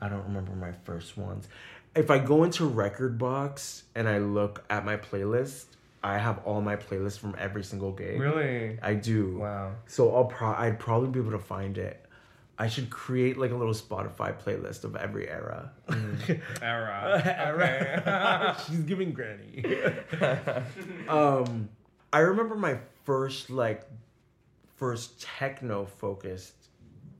I 0.00 0.08
don't 0.08 0.24
remember 0.24 0.52
my 0.52 0.72
first 0.72 1.16
ones. 1.16 1.48
If 1.94 2.10
I 2.10 2.18
go 2.18 2.42
into 2.42 2.68
Rekordbox 2.68 3.82
and 3.94 4.08
I 4.08 4.18
look 4.18 4.64
at 4.68 4.84
my 4.84 4.96
playlist, 4.96 5.66
I 6.04 6.18
have 6.18 6.40
all 6.44 6.60
my 6.60 6.76
playlists 6.76 7.18
from 7.18 7.34
every 7.38 7.64
single 7.64 7.90
gig. 7.90 8.20
Really? 8.20 8.78
I 8.82 8.92
do. 8.92 9.38
Wow. 9.38 9.72
So 9.86 10.14
I'll 10.14 10.26
pro- 10.26 10.52
I'd 10.52 10.78
probably 10.78 11.08
be 11.08 11.18
able 11.18 11.30
to 11.30 11.38
find 11.38 11.78
it. 11.78 12.04
I 12.58 12.68
should 12.68 12.90
create 12.90 13.38
like 13.38 13.52
a 13.52 13.56
little 13.56 13.72
Spotify 13.72 14.38
playlist 14.38 14.84
of 14.84 14.96
every 14.96 15.26
era. 15.28 15.72
Era. 16.62 17.22
Era. 17.24 18.56
She's 18.66 18.80
giving 18.80 19.12
granny. 19.12 19.64
um, 21.08 21.70
I 22.12 22.18
remember 22.18 22.54
my 22.54 22.78
first 23.04 23.48
like 23.48 23.88
first 24.76 25.22
techno 25.22 25.86
focused 25.86 26.68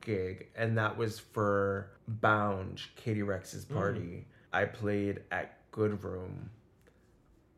gig, 0.02 0.48
and 0.54 0.76
that 0.76 0.98
was 0.98 1.18
for 1.18 1.90
Bound, 2.06 2.82
Katie 2.96 3.22
Rex's 3.22 3.64
party. 3.64 4.26
I 4.52 4.66
played 4.66 5.22
at 5.32 5.58
Good 5.72 6.04
Room, 6.04 6.50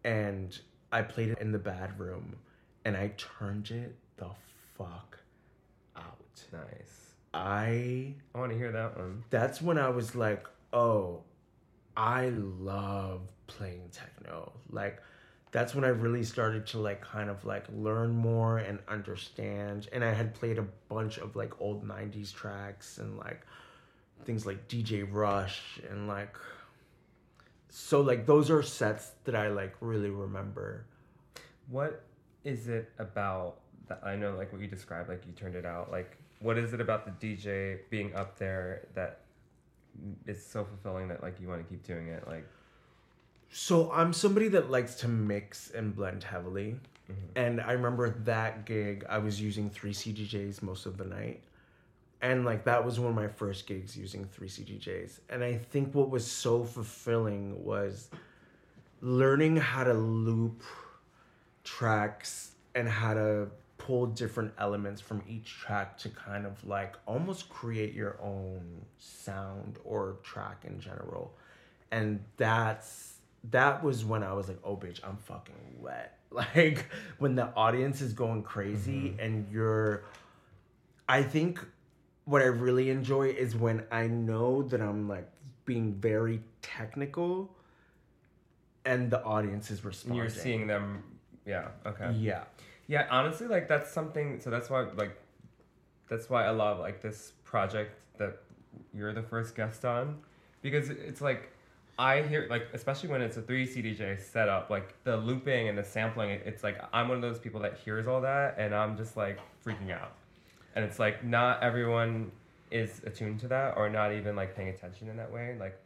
and 0.05 0.59
I 0.97 1.03
played 1.03 1.29
it 1.29 1.39
in 1.43 1.53
the 1.53 1.59
bad 1.59 2.01
room, 2.01 2.37
and 2.87 2.97
I 2.97 3.13
turned 3.19 3.71
it 3.71 3.95
the 4.17 4.31
fuck 4.79 5.19
out. 5.95 6.43
Nice. 6.55 7.13
I 7.35 8.15
I 8.35 8.39
want 8.39 8.51
to 8.53 8.57
hear 8.57 8.73
that 8.73 8.97
one. 8.97 9.23
that's 9.29 9.61
when 9.61 9.77
I 9.77 9.91
was 9.91 10.15
like, 10.15 10.47
oh, 10.73 11.21
I 11.99 12.31
love 12.31 13.21
playing 13.47 13.91
techno. 13.93 14.53
Like, 14.71 15.03
that's 15.53 15.75
when 15.75 15.85
I 15.85 15.89
really 15.89 16.25
started 16.25 16.67
to 16.69 16.79
like 16.79 17.03
kind 17.03 17.29
of 17.29 17.45
like 17.45 17.67
learn 17.75 18.13
more 18.13 18.57
and 18.57 18.79
understand. 18.89 19.91
And 19.93 20.03
I 20.03 20.15
had 20.15 20.33
played 20.33 20.57
a 20.57 20.67
bunch 20.89 21.19
of 21.19 21.37
like 21.37 21.61
old 21.61 21.87
90s 21.87 22.33
tracks 22.33 22.97
and 22.97 23.19
like 23.19 23.43
things 24.25 24.47
like 24.47 24.67
DJ 24.67 25.07
Rush 25.07 25.79
and 25.91 26.09
like, 26.09 26.37
so 27.69 28.01
like 28.01 28.27
those 28.27 28.51
are 28.51 28.63
sets 28.63 29.13
that 29.25 29.35
I 29.35 29.49
like 29.49 29.75
really 29.81 30.11
remember. 30.11 30.87
What 31.69 32.05
is 32.45 32.69
it 32.69 32.91
about 32.99 33.61
that? 33.89 34.01
I 34.05 34.17
know, 34.17 34.35
like 34.37 34.53
what 34.53 34.63
you 34.63 34.69
described, 34.69 35.09
like 35.09 35.25
you 35.27 35.33
turned 35.33 35.55
it 35.57 35.67
out. 35.67 35.91
Like, 35.91 36.17
what 36.41 36.59
is 36.59 36.73
it 36.73 36.81
about 36.81 37.05
the 37.05 37.27
DJ 37.27 37.81
being 37.91 38.15
up 38.15 38.39
there 38.39 38.87
that 38.95 39.21
is 40.27 40.45
so 40.45 40.65
fulfilling 40.65 41.09
that 41.09 41.23
like 41.23 41.41
you 41.41 41.49
want 41.49 41.67
to 41.67 41.69
keep 41.69 41.85
doing 41.85 42.09
it? 42.09 42.27
Like, 42.27 42.47
So 43.49 43.91
I'm 43.93 44.13
somebody 44.13 44.49
that 44.49 44.71
likes 44.71 44.95
to 44.97 45.09
mix 45.09 45.71
and 45.71 45.95
blend 45.95 46.25
heavily. 46.25 46.77
Mm-hmm. 47.11 47.39
And 47.39 47.61
I 47.61 47.73
remember 47.73 48.11
that 48.25 48.65
gig, 48.65 49.05
I 49.09 49.19
was 49.19 49.41
using 49.41 49.71
three 49.71 49.93
CDJs 49.93 50.63
most 50.63 50.87
of 50.87 50.97
the 50.99 51.05
night. 51.05 51.43
And 52.23 52.45
like 52.45 52.65
that 52.65 52.85
was 52.85 52.99
one 52.99 53.11
of 53.11 53.15
my 53.15 53.29
first 53.29 53.67
gigs 53.67 53.97
using 53.97 54.25
three 54.25 54.49
CDJs. 54.49 55.21
And 55.29 55.45
I 55.45 55.57
think 55.57 55.95
what 55.95 56.11
was 56.11 56.27
so 56.27 56.65
fulfilling 56.65 57.65
was 57.65 58.09
learning 59.01 59.57
how 59.57 59.85
to 59.85 59.95
loop 59.95 60.63
tracks 61.63 62.53
and 62.75 62.89
how 62.89 63.15
to 63.15 63.49
pull 63.79 64.07
different 64.07 64.53
elements 64.59 65.01
from 65.01 65.23
each 65.29 65.51
track 65.51 65.99
to 65.99 66.09
kind 66.09 66.47
of 66.47 66.67
like 66.67 66.97
almost 67.07 67.49
create 67.49 67.95
your 67.95 68.19
own 68.23 68.63
sound 68.99 69.79
or 69.85 70.17
track 70.23 70.65
in 70.65 70.81
general. 70.81 71.33
And 71.91 72.25
that's 72.37 73.15
that 73.51 73.85
was 73.85 74.05
when 74.05 74.23
I 74.23 74.33
was 74.33 74.49
like, 74.49 74.59
oh 74.65 74.77
bitch, 74.77 75.01
I'm 75.05 75.17
fucking 75.17 75.55
wet. 75.81 76.13
Like 76.29 76.87
when 77.19 77.35
the 77.37 77.55
audience 77.55 78.03
is 78.03 78.13
going 78.13 78.43
crazy 78.43 79.11
mm-hmm. 79.11 79.21
and 79.21 79.47
you're 79.51 80.03
I 81.09 81.23
think 81.23 81.61
what 82.27 82.43
I 82.43 82.47
really 82.47 82.91
enjoy 82.91 83.29
is 83.29 83.57
when 83.57 83.85
I 83.91 84.09
know 84.09 84.63
that 84.63 84.81
I'm 84.81 85.09
like 85.09 85.29
being 85.65 85.95
very 85.95 86.43
technical 86.61 87.51
and 88.85 89.11
the 89.11 89.23
audience 89.25 89.71
is 89.71 89.85
responding. 89.85 90.21
you're 90.21 90.31
seeing 90.31 90.67
them. 90.67 91.03
Yeah. 91.47 91.69
Okay. 91.87 92.13
Yeah. 92.13 92.45
Yeah, 92.89 93.07
honestly, 93.11 93.47
like 93.47 93.67
that's 93.69 93.91
something. 93.93 94.41
So 94.41 94.51
that's 94.51 94.71
why, 94.71 94.83
like, 94.97 95.17
that's 96.09 96.31
why 96.31 96.47
I 96.47 96.51
love 96.51 96.79
like 96.79 97.01
this 97.01 97.33
project 97.45 97.99
that 98.19 98.43
you're 98.95 99.13
the 99.13 99.23
first 99.23 99.57
guest 99.57 99.85
on, 99.85 100.19
because 100.63 100.91
it's 100.91 101.21
like 101.21 101.51
I 101.99 102.23
hear 102.23 102.47
like 102.49 102.69
especially 102.75 103.09
when 103.09 103.23
it's 103.23 103.37
a 103.37 103.43
three 103.43 103.67
CDJ 103.67 104.21
setup, 104.21 104.71
like 104.71 104.95
the 105.03 105.17
looping 105.17 105.69
and 105.69 105.77
the 105.77 105.85
sampling. 105.85 106.31
It's 106.31 106.63
like 106.63 106.79
I'm 106.93 107.09
one 107.09 107.17
of 107.17 107.23
those 107.23 107.41
people 107.41 107.61
that 107.61 107.79
hears 107.85 108.07
all 108.07 108.21
that, 108.21 108.57
and 108.59 108.75
I'm 108.75 108.97
just 108.97 109.17
like 109.17 109.39
freaking 109.65 109.91
out. 109.91 110.13
And 110.77 110.85
it's 110.85 111.01
like 111.01 111.25
not 111.25 111.63
everyone 111.65 112.31
is 112.71 113.01
attuned 113.05 113.41
to 113.41 113.49
that, 113.49 113.77
or 113.77 113.89
not 113.91 114.13
even 114.13 114.37
like 114.37 114.55
paying 114.55 114.69
attention 114.69 115.09
in 115.09 115.17
that 115.17 115.33
way. 115.33 115.57
Like 115.59 115.77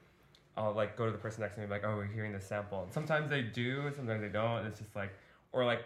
I'll 0.56 0.74
like 0.74 0.96
go 0.96 1.06
to 1.06 1.12
the 1.12 1.18
person 1.18 1.40
next 1.40 1.54
to 1.54 1.62
me, 1.62 1.66
like, 1.66 1.84
oh, 1.84 1.96
we're 1.96 2.04
hearing 2.04 2.32
the 2.32 2.40
sample. 2.40 2.82
And 2.82 2.92
sometimes 2.92 3.30
they 3.30 3.40
do, 3.40 3.86
and 3.86 3.96
sometimes 3.96 4.20
they 4.20 4.28
don't. 4.28 4.58
And 4.58 4.66
it's 4.66 4.80
just 4.80 4.94
like, 4.94 5.14
or 5.52 5.64
like 5.64 5.84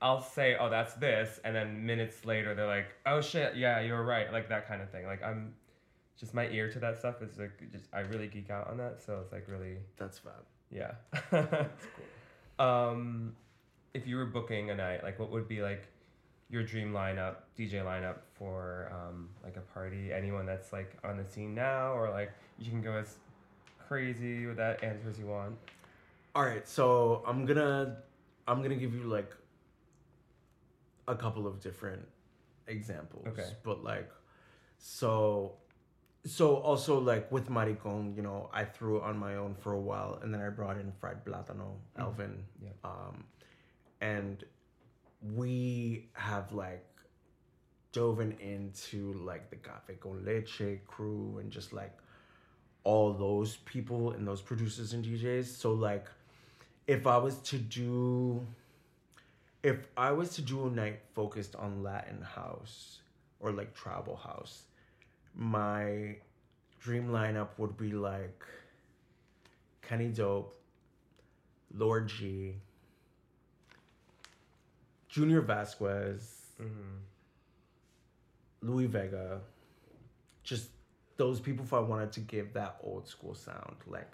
I'll 0.00 0.22
say, 0.22 0.56
oh, 0.58 0.70
that's 0.70 0.94
this, 0.94 1.40
and 1.44 1.54
then 1.54 1.84
minutes 1.84 2.24
later 2.24 2.54
they're 2.54 2.66
like, 2.66 2.86
oh 3.04 3.20
shit, 3.20 3.56
yeah, 3.56 3.80
you're 3.80 4.04
right, 4.04 4.32
like 4.32 4.48
that 4.48 4.68
kind 4.68 4.80
of 4.80 4.90
thing. 4.90 5.06
Like 5.06 5.22
I'm 5.22 5.54
just 6.18 6.32
my 6.32 6.48
ear 6.48 6.70
to 6.72 6.78
that 6.78 6.98
stuff 6.98 7.20
is 7.22 7.38
like 7.38 7.52
just 7.72 7.84
I 7.92 8.00
really 8.00 8.28
geek 8.28 8.50
out 8.50 8.68
on 8.68 8.78
that, 8.78 9.02
so 9.04 9.20
it's 9.22 9.32
like 9.32 9.46
really 9.48 9.76
That's 9.96 10.18
fab. 10.18 10.32
yeah. 10.70 10.92
That's 11.30 11.86
cool. 12.58 12.66
Um, 12.66 13.34
if 13.92 14.06
you 14.06 14.16
were 14.16 14.26
booking 14.26 14.70
a 14.70 14.74
night, 14.74 15.02
like 15.02 15.18
what 15.18 15.30
would 15.30 15.48
be 15.48 15.62
like 15.62 15.88
your 16.48 16.62
dream 16.62 16.92
lineup, 16.92 17.36
DJ 17.58 17.84
lineup 17.84 18.18
for 18.34 18.90
um, 18.92 19.28
like 19.42 19.56
a 19.56 19.60
party? 19.60 20.12
Anyone 20.12 20.46
that's 20.46 20.72
like 20.72 20.92
on 21.04 21.16
the 21.16 21.24
scene 21.24 21.54
now, 21.54 21.92
or 21.92 22.10
like 22.10 22.32
you 22.58 22.70
can 22.70 22.82
go 22.82 22.92
as 22.92 23.16
crazy 23.88 24.46
with 24.46 24.56
that 24.56 24.82
answer 24.82 25.08
as 25.10 25.18
you 25.18 25.26
want. 25.26 25.56
All 26.34 26.44
right, 26.44 26.66
so 26.68 27.22
I'm 27.26 27.46
gonna 27.46 27.96
I'm 28.46 28.62
gonna 28.62 28.76
give 28.76 28.94
you 28.94 29.04
like 29.04 29.32
a 31.08 31.14
couple 31.14 31.46
of 31.46 31.60
different 31.60 32.06
examples. 32.66 33.26
Okay. 33.28 33.48
But 33.62 33.82
like, 33.84 34.10
so 34.78 35.54
so 36.24 36.56
also 36.56 36.98
like 36.98 37.30
with 37.30 37.48
Maricon, 37.48 38.14
you 38.16 38.22
know, 38.22 38.50
I 38.52 38.64
threw 38.64 39.00
on 39.00 39.16
my 39.16 39.36
own 39.36 39.54
for 39.54 39.72
a 39.72 39.80
while, 39.80 40.18
and 40.22 40.32
then 40.34 40.40
I 40.40 40.48
brought 40.50 40.76
in 40.76 40.92
Fried 41.00 41.24
Plátano, 41.24 41.76
Alvin, 41.96 42.42
Yeah. 42.62 42.70
um, 42.84 43.24
and 44.00 44.44
we 45.22 46.08
have 46.12 46.52
like 46.52 46.84
dove 47.92 48.20
into 48.20 49.14
like 49.14 49.50
the 49.50 49.56
Café 49.56 49.98
con 49.98 50.24
Leche 50.24 50.78
crew 50.86 51.38
and 51.40 51.50
just 51.50 51.72
like 51.72 51.96
all 52.84 53.12
those 53.12 53.56
people 53.64 54.12
and 54.12 54.26
those 54.26 54.42
producers 54.42 54.92
and 54.92 55.04
DJs. 55.04 55.46
So 55.46 55.72
like 55.72 56.06
if 56.86 57.06
I 57.06 57.16
was 57.16 57.38
to 57.38 57.58
do 57.58 58.46
if 59.62 59.88
I 59.96 60.12
was 60.12 60.30
to 60.36 60.42
do 60.42 60.66
a 60.66 60.70
night 60.70 61.00
focused 61.14 61.56
on 61.56 61.82
Latin 61.82 62.22
house 62.22 63.00
or 63.40 63.50
like 63.50 63.74
tribal 63.74 64.16
house, 64.16 64.62
my 65.34 66.16
dream 66.80 67.08
lineup 67.08 67.48
would 67.58 67.76
be 67.76 67.90
like 67.90 68.44
Kenny 69.82 70.08
Dope, 70.08 70.56
Lord 71.74 72.06
G, 72.08 72.54
Junior 75.16 75.40
Vasquez, 75.40 76.42
Mm-hmm. 76.60 76.96
Louis 78.62 78.86
Vega, 78.86 79.40
just 80.42 80.68
those 81.16 81.40
people 81.40 81.64
if 81.64 81.72
I 81.72 81.80
wanted 81.80 82.12
to 82.12 82.20
give 82.20 82.52
that 82.52 82.76
old 82.82 83.08
school 83.08 83.34
sound. 83.34 83.76
Like 83.86 84.10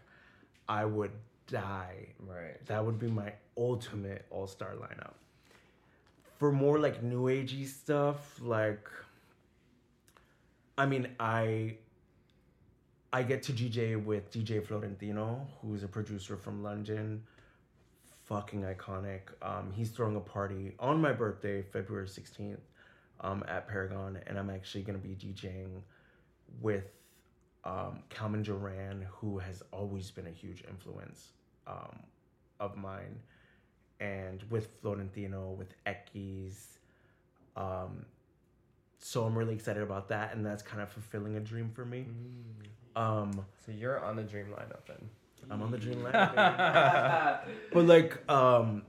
I 0.68 0.84
would 0.84 1.10
die. 1.48 2.06
Right. 2.20 2.64
That 2.66 2.84
would 2.84 2.98
be 3.00 3.08
my 3.08 3.32
ultimate 3.56 4.26
all 4.30 4.46
star 4.46 4.74
lineup. 4.74 5.14
For 6.38 6.52
more 6.52 6.78
like 6.78 7.02
new 7.02 7.24
agey 7.24 7.66
stuff, 7.66 8.40
like 8.40 8.88
I 10.78 10.86
mean 10.86 11.08
I 11.18 11.76
I 13.12 13.24
get 13.24 13.42
to 13.44 13.52
DJ 13.52 14.02
with 14.02 14.30
DJ 14.32 14.64
Florentino, 14.64 15.48
who's 15.60 15.82
a 15.82 15.88
producer 15.88 16.36
from 16.36 16.62
London. 16.62 17.22
Fucking 18.32 18.62
iconic. 18.62 19.20
Um, 19.42 19.70
he's 19.74 19.90
throwing 19.90 20.16
a 20.16 20.20
party 20.20 20.72
on 20.78 21.02
my 21.02 21.12
birthday, 21.12 21.60
February 21.60 22.06
16th, 22.06 22.56
um, 23.20 23.44
at 23.46 23.68
Paragon, 23.68 24.18
and 24.26 24.38
I'm 24.38 24.48
actually 24.48 24.84
gonna 24.84 24.96
be 24.96 25.10
DJing 25.10 25.82
with 26.62 26.86
um, 27.64 28.02
Calvin 28.08 28.42
Duran, 28.42 29.06
who 29.10 29.36
has 29.36 29.62
always 29.70 30.10
been 30.10 30.26
a 30.26 30.30
huge 30.30 30.64
influence 30.66 31.32
um, 31.66 31.98
of 32.58 32.74
mine, 32.74 33.18
and 34.00 34.42
with 34.48 34.68
Florentino, 34.80 35.50
with 35.50 35.74
Ekis. 35.84 36.78
Um, 37.54 38.06
so 38.98 39.24
I'm 39.24 39.36
really 39.36 39.52
excited 39.52 39.82
about 39.82 40.08
that, 40.08 40.34
and 40.34 40.46
that's 40.46 40.62
kind 40.62 40.80
of 40.80 40.88
fulfilling 40.88 41.36
a 41.36 41.40
dream 41.40 41.70
for 41.74 41.84
me. 41.84 42.06
Um, 42.96 43.44
So 43.66 43.72
you're 43.72 44.02
on 44.02 44.16
the 44.16 44.22
dream 44.22 44.46
lineup 44.46 44.86
then. 44.86 45.10
I'm 45.50 45.62
on 45.62 45.70
the 45.70 45.78
dream 45.78 46.02
line. 46.04 46.12
but 46.12 47.86
like, 47.86 48.30
um, 48.30 48.82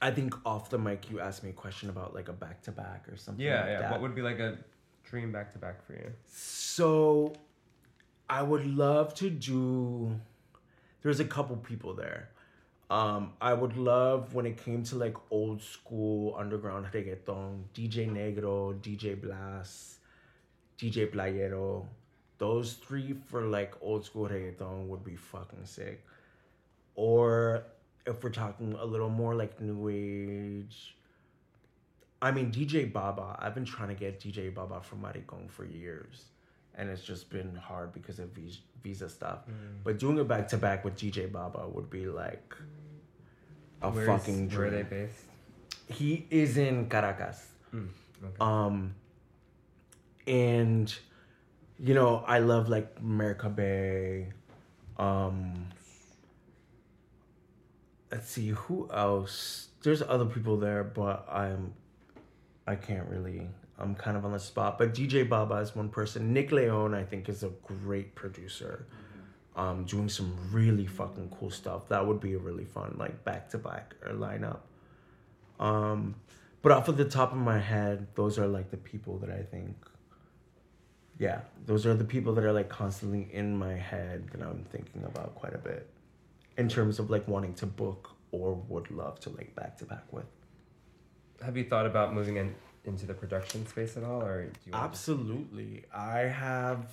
I 0.00 0.10
think 0.10 0.34
off 0.46 0.70
the 0.70 0.78
mic, 0.78 1.10
you 1.10 1.20
asked 1.20 1.42
me 1.42 1.50
a 1.50 1.54
question 1.54 1.88
about 1.90 2.14
like 2.14 2.28
a 2.28 2.32
back 2.32 2.62
to 2.62 2.72
back 2.72 3.06
or 3.10 3.16
something. 3.16 3.44
Yeah, 3.44 3.60
like 3.60 3.68
yeah. 3.68 3.80
that. 3.80 3.90
What 3.92 4.00
would 4.00 4.14
be 4.14 4.22
like 4.22 4.38
a 4.38 4.58
dream 5.04 5.32
back 5.32 5.52
to 5.52 5.58
back 5.58 5.84
for 5.86 5.92
you? 5.94 6.12
So, 6.26 7.34
I 8.28 8.42
would 8.42 8.66
love 8.66 9.14
to 9.14 9.30
do. 9.30 10.20
There's 11.02 11.20
a 11.20 11.24
couple 11.24 11.56
people 11.56 11.94
there. 11.94 12.30
Um, 12.90 13.32
I 13.40 13.52
would 13.52 13.76
love 13.76 14.34
when 14.34 14.46
it 14.46 14.56
came 14.56 14.82
to 14.84 14.96
like 14.96 15.14
old 15.30 15.62
school 15.62 16.34
underground 16.38 16.86
reggaeton, 16.92 17.64
DJ 17.74 18.10
Negro, 18.10 18.74
DJ 18.80 19.20
Blas, 19.20 19.98
DJ 20.78 21.10
Playero. 21.10 21.86
Those 22.38 22.74
three 22.74 23.14
for 23.26 23.42
like 23.42 23.74
old 23.80 24.04
school 24.04 24.28
reggaeton 24.28 24.86
would 24.86 25.04
be 25.04 25.16
fucking 25.16 25.64
sick. 25.64 26.04
Or 26.94 27.64
if 28.06 28.22
we're 28.22 28.30
talking 28.30 28.74
a 28.78 28.84
little 28.84 29.08
more 29.08 29.34
like 29.34 29.60
new 29.60 29.88
age, 29.88 30.96
I 32.22 32.30
mean, 32.30 32.50
DJ 32.52 32.92
Baba. 32.92 33.36
I've 33.40 33.54
been 33.54 33.64
trying 33.64 33.88
to 33.88 33.94
get 33.94 34.20
DJ 34.20 34.52
Baba 34.54 34.80
from 34.80 35.02
Maricon 35.02 35.48
for 35.50 35.64
years, 35.64 36.24
and 36.74 36.88
it's 36.90 37.02
just 37.02 37.30
been 37.30 37.54
hard 37.54 37.92
because 37.92 38.18
of 38.18 38.30
visa 38.82 39.08
stuff. 39.08 39.40
But 39.84 39.98
doing 39.98 40.18
it 40.18 40.26
back 40.28 40.48
to 40.48 40.56
back 40.56 40.84
with 40.84 40.96
DJ 40.96 41.30
Baba 41.30 41.68
would 41.68 41.90
be 41.90 42.06
like 42.06 42.54
a 43.82 43.90
Where's- 43.90 44.06
fucking 44.08 44.50
Where 44.50 44.66
are 44.66 44.70
they 44.70 44.82
based? 44.82 45.24
He 45.88 46.26
is 46.30 46.56
in 46.56 46.88
Caracas. 46.88 47.46
Mm, 47.74 47.88
okay. 48.24 48.34
Um, 48.40 48.94
and 50.26 50.94
you 51.78 51.94
know, 51.94 52.24
I 52.26 52.38
love 52.38 52.68
like 52.68 52.96
America 52.98 53.48
Bay. 53.48 54.28
Um, 54.96 55.68
let's 58.10 58.28
see 58.30 58.48
who 58.48 58.88
else. 58.92 59.68
There's 59.82 60.02
other 60.02 60.24
people 60.24 60.56
there, 60.56 60.82
but 60.82 61.26
I'm, 61.30 61.72
I 62.66 62.74
can't 62.74 63.08
really. 63.08 63.48
I'm 63.78 63.94
kind 63.94 64.16
of 64.16 64.24
on 64.24 64.32
the 64.32 64.40
spot. 64.40 64.76
But 64.76 64.92
DJ 64.92 65.28
Baba 65.28 65.56
is 65.56 65.76
one 65.76 65.88
person. 65.88 66.32
Nick 66.32 66.50
León, 66.50 66.96
I 66.96 67.04
think, 67.04 67.28
is 67.28 67.44
a 67.44 67.50
great 67.64 68.14
producer. 68.16 68.86
Um, 69.54 69.84
doing 69.84 70.08
some 70.08 70.36
really 70.52 70.86
fucking 70.86 71.32
cool 71.38 71.50
stuff. 71.50 71.88
That 71.88 72.06
would 72.06 72.20
be 72.20 72.34
a 72.34 72.38
really 72.38 72.64
fun 72.64 72.94
like 72.98 73.24
back 73.24 73.50
to 73.50 73.58
back 73.58 73.94
or 74.04 74.12
lineup. 74.12 74.60
Um, 75.58 76.14
but 76.62 76.72
off 76.72 76.88
of 76.88 76.96
the 76.96 77.04
top 77.04 77.32
of 77.32 77.38
my 77.38 77.58
head, 77.58 78.06
those 78.14 78.38
are 78.38 78.46
like 78.46 78.70
the 78.70 78.76
people 78.76 79.18
that 79.18 79.30
I 79.30 79.42
think. 79.42 79.76
Yeah, 81.18 81.40
those 81.66 81.84
are 81.86 81.94
the 81.94 82.04
people 82.04 82.32
that 82.34 82.44
are 82.44 82.52
like 82.52 82.68
constantly 82.68 83.28
in 83.32 83.56
my 83.56 83.74
head 83.74 84.28
that 84.30 84.40
I'm 84.42 84.64
thinking 84.70 85.04
about 85.04 85.34
quite 85.34 85.54
a 85.54 85.58
bit, 85.58 85.88
in 86.56 86.68
terms 86.68 86.98
of 86.98 87.10
like 87.10 87.26
wanting 87.26 87.54
to 87.54 87.66
book 87.66 88.10
or 88.30 88.54
would 88.68 88.90
love 88.90 89.18
to 89.20 89.30
like 89.30 89.54
back 89.56 89.76
to 89.78 89.84
back 89.84 90.04
with. 90.12 90.26
Have 91.44 91.56
you 91.56 91.64
thought 91.64 91.86
about 91.86 92.14
moving 92.14 92.36
in 92.36 92.54
into 92.84 93.04
the 93.06 93.14
production 93.14 93.66
space 93.66 93.96
at 93.96 94.04
all, 94.04 94.22
or 94.22 94.44
do 94.44 94.50
you? 94.66 94.72
Want 94.72 94.84
Absolutely, 94.84 95.84
I 95.94 96.20
have 96.20 96.86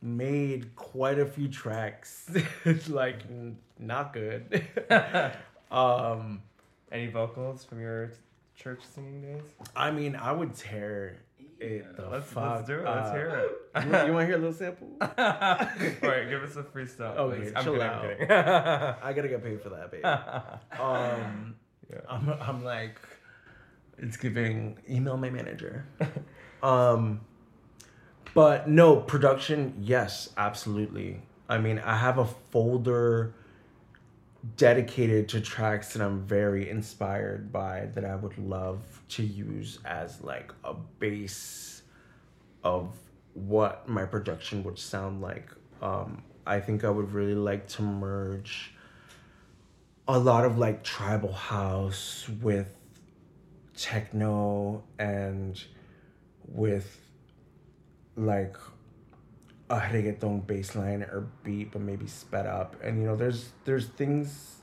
made 0.00 0.74
quite 0.74 1.18
a 1.18 1.26
few 1.26 1.48
tracks. 1.48 2.30
it's 2.64 2.88
like 3.02 3.22
n- 3.28 3.58
not 3.78 4.12
good. 4.12 4.66
um, 5.70 6.42
Any 6.90 7.06
vocals 7.06 7.64
from 7.64 7.80
your 7.80 8.12
church 8.56 8.80
singing 8.94 9.22
days? 9.22 9.42
I 9.76 9.90
mean, 9.90 10.16
I 10.16 10.32
would 10.32 10.54
tear 10.54 11.18
it 11.62 11.96
the 11.96 12.08
Let's 12.08 12.26
fuck. 12.30 12.56
let's 12.56 12.66
do 12.68 12.78
it. 12.80 12.84
Let's 12.84 13.10
hear 13.10 13.28
it. 13.28 13.84
You, 13.84 13.90
want- 13.92 14.06
you 14.06 14.12
want 14.12 14.22
to 14.22 14.26
hear 14.26 14.34
a 14.36 14.38
little 14.38 14.52
sample? 14.52 14.88
All 15.00 15.08
right, 15.08 16.28
give 16.28 16.42
us 16.42 16.56
a 16.56 16.62
freestyle. 16.62 17.16
Okay, 17.16 17.40
please. 17.40 17.52
I'm 17.56 17.64
chill 17.64 17.72
kidding. 17.74 17.86
out. 17.88 18.04
I'm 18.04 18.10
kidding. 18.18 18.30
I 18.30 19.12
gotta 19.14 19.28
get 19.28 19.42
paid 19.44 19.60
for 19.62 19.68
that, 19.70 19.90
babe. 19.90 20.04
Um, 20.80 21.54
Yeah. 21.90 21.98
I'm, 22.08 22.28
I'm 22.40 22.64
like, 22.64 22.98
it's 23.98 24.16
giving 24.16 24.78
email 24.88 25.16
my 25.16 25.30
manager. 25.30 25.86
um, 26.62 27.20
but 28.34 28.68
no 28.68 28.96
production. 28.96 29.74
Yes, 29.80 30.30
absolutely. 30.36 31.22
I 31.48 31.58
mean, 31.58 31.78
I 31.78 31.96
have 31.96 32.18
a 32.18 32.24
folder 32.50 33.34
dedicated 34.56 35.28
to 35.30 35.40
tracks 35.40 35.92
that 35.92 36.02
I'm 36.02 36.22
very 36.26 36.68
inspired 36.68 37.52
by 37.52 37.88
that 37.94 38.04
I 38.04 38.16
would 38.16 38.36
love 38.38 39.02
to 39.10 39.22
use 39.22 39.78
as 39.84 40.20
like 40.20 40.52
a 40.64 40.74
base 40.74 41.82
of 42.64 42.94
what 43.34 43.88
my 43.88 44.04
production 44.04 44.64
would 44.64 44.78
sound 44.78 45.20
like. 45.20 45.50
Um, 45.80 46.22
I 46.46 46.60
think 46.60 46.84
I 46.84 46.90
would 46.90 47.12
really 47.12 47.34
like 47.34 47.68
to 47.68 47.82
merge 47.82 48.74
a 50.08 50.18
lot 50.18 50.44
of 50.44 50.58
like 50.58 50.82
tribal 50.82 51.32
house 51.32 52.28
with 52.40 52.74
techno 53.76 54.82
and 54.98 55.62
with 56.48 57.00
like 58.16 58.56
a 59.72 59.80
reggaeton 59.80 60.46
bass 60.46 60.76
line 60.76 61.02
or 61.02 61.26
beat 61.42 61.72
but 61.72 61.80
maybe 61.80 62.06
sped 62.06 62.46
up 62.46 62.76
and 62.82 63.00
you 63.00 63.06
know 63.06 63.16
there's 63.16 63.48
there's 63.64 63.86
things 63.86 64.56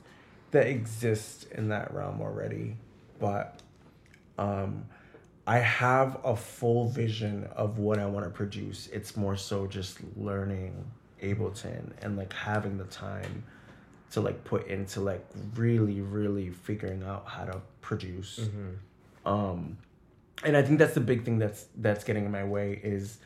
that 0.52 0.66
exist 0.68 1.46
in 1.52 1.68
that 1.68 1.92
realm 1.92 2.20
already 2.20 2.76
but 3.18 3.60
um 4.38 4.84
I 5.46 5.58
have 5.58 6.18
a 6.22 6.36
full 6.36 6.88
vision 6.88 7.48
of 7.56 7.78
what 7.78 7.98
I 7.98 8.06
want 8.06 8.24
to 8.24 8.30
produce. 8.30 8.88
It's 8.92 9.16
more 9.16 9.36
so 9.36 9.66
just 9.66 9.98
learning 10.16 10.84
Ableton 11.20 11.90
and 12.02 12.16
like 12.16 12.32
having 12.32 12.78
the 12.78 12.84
time 12.84 13.42
to 14.12 14.20
like 14.20 14.44
put 14.44 14.68
into 14.68 15.00
like 15.00 15.26
really 15.56 16.02
really 16.02 16.50
figuring 16.50 17.02
out 17.02 17.26
how 17.26 17.46
to 17.46 17.60
produce. 17.80 18.38
Mm-hmm. 18.40 19.28
Um 19.28 19.78
and 20.44 20.56
I 20.56 20.62
think 20.62 20.78
that's 20.78 20.94
the 20.94 21.00
big 21.00 21.24
thing 21.24 21.40
that's 21.40 21.66
that's 21.78 22.04
getting 22.04 22.26
in 22.26 22.30
my 22.30 22.44
way 22.44 22.80
is 22.84 23.18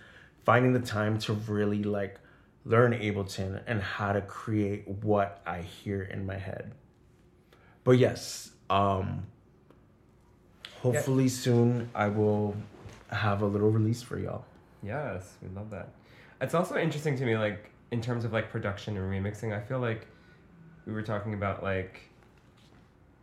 finding 0.45 0.73
the 0.73 0.81
time 0.81 1.19
to 1.19 1.33
really 1.33 1.83
like 1.83 2.19
learn 2.65 2.93
Ableton 2.93 3.63
and 3.67 3.83
how 3.83 4.13
to 4.13 4.21
create 4.21 4.87
what 4.89 5.43
I 5.47 5.61
hear 5.63 6.03
in 6.03 6.27
my 6.27 6.37
head. 6.37 6.73
But 7.83 7.93
yes, 7.93 8.51
um 8.71 9.25
hopefully 10.81 11.29
soon 11.29 11.91
I 11.95 12.09
will 12.09 12.57
have 13.11 13.43
a 13.43 13.47
little 13.47 13.71
release 13.71 14.03
for 14.03 14.19
y'all. 14.19 14.45
Yes, 14.83 15.35
we 15.43 15.49
love 15.55 15.71
that. 15.71 15.89
It's 16.41 16.55
also 16.55 16.77
interesting 16.77 17.17
to 17.17 17.25
me, 17.25 17.37
like 17.37 17.71
in 17.91 18.01
terms 18.01 18.25
of 18.25 18.33
like 18.33 18.51
production 18.51 18.97
and 18.97 19.11
remixing. 19.11 19.57
I 19.57 19.61
feel 19.61 19.79
like 19.79 20.07
we 20.87 20.93
were 20.93 21.03
talking 21.03 21.35
about 21.35 21.63
like 21.63 22.01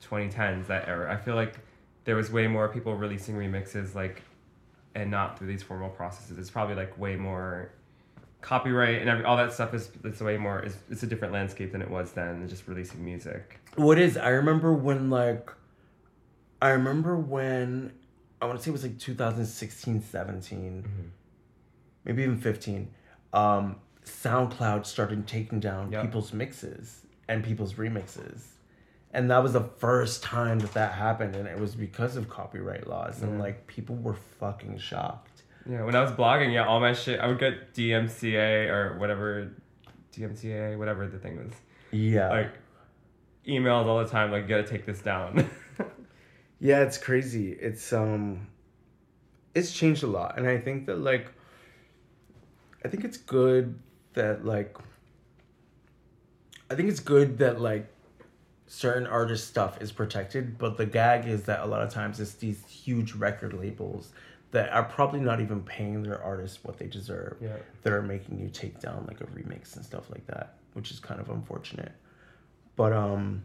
2010s 0.04 0.68
that 0.68 0.88
era. 0.88 1.12
I 1.12 1.18
feel 1.18 1.36
like 1.36 1.56
there 2.06 2.16
was 2.16 2.32
way 2.32 2.48
more 2.48 2.68
people 2.68 2.96
releasing 2.96 3.36
remixes 3.36 3.94
like 3.94 4.24
and 4.96 5.10
not 5.10 5.38
through 5.38 5.48
these 5.48 5.64
formal 5.64 5.90
processes. 5.90 6.38
It's 6.38 6.50
probably 6.50 6.76
like 6.76 6.98
way 6.98 7.16
more 7.16 7.72
copyright 8.42 9.00
and 9.02 9.10
every, 9.10 9.24
all 9.24 9.38
that 9.38 9.54
stuff 9.54 9.72
is 9.74 9.92
it's 10.04 10.20
way 10.20 10.36
more 10.36 10.60
it's, 10.60 10.76
it's 10.90 11.04
a 11.04 11.08
different 11.08 11.32
landscape 11.32 11.72
than 11.72 11.82
it 11.82 11.90
was 11.90 12.12
then 12.14 12.48
just 12.50 12.68
releasing 12.68 13.04
music. 13.06 13.60
What 13.76 14.00
is 14.00 14.18
I 14.18 14.30
remember 14.30 14.74
when 14.74 15.10
like 15.10 15.52
I 16.62 16.70
remember 16.70 17.16
when 17.18 17.94
I 18.42 18.46
want 18.46 18.58
to 18.58 18.64
say 18.64 18.70
it 18.70 18.74
was 18.74 18.84
like 18.84 18.98
2016, 18.98 20.02
17, 20.02 21.12
maybe 22.06 22.24
even 22.24 22.38
15. 22.38 22.90
Um, 23.34 23.76
SoundCloud 24.04 24.86
started 24.88 25.28
taking 25.28 25.60
down 25.60 25.92
Yep. 25.92 26.02
people's 26.06 26.34
mixes 26.34 27.02
and 27.28 27.44
people's 27.44 27.76
remixes. 27.76 28.42
And 29.14 29.30
that 29.30 29.44
was 29.44 29.54
the 29.54 29.62
first 29.64 30.24
time 30.24 30.60
that 30.60 30.74
that 30.74 30.94
happened, 30.94 31.36
and 31.36 31.48
it 31.48 31.60
was 31.60 31.76
because 31.76 32.16
of 32.16 32.30
copyright 32.30 32.88
laws, 32.88 33.22
and 33.22 33.40
like 33.40 33.68
people 33.68 33.96
were 33.98 34.16
fucking 34.40 34.78
shocked. 34.78 35.44
Yeah, 35.70 35.84
when 35.84 35.96
I 35.96 36.02
was 36.02 36.12
blogging, 36.12 36.54
yeah, 36.54 36.66
all 36.66 36.80
my 36.80 36.94
shit 36.94 37.20
I 37.20 37.28
would 37.28 37.40
get 37.40 37.74
DMCA 37.74 38.70
or 38.70 38.98
whatever 38.98 39.52
DMCA, 40.14 40.78
whatever 40.78 41.08
the 41.08 41.20
thing 41.20 41.38
was. 41.38 41.54
Yeah, 41.92 42.30
Like 42.30 42.54
emails 43.46 43.86
all 43.86 44.00
the 44.00 44.10
time 44.10 44.32
like 44.32 44.44
you 44.44 44.48
got 44.50 44.66
to 44.66 44.68
take 44.68 44.86
this 44.86 45.02
down. 45.02 45.50
Yeah, 46.64 46.82
it's 46.82 47.00
crazy. 47.00 47.54
It's 47.54 47.92
um 47.92 48.48
it's 49.56 49.74
changed 49.74 50.04
a 50.04 50.08
lot 50.08 50.38
and 50.38 50.48
I 50.48 50.60
think 50.60 50.86
that 50.86 51.00
like 51.00 51.28
I 52.86 52.88
think 52.88 53.04
it's 53.04 53.18
good 53.18 53.80
that 54.14 54.46
like 54.46 54.78
I 56.70 56.76
think 56.76 56.90
it's 56.90 57.00
good 57.00 57.40
that 57.40 57.60
like 57.60 57.92
certain 58.74 59.06
artist 59.06 59.50
stuff 59.50 59.82
is 59.82 59.92
protected, 59.92 60.58
but 60.58 60.78
the 60.78 60.86
gag 60.86 61.28
is 61.28 61.44
that 61.44 61.60
a 61.60 61.66
lot 61.66 61.82
of 61.82 61.90
times 61.92 62.22
it's 62.22 62.36
these 62.36 62.64
huge 62.70 63.12
record 63.14 63.52
labels 63.52 64.14
that 64.52 64.72
are 64.72 64.84
probably 64.84 65.20
not 65.20 65.42
even 65.42 65.62
paying 65.62 66.02
their 66.04 66.24
artists 66.24 66.64
what 66.64 66.78
they 66.78 66.88
deserve 66.88 67.36
yeah. 67.42 67.58
that 67.84 67.92
are 67.92 68.02
making 68.02 68.40
you 68.40 68.48
take 68.48 68.80
down 68.80 69.04
like 69.10 69.20
a 69.20 69.26
remix 69.26 69.76
and 69.76 69.84
stuff 69.84 70.10
like 70.10 70.26
that, 70.28 70.54
which 70.72 70.90
is 70.90 71.02
kind 71.02 71.20
of 71.20 71.30
unfortunate. 71.30 71.92
But 72.78 72.94
um 72.94 73.44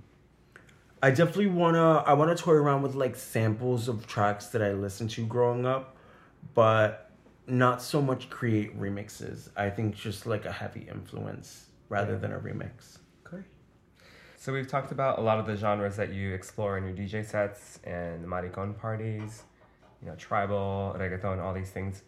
I 1.03 1.11
definitely 1.11 1.49
wanna 1.49 2.05
I 2.07 2.12
wanna 2.12 2.37
toy 2.37 2.53
around 2.53 2.83
with 2.83 2.95
like 2.95 3.16
samples 3.16 3.89
of 3.89 4.07
tracks 4.07 4.47
that 4.47 4.62
I 4.62 4.74
listened 4.74 5.11
to 5.11 5.27
growing 5.27 5.66
up, 5.66 5.97
but 6.55 7.11
not 7.49 7.83
so 7.83 8.01
much 8.01 8.31
create 8.31 8.79
remixes. 8.81 9.49
I 9.57 9.70
think 9.70 9.97
just 9.97 10.24
like 10.24 10.45
a 10.45 10.53
heavy 10.53 10.87
influence 10.89 11.66
rather 11.89 12.12
Yeah. 12.12 12.18
than 12.18 12.33
a 12.33 12.39
remix. 12.39 12.99
So 14.47 14.53
we've 14.53 14.68
talked 14.68 14.92
about 14.92 15.18
a 15.18 15.22
lot 15.22 15.40
of 15.40 15.47
the 15.47 15.57
genres 15.57 15.97
that 15.97 16.12
you 16.12 16.32
explore 16.32 16.78
in 16.78 16.84
your 16.84 16.94
DJ 16.94 17.26
sets 17.26 17.80
and 17.82 18.22
the 18.22 18.28
maricon 18.28 18.78
parties, 18.78 19.42
you 20.01 20.07
know, 20.07 20.14
tribal, 20.14 20.94
reggaeton, 20.97 21.42
all 21.42 21.53
these 21.53 21.70
things. 21.70 22.05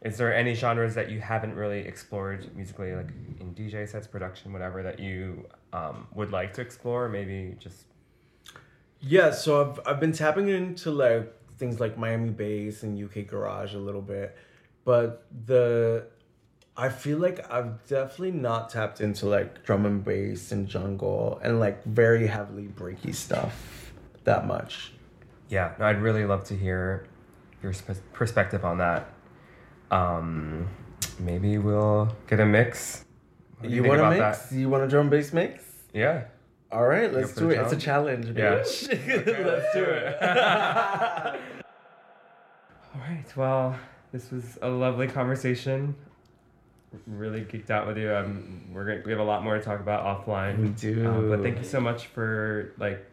Is 0.00 0.16
there 0.16 0.34
any 0.34 0.54
genres 0.54 0.94
that 0.94 1.10
you 1.10 1.20
haven't 1.20 1.54
really 1.54 1.80
explored 1.80 2.48
musically, 2.56 2.94
like 2.94 3.10
in 3.40 3.54
DJ 3.54 3.86
sets, 3.86 4.06
production, 4.06 4.54
whatever, 4.54 4.82
that 4.82 5.00
you 5.00 5.46
um, 5.74 6.06
would 6.14 6.32
like 6.32 6.54
to 6.54 6.62
explore? 6.62 7.10
Maybe 7.10 7.56
just 7.58 7.84
Yeah, 9.02 9.30
so 9.30 9.60
I've 9.60 9.80
I've 9.86 10.00
been 10.00 10.12
tapping 10.12 10.48
into 10.48 10.90
like 10.90 11.30
things 11.58 11.78
like 11.78 11.98
Miami 11.98 12.30
bass 12.30 12.84
and 12.84 12.98
UK 13.04 13.26
garage 13.26 13.74
a 13.74 13.78
little 13.78 14.00
bit, 14.00 14.34
but 14.86 15.26
the 15.44 16.06
I 16.76 16.88
feel 16.88 17.18
like 17.18 17.50
I've 17.52 17.86
definitely 17.86 18.32
not 18.32 18.70
tapped 18.70 19.00
into 19.00 19.26
like 19.26 19.64
drum 19.64 19.84
and 19.84 20.02
bass 20.04 20.52
and 20.52 20.66
jungle 20.66 21.38
and 21.42 21.60
like 21.60 21.84
very 21.84 22.26
heavily 22.26 22.66
breaky 22.66 23.14
stuff 23.14 23.92
that 24.24 24.46
much. 24.46 24.92
Yeah, 25.48 25.74
no, 25.78 25.84
I'd 25.84 26.00
really 26.00 26.24
love 26.24 26.44
to 26.44 26.56
hear 26.56 27.06
your 27.62 27.74
sp- 27.76 28.00
perspective 28.14 28.64
on 28.64 28.78
that. 28.78 29.12
Um, 29.90 30.66
maybe 31.18 31.58
we'll 31.58 32.16
get 32.26 32.40
a 32.40 32.46
mix. 32.46 33.04
Do 33.62 33.68
You, 33.68 33.84
want 33.84 34.00
about 34.00 34.18
mix? 34.18 34.50
You 34.50 34.70
want 34.70 34.84
a 34.84 34.88
drum 34.88 35.02
and 35.02 35.10
bass 35.10 35.32
mix? 35.32 35.62
Yeah. 35.92 36.24
All 36.72 36.86
right, 36.86 37.12
let's 37.12 37.34
do 37.34 37.50
it. 37.50 37.60
It's 37.60 37.72
a 37.74 37.76
challenge, 37.76 38.34
Yeah. 38.36 38.54
Okay, 38.54 39.44
let's 39.44 39.74
do 39.74 39.84
it. 39.84 40.16
All 42.94 43.00
right. 43.00 43.36
Well, 43.36 43.76
this 44.10 44.30
was 44.30 44.58
a 44.62 44.70
lovely 44.70 45.06
conversation. 45.06 45.94
Really 47.06 47.42
geeked 47.42 47.70
out 47.70 47.86
with 47.86 47.96
you. 47.96 48.14
Um, 48.14 48.68
we're 48.72 48.84
gonna, 48.84 49.02
we 49.04 49.10
have 49.12 49.20
a 49.20 49.24
lot 49.24 49.42
more 49.42 49.56
to 49.56 49.62
talk 49.62 49.80
about 49.80 50.04
offline. 50.04 50.58
we 50.58 50.68
do. 50.68 51.06
Um, 51.06 51.30
but 51.30 51.42
thank 51.42 51.58
you 51.58 51.64
so 51.64 51.80
much 51.80 52.06
for 52.06 52.72
like 52.78 53.04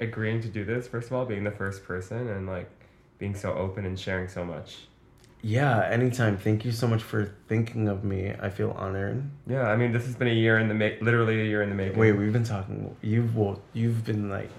agreeing 0.00 0.40
to 0.42 0.48
do 0.48 0.64
this. 0.64 0.88
First 0.88 1.08
of 1.08 1.12
all, 1.14 1.24
being 1.24 1.44
the 1.44 1.50
first 1.50 1.84
person 1.84 2.28
and 2.28 2.46
like 2.46 2.70
being 3.18 3.34
so 3.34 3.52
open 3.54 3.84
and 3.84 3.98
sharing 3.98 4.28
so 4.28 4.44
much. 4.44 4.78
Yeah, 5.42 5.88
anytime. 5.88 6.36
Thank 6.36 6.64
you 6.64 6.72
so 6.72 6.88
much 6.88 7.02
for 7.02 7.32
thinking 7.46 7.86
of 7.88 8.02
me. 8.02 8.34
I 8.40 8.50
feel 8.50 8.72
honored. 8.72 9.22
Yeah, 9.46 9.68
I 9.68 9.76
mean, 9.76 9.92
this 9.92 10.04
has 10.06 10.16
been 10.16 10.28
a 10.28 10.34
year 10.34 10.58
in 10.58 10.66
the 10.66 10.74
make, 10.74 11.00
literally 11.00 11.40
a 11.40 11.44
year 11.44 11.62
in 11.62 11.68
the 11.68 11.76
making. 11.76 11.98
Wait, 11.98 12.12
we've 12.12 12.32
been 12.32 12.44
talking. 12.44 12.96
You've 13.02 13.36
well, 13.36 13.60
you've 13.72 14.04
been 14.04 14.28
like, 14.28 14.50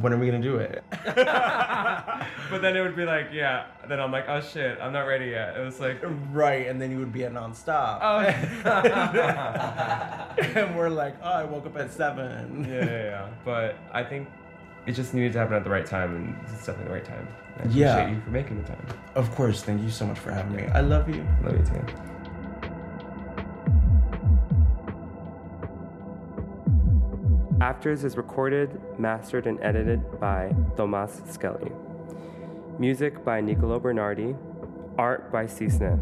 when 0.00 0.12
are 0.12 0.18
we 0.18 0.26
gonna 0.26 0.40
do 0.42 0.56
it? 0.56 0.82
but 0.90 2.60
then 2.62 2.76
it 2.76 2.80
would 2.82 2.96
be 2.96 3.04
like, 3.04 3.28
yeah. 3.32 3.66
Then 3.88 4.00
I'm 4.00 4.10
like, 4.12 4.28
oh 4.28 4.40
shit, 4.40 4.78
I'm 4.80 4.92
not 4.92 5.02
ready 5.06 5.26
yet. 5.26 5.56
It 5.56 5.64
was 5.64 5.80
like, 5.80 5.98
right, 6.32 6.66
and 6.66 6.80
then 6.80 6.90
you 6.90 6.98
would 6.98 7.12
be 7.12 7.24
at 7.24 7.32
nonstop. 7.32 7.98
oh. 8.02 8.18
and 10.60 10.76
we're 10.76 10.88
like, 10.88 11.16
oh, 11.22 11.30
I 11.30 11.44
woke 11.44 11.66
up 11.66 11.76
at 11.76 11.92
seven. 11.92 12.66
yeah, 12.68 12.84
yeah, 12.84 13.02
yeah. 13.04 13.28
But 13.44 13.76
I 13.92 14.02
think 14.04 14.28
it 14.86 14.92
just 14.92 15.14
needed 15.14 15.32
to 15.34 15.38
happen 15.38 15.54
at 15.54 15.64
the 15.64 15.70
right 15.70 15.86
time, 15.86 16.14
and 16.16 16.36
it's 16.52 16.66
definitely 16.66 16.86
the 16.88 16.94
right 16.94 17.04
time. 17.04 17.28
I 17.56 17.60
appreciate 17.60 17.80
Yeah. 17.80 18.08
you 18.10 18.20
for 18.20 18.30
making 18.30 18.62
the 18.62 18.68
time. 18.68 18.86
Of 19.14 19.34
course. 19.34 19.62
Thank 19.62 19.82
you 19.82 19.90
so 19.90 20.06
much 20.06 20.18
for 20.18 20.30
having 20.30 20.54
me. 20.56 20.66
I 20.66 20.80
love 20.80 21.08
you. 21.08 21.26
Love 21.42 21.56
you 21.58 21.64
too. 21.64 22.15
Afters 27.60 28.04
is 28.04 28.18
recorded, 28.18 28.78
mastered, 28.98 29.46
and 29.46 29.58
edited 29.62 30.20
by 30.20 30.54
Tomas 30.76 31.22
Skelly. 31.30 31.72
Music 32.78 33.24
by 33.24 33.40
Nicolo 33.40 33.80
Bernardi. 33.80 34.36
Art 34.98 35.32
by 35.32 35.46
Cisne. 35.46 35.98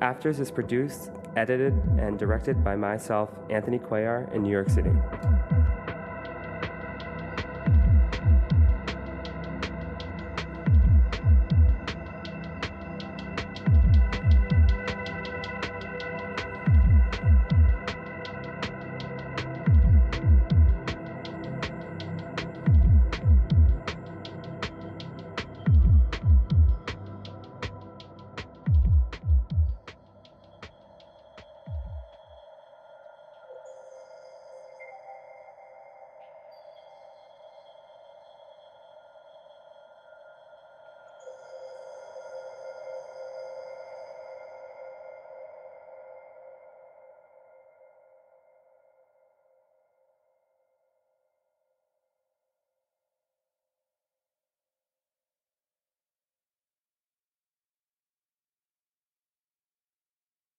Afters 0.00 0.40
is 0.40 0.50
produced, 0.50 1.10
edited, 1.36 1.74
and 1.98 2.18
directed 2.18 2.64
by 2.64 2.74
myself, 2.74 3.30
Anthony 3.50 3.78
Cuellar, 3.78 4.32
in 4.34 4.42
New 4.42 4.50
York 4.50 4.70
City. 4.70 4.92